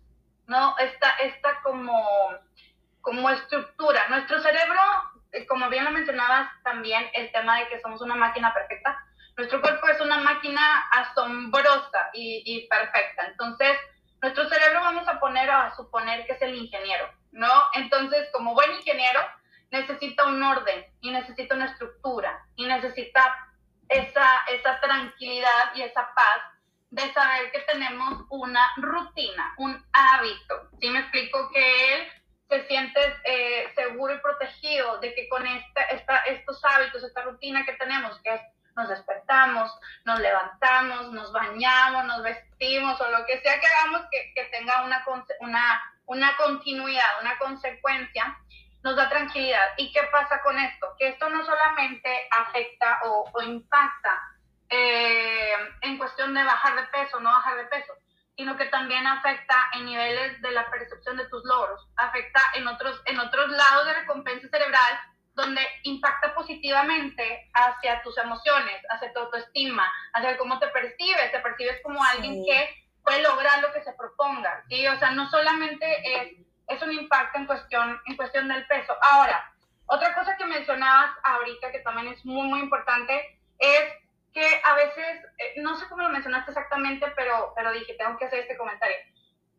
[0.47, 0.77] ¿no?
[0.79, 2.07] Esta, esta como,
[3.01, 4.09] como estructura.
[4.09, 4.81] Nuestro cerebro,
[5.15, 8.99] eh, como bien lo mencionabas también, el tema de que somos una máquina perfecta,
[9.37, 10.61] nuestro cuerpo es una máquina
[10.93, 13.27] asombrosa y, y perfecta.
[13.27, 13.77] Entonces,
[14.21, 17.51] nuestro cerebro vamos a poner a suponer que es el ingeniero, ¿no?
[17.75, 19.21] Entonces, como buen ingeniero,
[19.71, 23.37] necesita un orden y necesita una estructura y necesita
[23.89, 26.43] esa, esa tranquilidad y esa paz
[26.91, 30.71] de saber que tenemos una rutina, un hábito.
[30.81, 31.51] ¿Sí me explico?
[31.53, 32.09] Que él
[32.51, 37.65] se siente eh, seguro y protegido de que con esta, esta, estos hábitos, esta rutina
[37.65, 38.41] que tenemos, que es
[38.77, 39.71] nos despertamos,
[40.05, 44.85] nos levantamos, nos bañamos, nos vestimos o lo que sea que hagamos que, que tenga
[44.85, 45.05] una,
[45.41, 48.37] una, una continuidad, una consecuencia,
[48.83, 49.75] nos da tranquilidad.
[49.77, 50.95] ¿Y qué pasa con esto?
[50.99, 54.21] Que esto no solamente afecta o, o impacta
[54.69, 55.53] eh,
[55.83, 57.93] en cuestión de bajar de peso, no bajar de peso,
[58.41, 62.99] sino que también afecta en niveles de la percepción de tus logros, afecta en otros,
[63.05, 64.99] en otros lados de recompensa cerebral
[65.35, 71.83] donde impacta positivamente hacia tus emociones, hacia tu autoestima, hacia cómo te percibes, te percibes
[71.83, 74.87] como alguien que puede lograr lo que se proponga, ¿sí?
[74.89, 78.97] O sea, no solamente es, es un impacto en cuestión, en cuestión del peso.
[79.03, 79.53] Ahora,
[79.85, 83.93] otra cosa que mencionabas ahorita que también es muy, muy importante es
[84.33, 88.27] que a veces, eh, no sé cómo lo mencionaste exactamente, pero, pero dije, tengo que
[88.27, 88.97] hacer este comentario.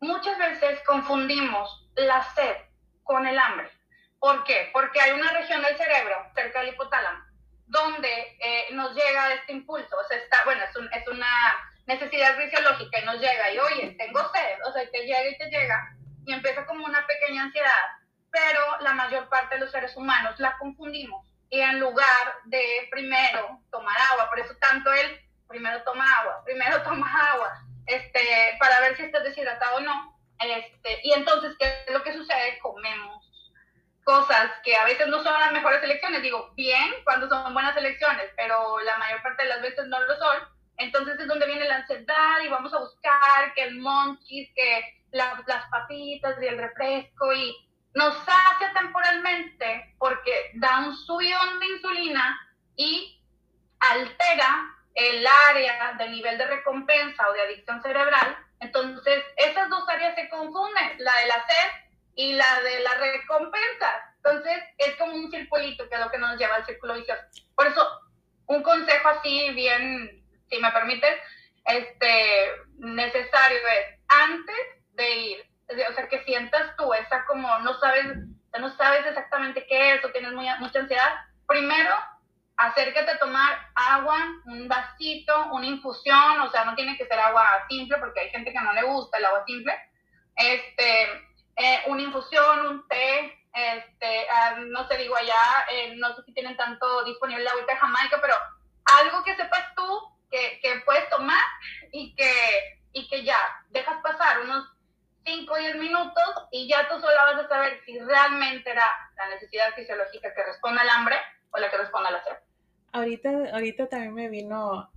[0.00, 2.56] Muchas veces confundimos la sed
[3.02, 3.70] con el hambre.
[4.18, 4.70] ¿Por qué?
[4.72, 7.24] Porque hay una región del cerebro, cerca del hipotálamo,
[7.66, 11.26] donde eh, nos llega este impulso, o sea, está, bueno, es, es, una
[11.86, 15.50] necesidad fisiológica y nos llega y, oye, tengo sed, o sea, te llega y te
[15.50, 17.98] llega, y empieza como una pequeña ansiedad,
[18.30, 23.60] pero la mayor parte de los seres humanos la confundimos y en lugar de primero
[23.70, 27.52] tomar agua, por eso tanto él primero toma agua, primero toma agua,
[27.86, 32.14] este, para ver si estás deshidratado o no, este, y entonces, ¿qué es lo que
[32.14, 32.58] sucede?
[32.60, 33.22] Comemos
[34.02, 36.22] cosas que a veces no son las mejores elecciones.
[36.22, 40.16] Digo, bien cuando son buenas elecciones, pero la mayor parte de las veces no lo
[40.16, 40.38] son.
[40.78, 45.66] Entonces es donde viene la ansiedad y vamos a buscar que el monchis, que las
[45.70, 47.54] papitas y el refresco y
[47.94, 52.40] nos hace temporalmente porque da un subidón de insulina
[52.76, 53.20] y
[53.80, 58.36] altera el área del nivel de recompensa o de adicción cerebral.
[58.60, 61.70] Entonces, esas dos áreas se confunden, la de la sed
[62.14, 64.14] y la de la recompensa.
[64.16, 67.22] Entonces, es como un circulito que es lo que nos lleva al círculo vicioso.
[67.56, 67.86] Por eso,
[68.46, 71.18] un consejo así, bien, si me permites,
[71.64, 74.56] este, necesario es, antes
[74.92, 75.51] de ir,
[75.90, 78.06] o sea, que sientas tú esa como, no sabes,
[78.58, 81.12] no sabes exactamente qué es o tienes muy, mucha ansiedad,
[81.46, 81.94] primero
[82.56, 87.44] acércate a tomar agua, un vasito, una infusión, o sea, no tiene que ser agua
[87.68, 89.74] simple porque hay gente que no le gusta el agua simple,
[90.36, 91.02] este,
[91.56, 96.32] eh, una infusión, un té, este, ah, no sé, digo allá, eh, no sé si
[96.32, 98.34] tienen tanto disponible la de Jamaica, pero
[98.84, 99.98] algo que sepas tú
[100.30, 101.42] que, que, puedes tomar
[101.92, 103.38] y que, y que ya
[103.70, 104.71] dejas pasar unos
[105.24, 108.86] 5 o 10 minutos y ya tú solo vas a saber si realmente era
[109.16, 111.16] la necesidad fisiológica que responde al hambre
[111.50, 112.42] o la que responde al hacer.
[112.92, 114.90] Ahorita, ahorita también me vino,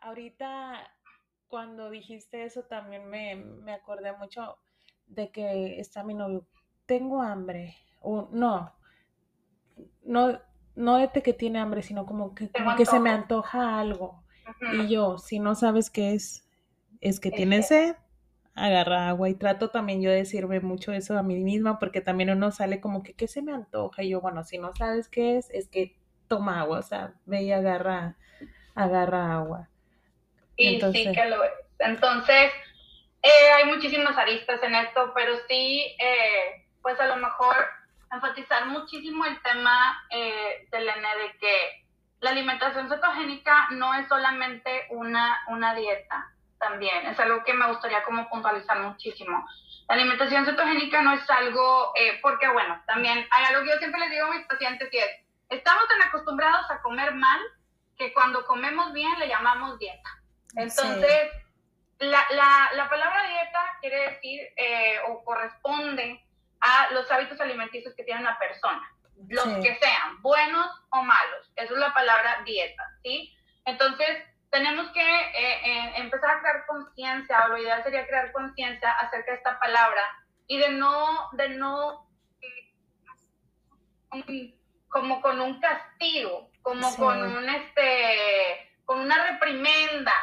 [0.00, 0.90] ahorita
[1.48, 4.58] cuando dijiste eso también me, me acordé mucho
[5.06, 6.46] de que está mi novio,
[6.86, 8.74] tengo hambre, o no,
[10.02, 10.40] no,
[10.74, 14.22] no de que tiene hambre, sino como que, como que se me antoja algo.
[14.72, 16.48] Y yo, si no sabes qué es,
[17.00, 17.96] es que tiene sed,
[18.64, 19.28] agarra agua.
[19.28, 22.80] Y trato también yo de decirme mucho eso a mí misma, porque también uno sale
[22.80, 24.02] como que, ¿qué se me antoja?
[24.02, 25.96] Y yo, bueno, si no sabes qué es, es que
[26.28, 28.16] toma agua, o sea, ve y agarra,
[28.74, 29.68] agarra agua.
[30.56, 31.52] Y sí que lo es.
[31.78, 32.52] Entonces,
[33.22, 37.56] eh, hay muchísimas aristas en esto, pero sí, eh, pues a lo mejor
[38.12, 41.84] enfatizar muchísimo el tema eh, del N de que
[42.20, 48.02] la alimentación cetogénica no es solamente una, una dieta, también es algo que me gustaría
[48.02, 49.46] como puntualizar muchísimo.
[49.88, 54.10] La alimentación cetogénica no es algo, porque bueno, también hay algo que yo siempre les
[54.10, 55.10] digo a mis pacientes y es,
[55.48, 57.40] estamos tan acostumbrados a comer mal
[57.96, 60.10] que cuando comemos bien le llamamos dieta.
[60.54, 61.30] Entonces,
[61.98, 66.24] la, la, la, palabra dieta quiere decir eh, o corresponde
[66.60, 68.82] a los hábitos alimenticios que tiene una persona,
[69.28, 71.50] los que sean, buenos o malos.
[71.56, 73.34] Esa es la palabra dieta, ¿sí?
[73.64, 78.92] Entonces, tenemos que eh, eh, empezar a crear conciencia, o lo ideal sería crear conciencia
[78.92, 80.02] acerca de esta palabra
[80.46, 82.08] y de no, de no,
[84.88, 90.14] como con un castigo, como con un, este, con una reprimenda,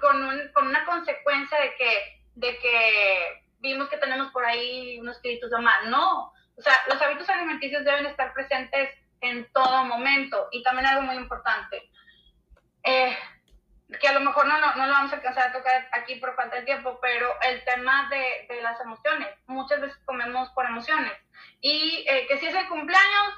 [0.00, 5.20] con, un, con una consecuencia de que, de que vimos que tenemos por ahí unos
[5.20, 5.86] kilitos de más.
[5.86, 8.90] No, o sea, los hábitos alimenticios deben estar presentes
[9.20, 10.48] en todo momento.
[10.52, 11.90] Y también algo muy importante,
[12.84, 13.16] eh,
[14.00, 16.56] que a lo mejor no, no, lo vamos a alcanzar a tocar aquí por falta
[16.56, 19.28] de tiempo, pero el tema de, de las emociones.
[19.46, 21.12] Muchas veces comemos por emociones.
[21.60, 23.34] Y eh, que si es el cumpleaños,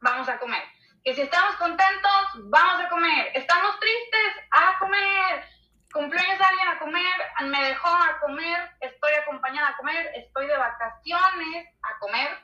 [0.00, 0.62] vamos a comer.
[1.04, 3.30] Que si estamos contentos, vamos a comer.
[3.34, 5.44] Estamos tristes, a comer.
[5.92, 11.68] Cumpleaños alguien a comer, me dejó a comer, estoy acompañada a comer, estoy de vacaciones
[11.82, 12.38] a comer,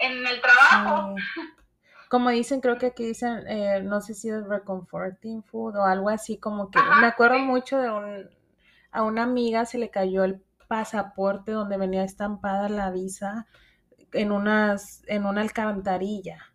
[0.00, 1.14] en el trabajo.
[2.14, 6.10] como dicen, creo que aquí dicen, eh, no sé si es reconforting food o algo
[6.10, 8.30] así, como que me acuerdo mucho de un,
[8.92, 13.48] a una amiga se le cayó el pasaporte donde venía estampada la visa
[14.12, 16.53] en unas, en una alcantarilla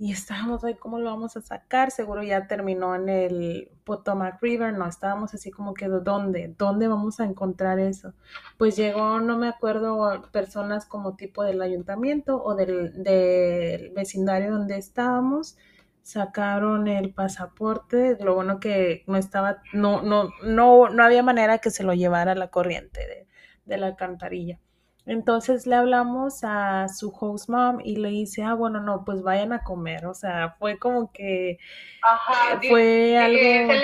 [0.00, 1.90] y estábamos ahí, ¿cómo lo vamos a sacar?
[1.90, 6.54] Seguro ya terminó en el Potomac River, no, estábamos así como que, ¿dónde?
[6.56, 8.14] ¿Dónde vamos a encontrar eso?
[8.56, 14.78] Pues llegó, no me acuerdo, personas como tipo del ayuntamiento o del, del vecindario donde
[14.78, 15.58] estábamos,
[16.02, 21.70] sacaron el pasaporte, lo bueno que no estaba, no, no, no, no había manera que
[21.70, 23.26] se lo llevara la corriente de,
[23.66, 24.58] de la alcantarilla.
[25.06, 29.52] Entonces le hablamos a su host mom y le dice, ah, bueno, no, pues vayan
[29.52, 30.06] a comer.
[30.06, 31.58] O sea, fue como que
[32.02, 33.74] Ajá, eh, fue algo...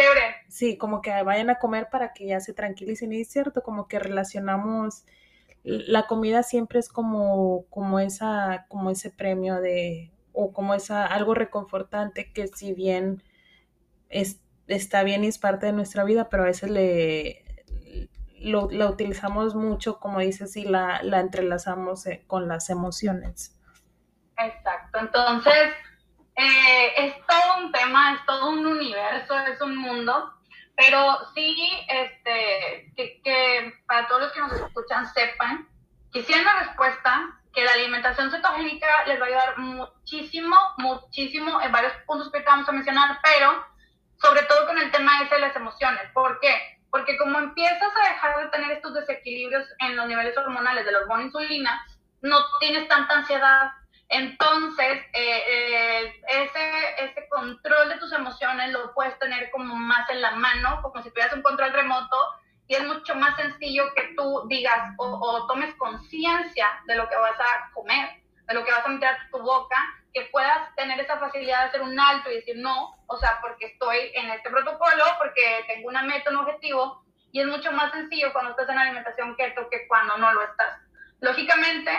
[0.48, 3.12] Sí, como que vayan a comer para que ya se tranquilicen.
[3.12, 5.04] Y es cierto, como que relacionamos,
[5.64, 11.34] la comida siempre es como, como esa, como ese premio de, o como esa, algo
[11.34, 13.22] reconfortante que si bien
[14.10, 17.45] es, está bien y es parte de nuestra vida, pero a veces le,
[18.46, 23.58] lo, la utilizamos mucho, como dices, y la, la entrelazamos eh, con las emociones.
[24.38, 25.72] Exacto, entonces
[26.36, 30.34] eh, es todo un tema, es todo un universo, es un mundo,
[30.76, 31.56] pero sí,
[31.88, 35.66] este, que, para todos los que nos escuchan sepan
[36.12, 41.72] que si una respuesta, que la alimentación cetogénica les va a ayudar muchísimo, muchísimo en
[41.72, 43.64] varios puntos que vamos a mencionar, pero
[44.18, 46.02] sobre todo con el tema ese de las emociones.
[46.12, 46.75] ¿Por qué?
[46.90, 50.98] Porque como empiezas a dejar de tener estos desequilibrios en los niveles hormonales de la
[50.98, 51.84] hormona insulina,
[52.22, 53.70] no tienes tanta ansiedad.
[54.08, 60.22] Entonces, eh, eh, ese, ese control de tus emociones lo puedes tener como más en
[60.22, 62.16] la mano, como si tuvieras un control remoto,
[62.68, 67.16] y es mucho más sencillo que tú digas o, o tomes conciencia de lo que
[67.16, 69.76] vas a comer, de lo que vas a meter a tu boca,
[70.12, 73.66] que puedas tener esa facilidad de hacer un alto y decir no, o sea, porque
[73.66, 78.32] estoy en este protocolo, porque tengo una meta, un objetivo, y es mucho más sencillo
[78.32, 80.80] cuando estás en alimentación keto que cuando no lo estás.
[81.20, 81.90] Lógicamente,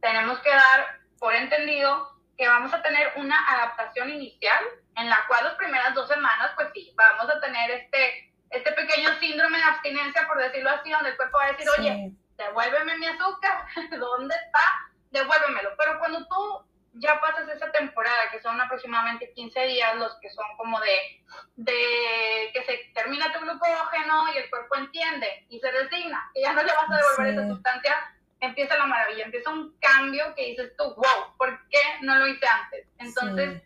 [0.00, 4.62] tenemos que dar por entendido que vamos a tener una adaptación inicial
[4.96, 9.10] en la cual las primeras dos semanas, pues sí, vamos a tener este, este pequeño
[9.20, 13.06] síndrome de abstinencia, por decirlo así, donde el cuerpo va a decir, oye, devuélveme mi
[13.06, 14.85] azúcar, ¿dónde está?
[15.10, 15.70] Devuélvemelo.
[15.76, 16.66] Pero cuando tú
[16.98, 21.22] ya pasas esa temporada, que son aproximadamente 15 días, los que son como de,
[21.56, 26.52] de que se termina tu glucógeno y el cuerpo entiende y se resigna, que ya
[26.52, 30.72] no le vas a devolver esa sustancia, empieza la maravilla, empieza un cambio que dices
[30.76, 32.86] tú, wow, ¿por qué no lo hice antes?
[32.98, 33.62] Entonces,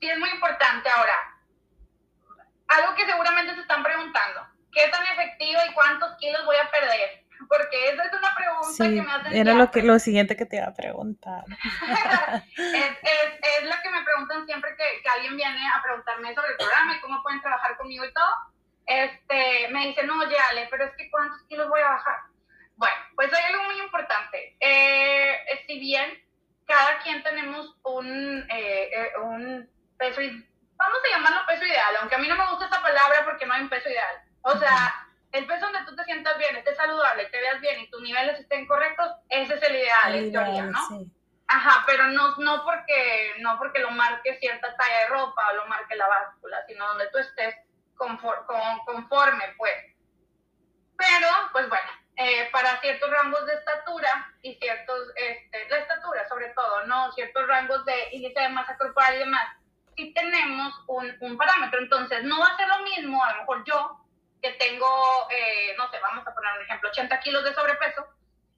[0.00, 1.18] sí es muy importante ahora.
[2.68, 7.21] Algo que seguramente se están preguntando, ¿qué tan efectivo y cuántos kilos voy a perder?
[7.48, 9.36] Porque esa es una pregunta que me hacen.
[9.36, 11.44] Era lo, que, lo siguiente que te iba a preguntar.
[12.56, 16.50] es, es, es, lo que me preguntan siempre que, que, alguien viene a preguntarme sobre
[16.50, 18.52] el programa y cómo pueden trabajar conmigo y todo.
[18.86, 22.20] Este, me dicen, no, oye, Ale, pero es que ¿cuántos kilos voy a bajar?
[22.76, 24.56] Bueno, pues hay algo muy importante.
[24.60, 25.36] Eh,
[25.66, 26.22] si bien
[26.66, 30.20] cada quien tenemos un, eh, eh un peso,
[30.76, 33.54] vamos a llamarlo peso ideal, aunque a mí no me gusta esa palabra porque no
[33.54, 34.16] hay un peso ideal.
[34.42, 35.01] O sea,
[35.32, 38.38] el peso donde tú te sientas bien, estés saludable, te veas bien y tus niveles
[38.38, 40.78] estén correctos, ese es el ideal, en teoría, ¿no?
[41.48, 45.66] Ajá, pero no, no, porque, no porque lo marque cierta talla de ropa o lo
[45.66, 47.54] marque la báscula, sino donde tú estés
[47.96, 49.74] conforme, pues.
[50.96, 56.48] Pero, pues bueno, eh, para ciertos rangos de estatura y ciertos, este, la estatura sobre
[56.50, 57.12] todo, ¿no?
[57.12, 59.46] Ciertos rangos de índice de masa corporal y demás,
[59.96, 61.80] sí tenemos un, un parámetro.
[61.80, 64.01] Entonces, no va a ser lo mismo, a lo mejor yo,
[64.42, 68.04] que tengo, eh, no sé, vamos a poner un ejemplo, 80 kilos de sobrepeso,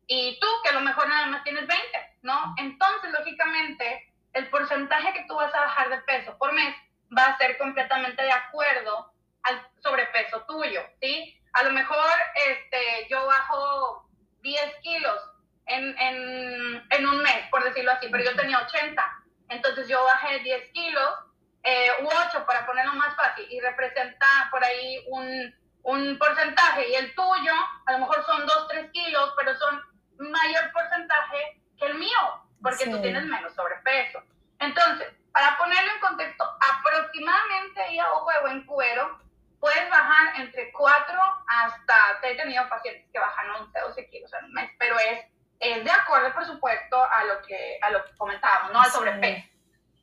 [0.07, 2.55] y tú que a lo mejor nada más tienes 20, ¿no?
[2.59, 6.75] Entonces, lógicamente, el porcentaje que tú vas a bajar de peso por mes
[7.17, 9.13] va a ser completamente de acuerdo
[9.43, 11.41] al sobrepeso tuyo, ¿sí?
[11.53, 12.11] A lo mejor
[12.49, 14.09] este, yo bajo
[14.41, 15.21] 10 kilos
[15.67, 20.41] en, en, en un mes, por decirlo así, pero yo tenía 80, entonces yo bajé
[20.41, 21.15] 10 kilos,
[21.63, 25.55] eh, u 8 para ponerlo más fácil, y representa por ahí un
[25.85, 27.53] un porcentaje y el tuyo
[27.87, 29.83] a lo mejor son 2, 3 kilos, pero son
[30.19, 34.23] mayor porcentaje que el mío, porque tú tienes menos sobrepeso.
[34.61, 36.45] Entonces, para ponerlo en contexto,
[36.79, 39.19] aproximadamente y a ojo de buen cubero,
[39.61, 44.45] puedes bajar entre 4 hasta, te he tenido pacientes que bajan 11, 12 kilos en
[44.47, 45.21] un mes, pero es,
[45.61, 48.81] es de acuerdo, por supuesto, a lo que, a lo que comentábamos, ¿no?
[48.81, 49.49] Al sobrepeso.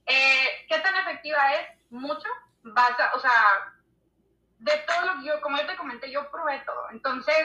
[0.06, 1.68] Eh, ¿Qué tan efectiva es?
[1.90, 2.28] Mucho.
[2.64, 3.71] Vas a, o sea,
[4.62, 6.90] de todo lo que yo, como yo te comenté, yo probé todo.
[6.92, 7.36] Entonces,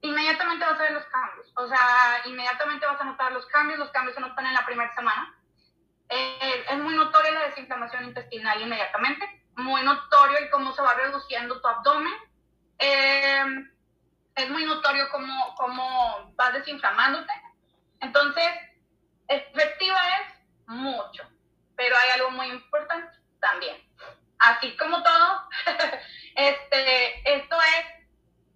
[0.00, 1.52] inmediatamente vas a ver los cambios.
[1.56, 3.78] O sea, inmediatamente vas a notar los cambios.
[3.78, 5.38] Los cambios se notan en la primera semana.
[6.08, 9.44] Eh, es muy notoria la desinflamación intestinal inmediatamente.
[9.56, 12.14] Muy notorio el cómo se va reduciendo tu abdomen.
[12.80, 13.44] Eh,
[14.34, 17.32] es muy notorio cómo, cómo vas desinflamándote.
[18.00, 18.50] Entonces,
[19.28, 21.22] efectiva es mucho.
[21.76, 23.76] Pero hay algo muy importante también
[24.44, 25.48] así como todo,
[26.36, 27.86] este, esto es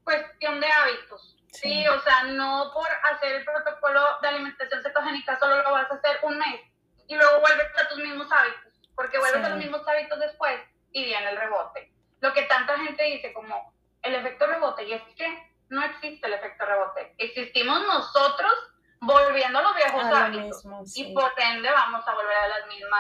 [0.05, 1.35] cuestión de hábitos.
[1.51, 1.89] Sí.
[1.89, 6.20] o sea, no por hacer el protocolo de alimentación cetogénica solo lo vas a hacer
[6.23, 6.60] un mes
[7.09, 10.60] y luego vuelves a tus mismos hábitos, porque vuelves a los mismos hábitos después
[10.93, 11.93] y viene el rebote.
[12.20, 16.35] Lo que tanta gente dice como el efecto rebote, y es que no existe el
[16.35, 18.52] efecto rebote, existimos nosotros
[19.01, 20.65] volviendo a los viejos hábitos
[20.97, 22.98] y por ende vamos a volver a los mismos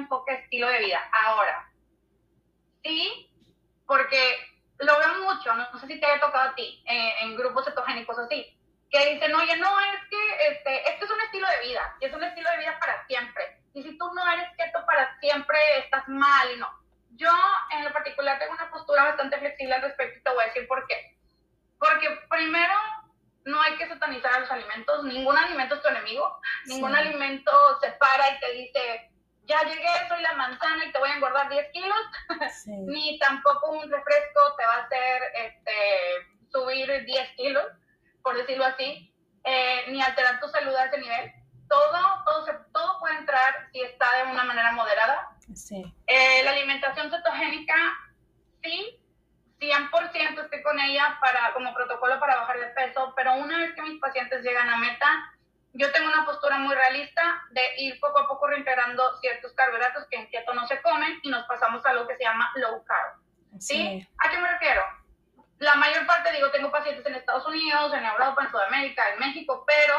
[0.00, 1.00] enfoque estilo de vida.
[1.12, 1.70] Ahora,
[2.82, 3.30] sí,
[3.86, 4.38] porque
[4.78, 8.18] lo veo mucho, no, sé si te haya tocado a ti, eh, en grupos cetogénicos
[8.18, 8.56] así,
[8.90, 12.12] que dicen, oye, no, es que este, esto es un estilo de vida, y es
[12.12, 13.62] un estilo de vida para siempre.
[13.74, 16.68] Y si tú no eres keto para siempre, estás mal, y no.
[17.10, 17.30] Yo,
[17.70, 20.66] en lo particular, tengo una postura bastante flexible al respecto y te voy a decir
[20.66, 21.16] por qué.
[21.78, 22.74] Porque primero,
[23.44, 27.90] no hay que satanizar a los alimentos, ningún alimento es tu enemigo, ningún alimento se
[27.92, 29.09] para y te dice,
[29.50, 31.98] ya llegué, soy la manzana y te voy a engordar 10 kilos,
[32.66, 35.72] ni tampoco un refresco te va a hacer este,
[36.52, 37.64] subir 10 kilos,
[38.22, 39.12] por decirlo así,
[39.42, 41.32] eh, ni alterar tu salud a ese nivel.
[41.68, 45.36] Todo, todo, se, todo puede entrar si está de una manera moderada.
[46.06, 47.74] Eh, la alimentación cetogénica,
[48.62, 49.00] sí,
[49.58, 53.82] 100% estoy con ella para, como protocolo para bajar de peso, pero una vez que
[53.82, 55.32] mis pacientes llegan a meta,
[55.72, 60.16] yo tengo una postura muy realista de ir poco a poco reintegrando ciertos carbohidratos que
[60.16, 63.14] en keto no se comen y nos pasamos a lo que se llama low carb.
[63.58, 64.06] ¿Sí?
[64.18, 64.82] ¿A qué me refiero?
[65.58, 69.64] La mayor parte, digo, tengo pacientes en Estados Unidos, en Europa, en Sudamérica, en México,
[69.66, 69.94] pero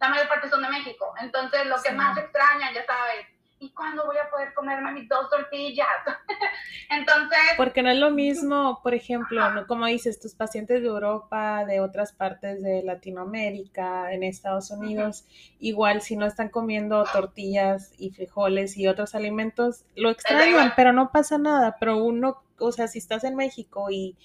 [0.00, 1.14] la mayor parte son de México.
[1.20, 3.26] Entonces, lo que más extraña, ya sabes,
[3.62, 5.86] ¿y cuándo voy a poder comerme mis dos tortillas?
[6.90, 7.38] Entonces...
[7.56, 9.66] Porque no es lo mismo, por ejemplo, ¿no?
[9.68, 15.26] como dices, tus pacientes de Europa, de otras partes de Latinoamérica, en Estados Unidos,
[15.60, 21.12] igual si no están comiendo tortillas y frijoles y otros alimentos, lo extrañan, pero no
[21.12, 24.16] pasa nada, pero uno, o sea, si estás en México y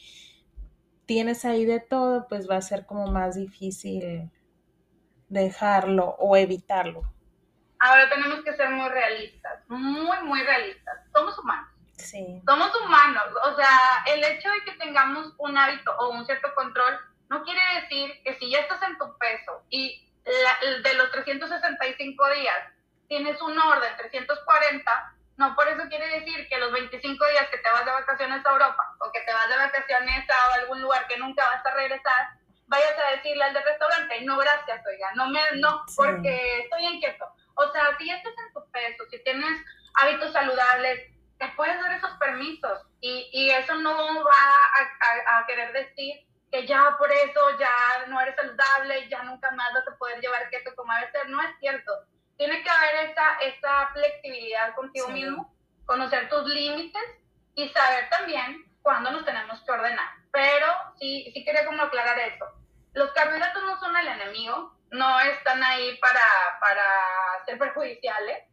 [1.06, 4.32] tienes ahí de todo, pues va a ser como más difícil
[5.30, 7.17] dejarlo o evitarlo.
[7.80, 11.00] Ahora tenemos que ser muy realistas, muy, muy realistas.
[11.14, 11.70] Somos humanos.
[11.98, 12.42] Sí.
[12.46, 13.26] Somos humanos.
[13.44, 16.98] O sea, el hecho de que tengamos un hábito o un cierto control
[17.30, 20.04] no quiere decir que si ya estás en tu peso y
[20.84, 22.58] de los 365 días
[23.08, 27.70] tienes un orden 340, no por eso quiere decir que los 25 días que te
[27.70, 31.18] vas de vacaciones a Europa o que te vas de vacaciones a algún lugar que
[31.18, 32.30] nunca vas a regresar,
[32.68, 37.26] vayas a decirle al del restaurante, no gracias, oiga, no me, no, porque estoy inquieto
[37.58, 39.62] o sea, si estás en tu peso, si tienes
[39.96, 44.32] hábitos saludables, te puedes dar esos permisos y, y eso no va
[45.32, 49.74] a, a, querer decir que ya por eso ya no eres saludable, ya nunca más
[49.74, 51.30] vas a poder llevar keto como debe ser.
[51.30, 51.92] No es cierto.
[52.38, 55.54] Tiene que haber esa, esa flexibilidad contigo mismo,
[55.86, 57.04] conocer tus límites
[57.56, 60.10] y saber también cuándo nos tenemos que ordenar.
[60.32, 60.68] Pero
[61.00, 62.46] sí, sí quería como aclarar eso.
[62.94, 66.22] Los carbohidratos no son el enemigo, no están ahí para,
[66.60, 66.84] para
[67.46, 68.44] ser perjudiciales,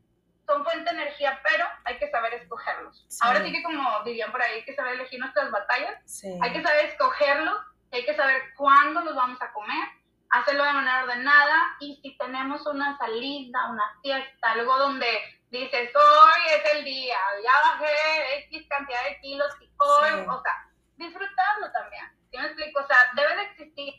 [0.47, 3.07] son fuente de energía, pero hay que saber escogerlos.
[3.21, 6.63] Ahora sí que como dirían por ahí, hay que saber elegir nuestras batallas, hay que
[6.63, 7.59] saber escogerlos,
[7.93, 9.89] hay que saber cuándo los vamos a comer,
[10.31, 15.07] hacerlo de manera ordenada y si tenemos una salida, una fiesta, algo donde
[15.51, 20.71] dices, hoy es el día, ya bajé X cantidad de kilos y hoy, o sea,
[20.97, 22.05] disfrutarlo también.
[22.31, 22.81] ¿Sí me explico?
[22.81, 23.95] O sea, debe de existir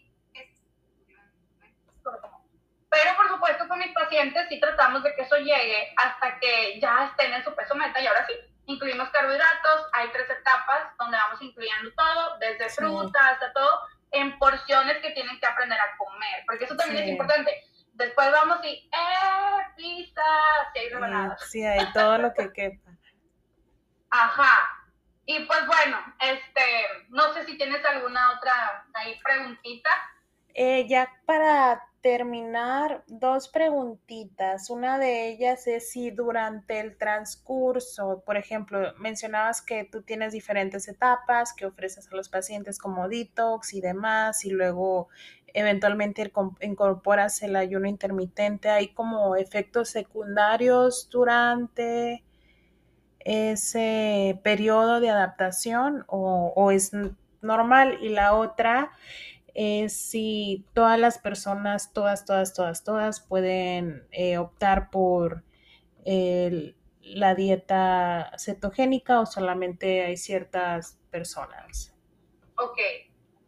[2.95, 7.07] pero por supuesto con mis pacientes sí tratamos de que eso llegue hasta que ya
[7.11, 8.33] estén en su peso meta y ahora sí,
[8.67, 13.81] incluimos carbohidratos, hay tres etapas donde vamos incluyendo todo, desde frutas hasta todo,
[14.11, 17.65] en porciones que tienen que aprender a comer, porque eso también es importante.
[17.95, 20.21] Después vamos y, ¡eh, pizza!
[20.73, 21.49] Sí, hay rebanadas.
[21.49, 22.91] Sí, hay todo lo que quepa.
[24.09, 24.69] Ajá.
[25.25, 26.63] Y pues bueno, este,
[27.09, 29.89] no sé si tienes alguna otra ahí preguntita.
[30.53, 34.69] Eh, ya para terminar, dos preguntitas.
[34.69, 40.87] Una de ellas es si durante el transcurso, por ejemplo, mencionabas que tú tienes diferentes
[40.87, 45.07] etapas que ofreces a los pacientes como detox y demás, y luego
[45.47, 48.69] eventualmente incorporas el ayuno intermitente.
[48.69, 52.23] ¿Hay como efectos secundarios durante
[53.17, 56.91] ese periodo de adaptación o, o es
[57.41, 57.97] normal?
[57.99, 58.91] Y la otra
[59.55, 65.43] es si todas las personas, todas, todas, todas, todas pueden eh, optar por
[66.05, 71.95] la dieta cetogénica o solamente hay ciertas personas.
[72.57, 72.77] Ok,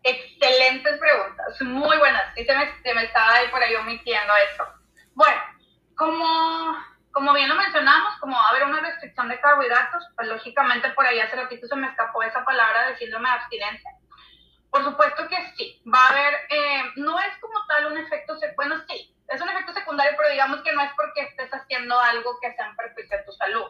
[0.02, 2.36] excelentes preguntas, muy buenas.
[2.38, 4.64] Y se me, estaba ahí por ahí omitiendo eso.
[5.14, 5.42] Bueno,
[5.96, 6.78] como,
[7.12, 11.06] como bien lo mencionamos, como va a haber una restricción de carbohidratos, pues lógicamente por
[11.06, 13.92] ahí hace ratito se me escapó esa palabra de síndrome abstinencia
[14.70, 18.76] por supuesto que sí, va a haber, eh, no es como tal un efecto, bueno,
[18.88, 22.54] sí, es un efecto secundario, pero digamos que no es porque estés haciendo algo que
[22.54, 23.66] sea en perjuicio de tu salud,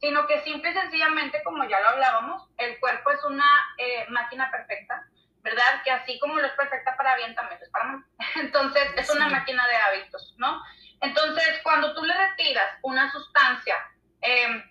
[0.00, 3.46] sino que simple y sencillamente, como ya lo hablábamos, el cuerpo es una
[3.78, 5.06] eh, máquina perfecta,
[5.42, 5.82] ¿verdad?
[5.84, 8.04] Que así como lo es perfecta para bien, también es para mal.
[8.36, 10.62] Entonces, es una máquina de hábitos, ¿no?
[11.00, 13.76] Entonces, cuando tú le retiras una sustancia,
[14.22, 14.64] eh,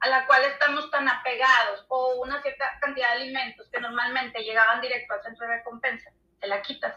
[0.00, 4.80] a la cual estamos tan apegados o una cierta cantidad de alimentos que normalmente llegaban
[4.80, 6.10] directo al centro de recompensa,
[6.40, 6.94] te la quitas.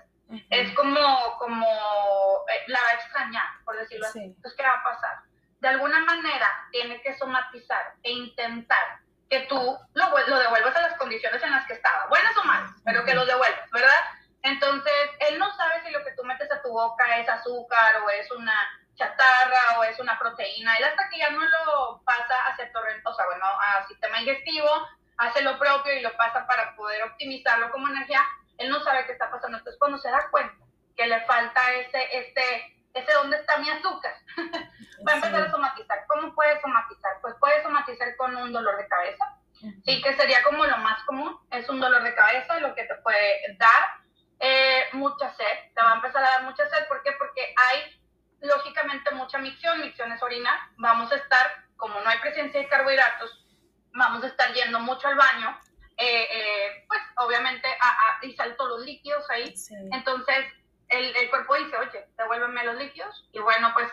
[0.50, 4.24] Es como, como eh, la va a extrañar, por decirlo así.
[4.24, 5.18] Entonces, ¿qué va a pasar?
[5.60, 9.00] De alguna manera tiene que somatizar e intentar
[9.30, 12.72] que tú lo, lo devuelvas a las condiciones en las que estaba, buenas o malas,
[12.86, 14.04] pero que lo devuelvas, ¿verdad?
[14.44, 14.94] Entonces,
[15.30, 18.30] él no sabe si lo que tú metes a tu boca es azúcar o es
[18.32, 18.54] una
[18.96, 23.14] chatarra o es una proteína, él hasta que ya no lo pasa hacia torrente, o
[23.14, 24.70] sea, bueno, a sistema digestivo,
[25.18, 28.22] hace lo propio y lo pasa para poder optimizarlo como energía,
[28.58, 29.58] él no sabe qué está pasando.
[29.58, 30.66] Entonces, cuando se da cuenta
[30.96, 34.14] que le falta ese, este, ese dónde está mi azúcar,
[35.08, 36.06] va a empezar a somatizar.
[36.08, 37.14] ¿Cómo puede somatizar?
[37.22, 39.38] Pues puede somatizar con un dolor de cabeza,
[39.86, 42.96] sí, que sería como lo más común, es un dolor de cabeza, lo que te
[42.96, 44.04] puede dar
[44.40, 47.14] eh, mucha sed, te va a empezar a dar mucha sed, ¿por qué?
[47.14, 48.03] Porque hay
[48.44, 53.46] lógicamente mucha micción, micción es orina, vamos a estar, como no hay presencia de carbohidratos,
[53.94, 55.58] vamos a estar yendo mucho al baño,
[55.98, 59.54] eh, eh, pues obviamente a, a, y salto los líquidos ahí,
[59.92, 60.46] entonces
[60.90, 63.90] el, el, cuerpo dice, oye, devuélveme los líquidos, y bueno, pues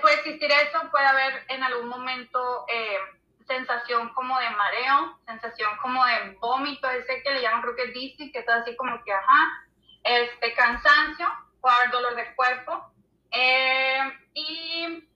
[0.00, 2.98] puede existir eso, puede haber en algún momento eh,
[3.46, 8.30] sensación como de mareo, sensación como de vómito, ese que le llaman creo que dizzy,
[8.30, 9.66] que está así como que, ajá,
[10.04, 11.28] este cansancio,
[11.62, 12.92] puede haber dolor de cuerpo,
[13.30, 15.08] eh, y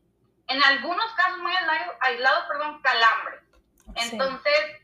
[0.47, 1.53] en algunos casos muy
[2.01, 3.43] aislados, perdón, calambres.
[3.95, 4.81] Entonces,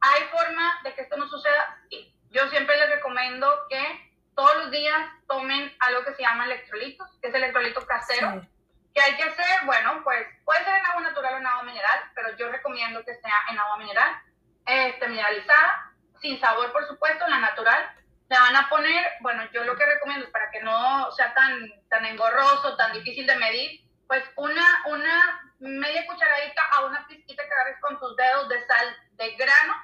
[0.00, 1.78] ¿hay forma de que esto no suceda?
[1.90, 2.14] Sí.
[2.30, 7.28] Yo siempre les recomiendo que todos los días tomen algo que se llama electrolitos, que
[7.28, 8.46] es el electrolito casero.
[8.94, 9.64] ¿Qué hay que hacer?
[9.64, 13.14] Bueno, pues puede ser en agua natural o en agua mineral, pero yo recomiendo que
[13.14, 14.22] sea en agua mineral,
[14.66, 17.90] este, mineralizada, sin sabor, por supuesto, la natural
[18.28, 21.66] le van a poner, bueno, yo lo que recomiendo es para que no sea tan,
[21.88, 27.52] tan engorroso, tan difícil de medir, pues una, una media cucharadita a una pizquita que
[27.52, 29.74] agarres con tus dedos de sal de grano,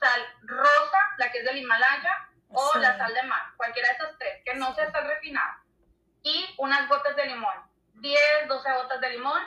[0.00, 4.18] sal rosa, la que es del Himalaya, o la sal de mar, cualquiera de esas
[4.18, 5.62] tres, que no sea sal refinada.
[6.22, 7.54] Y unas gotas de limón,
[7.94, 9.42] 10, 12 gotas de limón,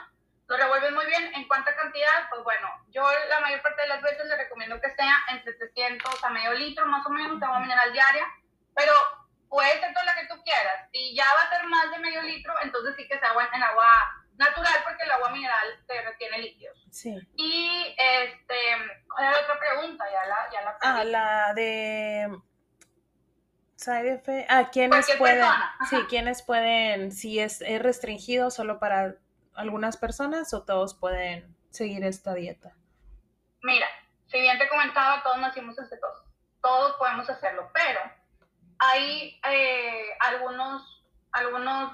[0.48, 1.32] lo revuelves muy bien.
[1.34, 2.28] ¿En cuánta cantidad?
[2.30, 6.24] Pues bueno, yo la mayor parte de las veces le recomiendo que sea entre 300
[6.24, 8.26] a medio litro más o menos de agua mineral diaria,
[8.74, 8.92] pero
[9.48, 10.88] puede ser toda la que tú quieras.
[10.90, 13.62] Si ya va a ser más de medio litro, entonces sí que sea agua en
[13.62, 16.86] agua natural porque el agua mineral te retiene líquidos.
[16.90, 17.14] Sí.
[17.36, 18.56] Y este,
[19.12, 20.04] ¿cuál era la otra pregunta?
[20.10, 22.40] Ya la, ya la Ah, la de
[23.76, 25.44] side Ah, ¿quiénes pueden?
[25.90, 27.12] Sí, ¿quiénes pueden?
[27.12, 29.16] Si es, es restringido solo para
[29.58, 32.74] algunas personas o todos pueden seguir esta dieta?
[33.62, 33.86] Mira,
[34.26, 36.28] si bien te comentaba, todos nacimos cetosis.
[36.62, 38.00] Todos podemos hacerlo, pero
[38.78, 41.92] hay eh, algunos, algunos,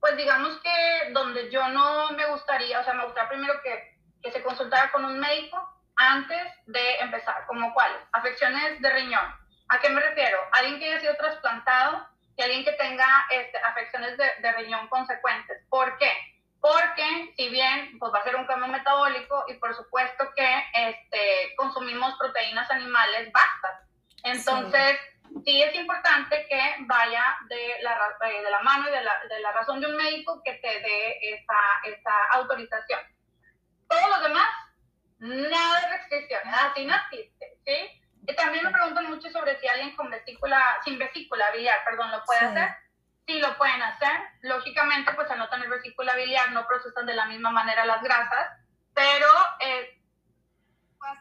[0.00, 4.32] pues digamos que donde yo no me gustaría, o sea, me gustaría primero que, que
[4.32, 5.56] se consultara con un médico
[5.96, 9.34] antes de empezar, como cuáles, afecciones de riñón.
[9.68, 10.38] ¿A qué me refiero?
[10.52, 12.06] Alguien que haya sido trasplantado
[12.36, 15.64] y alguien que tenga este, afecciones de, de riñón consecuentes.
[15.68, 16.31] ¿Por qué?
[16.62, 21.56] Porque si bien pues va a ser un cambio metabólico y por supuesto que este,
[21.56, 23.88] consumimos proteínas animales bastas.
[24.22, 24.96] Entonces,
[25.44, 25.60] sí.
[25.60, 29.80] es importante que vaya de la, de la mano y de la, de la, razón
[29.80, 33.00] de un médico que te dé esa, esa autorización.
[33.88, 34.48] Todos los demás
[35.18, 38.02] nada de restricciones, así no existe, ¿sí?
[38.28, 42.22] Y también me preguntan mucho sobre si alguien con vesícula, sin vesícula biliar, perdón, lo
[42.22, 42.68] puede hacer.
[43.26, 44.20] Sí lo pueden hacer.
[44.42, 48.48] Lógicamente, pues al no tener vesícula biliar no procesan de la misma manera las grasas,
[48.94, 49.26] pero
[49.60, 50.00] eh,
[50.98, 51.12] pues,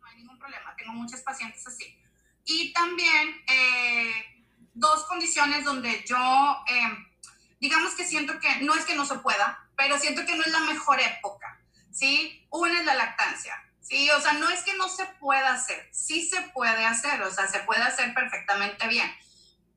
[0.00, 0.74] no hay ningún problema.
[0.76, 1.98] Tengo muchos pacientes así.
[2.44, 4.44] Y también eh,
[4.74, 7.22] dos condiciones donde yo, eh,
[7.60, 10.52] digamos que siento que no es que no se pueda, pero siento que no es
[10.52, 11.60] la mejor época,
[11.90, 12.46] ¿sí?
[12.50, 13.54] Una es la lactancia.
[13.80, 17.30] Sí, o sea, no es que no se pueda hacer, sí se puede hacer, o
[17.30, 19.10] sea, se puede hacer perfectamente bien.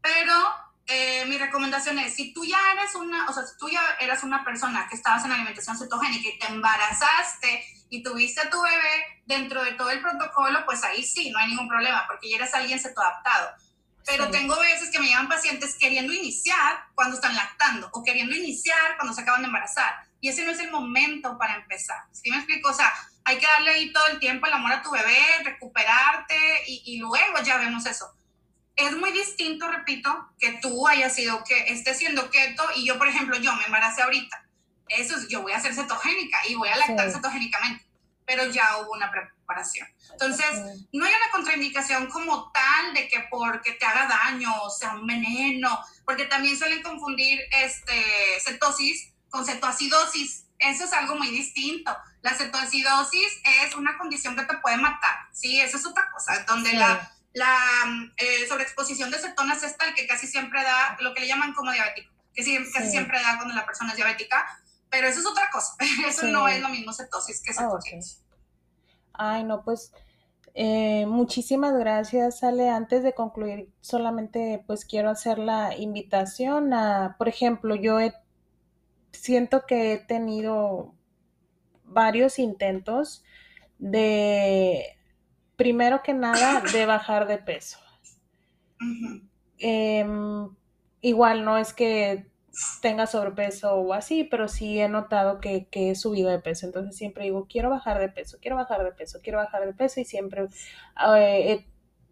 [0.02, 0.34] Pero
[0.90, 4.24] eh, mi recomendación es, si tú ya eres una, o sea, si tú ya eras
[4.24, 9.22] una persona que estabas en alimentación cetogénica y te embarazaste y tuviste a tu bebé
[9.26, 12.53] dentro de todo el protocolo, pues ahí sí, no hay ningún problema, porque ya eres
[12.53, 13.49] alguien cetoadaptado.
[14.06, 18.95] Pero tengo veces que me llevan pacientes queriendo iniciar cuando están lactando o queriendo iniciar
[18.95, 19.94] cuando se acaban de embarazar.
[20.22, 22.06] Y ese no es el momento para empezar.
[22.14, 22.69] ¿Sí me explico?
[22.69, 22.94] O sea,
[23.26, 26.38] hay que darle ahí todo el tiempo el amor a tu bebé, recuperarte
[26.68, 28.10] y, y luego ya vemos eso.
[28.78, 33.08] Es muy distinto, repito, que tú hayas sido, que estés siendo keto y yo, por
[33.08, 34.45] ejemplo, yo me embaracé ahorita.
[34.88, 37.86] Eso es, yo voy a ser cetogénica y voy a lactar cetogénicamente,
[38.26, 39.88] pero ya hubo una preparación.
[40.12, 44.94] Entonces, no hay una contraindicación como tal de que porque te haga daño, o sea,
[44.94, 50.45] un veneno, porque también suelen confundir este, cetosis con cetoacidosis.
[50.60, 51.95] Eso es algo muy distinto.
[52.22, 55.60] La cetoacidosis es una condición que te puede matar, ¿sí?
[55.60, 60.28] Eso es otra cosa, donde la, la eh, sobreexposición de cetonas es tal que casi
[60.28, 62.44] siempre da lo que le llaman como diabético, que
[62.74, 64.46] casi siempre da cuando la persona es diabética,
[64.90, 65.76] pero eso es otra cosa.
[66.08, 68.24] Eso no es lo mismo cetosis que cetosis.
[69.14, 69.92] Ay, no, pues...
[70.60, 72.70] Eh, muchísimas gracias, Ale.
[72.70, 78.12] Antes de concluir, solamente pues quiero hacer la invitación a, por ejemplo, yo he
[79.12, 80.96] siento que he tenido
[81.84, 83.24] varios intentos
[83.78, 84.97] de,
[85.58, 87.80] primero que nada, de bajar de peso.
[89.58, 90.50] Em,
[91.02, 92.28] igual no es que
[92.82, 96.66] tenga sobrepeso o así, pero sí he notado que, he subido de peso.
[96.66, 100.00] Entonces siempre digo, quiero bajar de peso, quiero bajar de peso, quiero bajar de peso
[100.00, 100.48] y siempre
[101.18, 101.66] eh,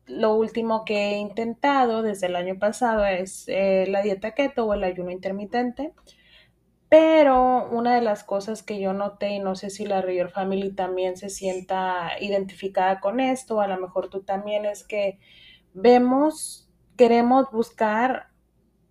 [0.08, 4.74] lo último que he intentado desde el año pasado es eh, la dieta keto o
[4.74, 5.94] el ayuno intermitente.
[6.90, 10.72] Pero una de las cosas que yo noté, y no sé si la River Family
[10.74, 15.20] también se sienta identificada con esto, a lo mejor tú también, es que
[15.74, 18.28] vemos, queremos buscar,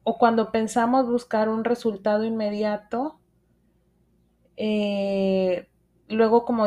[0.02, 3.20] o cuando pensamos buscar un resultado inmediato,
[4.56, 5.68] eh,
[6.08, 6.66] luego como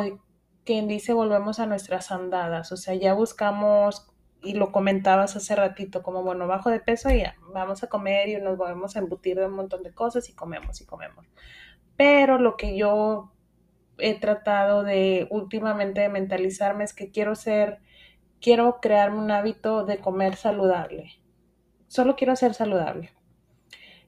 [0.64, 4.08] quien dice, volvemos a nuestras andadas, o sea, ya buscamos
[4.42, 7.24] y lo comentabas hace ratito, como bueno, bajo de peso y
[7.54, 10.80] vamos a comer y nos vamos a embutir de un montón de cosas y comemos
[10.82, 11.26] y comemos.
[11.96, 13.32] Pero lo que yo
[13.98, 17.80] he tratado de últimamente de mentalizarme es que quiero ser,
[18.40, 21.20] quiero crearme un hábito de comer saludable.
[21.88, 23.12] Solo quiero ser saludable.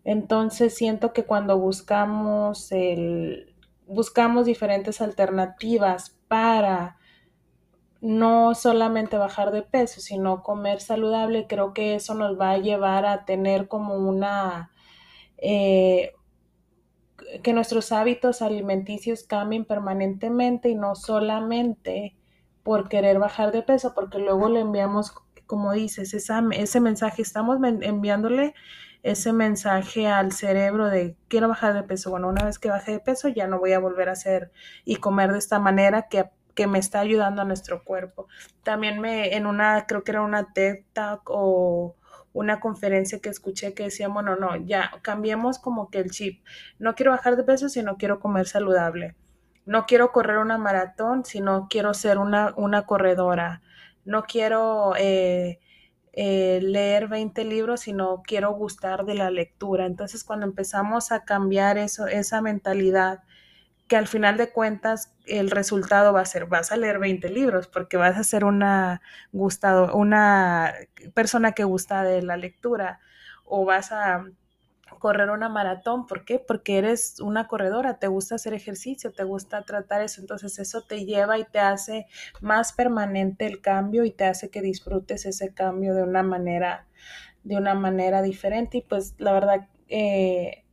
[0.04, 3.56] Entonces siento que cuando buscamos el,
[3.88, 6.99] buscamos diferentes alternativas para
[8.02, 13.06] no solamente bajar de peso, sino comer saludable, creo que eso nos va a llevar
[13.06, 14.72] a tener como una,
[15.38, 16.14] eh,
[17.44, 22.16] que nuestros hábitos alimenticios cambien permanentemente y no solamente
[22.64, 25.14] por querer bajar de peso, porque luego le enviamos,
[25.46, 28.54] como dices, ese mensaje, estamos enviándole
[29.04, 32.10] ese mensaje al cerebro de quiero bajar de peso.
[32.12, 34.52] Bueno, una vez que baje de peso ya no voy a volver a hacer
[34.86, 36.30] y comer de esta manera que
[36.60, 38.28] que me está ayudando a nuestro cuerpo.
[38.64, 41.96] También me, en una, creo que era una TED Talk o
[42.34, 46.44] una conferencia que escuché que decía, bueno, no, ya cambiemos como que el chip.
[46.78, 49.16] No quiero bajar de peso, sino quiero comer saludable.
[49.66, 53.62] No quiero correr una maratón, sino quiero ser una, una corredora.
[54.04, 55.62] No quiero eh,
[56.12, 59.86] eh, leer 20 libros, sino quiero gustar de la lectura.
[59.86, 63.22] Entonces, cuando empezamos a cambiar eso, esa mentalidad,
[63.90, 67.68] que al final de cuentas el resultado va a ser, vas a leer 20 libros
[67.68, 69.02] porque vas a ser una
[69.32, 70.76] gustado, una
[71.16, 73.00] persona que gusta de la lectura
[73.46, 74.26] o vas a
[75.00, 76.38] correr una maratón, ¿por qué?
[76.38, 81.06] Porque eres una corredora, te gusta hacer ejercicio, te gusta tratar eso, entonces eso te
[81.06, 82.06] lleva y te hace
[82.42, 86.88] más permanente el cambio y te hace que disfrutes ese cambio de una manera,
[87.44, 90.64] de una manera diferente y pues la verdad eh,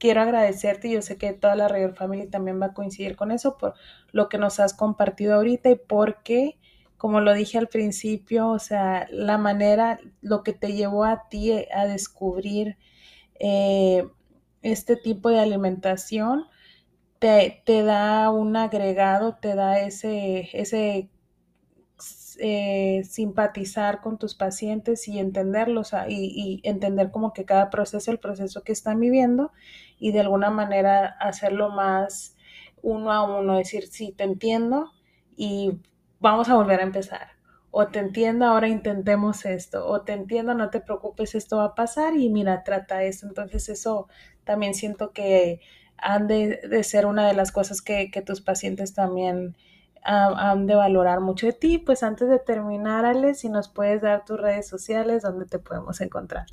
[0.00, 3.58] quiero agradecerte, yo sé que toda la Royal Family también va a coincidir con eso
[3.58, 3.74] por
[4.12, 6.58] lo que nos has compartido ahorita y porque,
[6.96, 11.52] como lo dije al principio, o sea, la manera, lo que te llevó a ti
[11.72, 12.78] a descubrir
[13.38, 14.08] eh,
[14.62, 16.46] este tipo de alimentación
[17.18, 21.10] te, te da un agregado, te da ese, ese
[22.42, 28.62] eh, simpatizar con tus pacientes y entenderlos y, entender como que cada proceso, el proceso
[28.62, 29.52] que están viviendo
[29.98, 32.36] y de alguna manera hacerlo más
[32.82, 34.90] uno a uno, decir, sí, te entiendo
[35.36, 35.72] y
[36.18, 37.32] vamos a volver a empezar.
[37.70, 39.86] O te entiendo, ahora intentemos esto.
[39.86, 43.26] O te entiendo, no te preocupes, esto va a pasar y mira, trata esto.
[43.26, 44.08] Entonces eso
[44.44, 45.60] también siento que
[45.98, 49.56] han de, de ser una de las cosas que tus pacientes también
[50.04, 51.78] han de valorar mucho de ti.
[51.78, 56.00] Pues antes de terminar, Ale, si nos puedes dar tus redes sociales, donde te podemos
[56.00, 56.46] encontrar.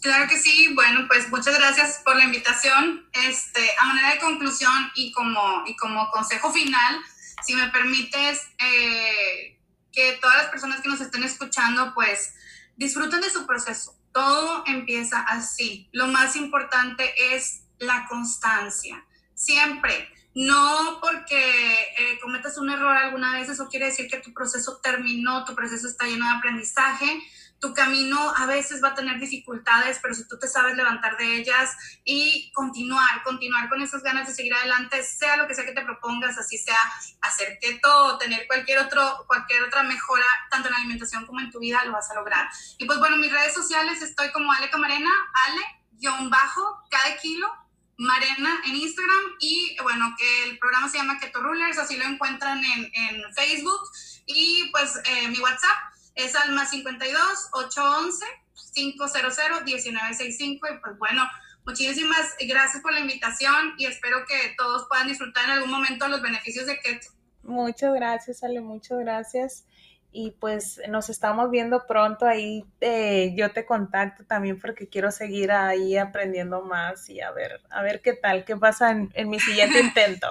[0.00, 3.08] Claro que sí, bueno, pues muchas gracias por la invitación.
[3.12, 6.96] Este, a manera de conclusión y como, y como consejo final,
[7.44, 9.58] si me permites, eh,
[9.92, 12.34] que todas las personas que nos estén escuchando, pues
[12.76, 13.94] disfruten de su proceso.
[14.12, 15.88] Todo empieza así.
[15.92, 19.04] Lo más importante es la constancia.
[19.34, 24.80] Siempre no porque eh, cometas un error alguna vez, eso quiere decir que tu proceso
[24.82, 27.22] terminó, tu proceso está lleno de aprendizaje,
[27.62, 31.36] tu camino a veces va a tener dificultades, pero si tú te sabes levantar de
[31.36, 31.70] ellas
[32.04, 35.84] y continuar, continuar con esas ganas de seguir adelante, sea lo que sea que te
[35.84, 36.76] propongas, así sea
[37.20, 41.60] hacer keto tener cualquier, otro, cualquier otra mejora, tanto en la alimentación como en tu
[41.60, 42.48] vida, lo vas a lograr.
[42.78, 45.10] Y pues bueno, mis redes sociales estoy como Ale Camarena,
[45.46, 47.46] Ale-bajo, cada kilo,
[47.98, 52.62] Marena en Instagram y bueno, que el programa se llama Keto Rulers, así lo encuentran
[52.64, 53.80] en, en Facebook.
[54.26, 58.24] Y pues eh, mi WhatsApp es al más 52 811
[58.74, 59.12] 500
[59.64, 61.22] 1965 y pues bueno,
[61.64, 66.22] muchísimas gracias por la invitación y espero que todos puedan disfrutar en algún momento los
[66.22, 67.08] beneficios de Keto.
[67.42, 69.64] Muchas gracias, Ale, muchas gracias
[70.12, 72.64] y pues nos estamos viendo pronto ahí.
[72.80, 77.82] Eh, yo te contacto también porque quiero seguir ahí aprendiendo más y a ver, a
[77.82, 80.28] ver qué tal, qué pasa en, en mi siguiente intento.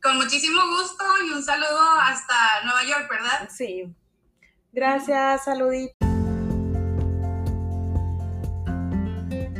[0.00, 2.34] Con muchísimo gusto y un saludo hasta
[2.64, 3.48] Nueva York, ¿verdad?
[3.50, 3.92] Sí.
[4.72, 5.94] Gracias, saludito.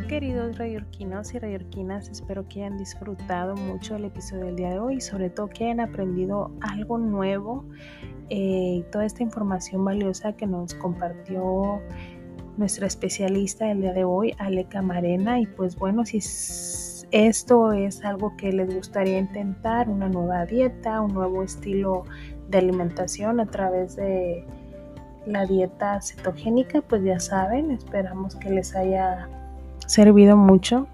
[0.09, 4.97] Queridos rayorquinos y rayorquinas, espero que hayan disfrutado mucho el episodio del día de hoy
[4.97, 7.65] y sobre todo que hayan aprendido algo nuevo
[8.35, 11.83] eh, toda esta información valiosa que nos compartió
[12.57, 15.39] nuestra especialista del día de hoy, Aleca Camarena.
[15.39, 16.17] Y pues bueno, si
[17.11, 22.05] esto es algo que les gustaría intentar, una nueva dieta, un nuevo estilo
[22.49, 24.47] de alimentación a través de
[25.27, 29.29] la dieta cetogénica, pues ya saben, esperamos que les haya
[29.87, 30.87] servido mucho.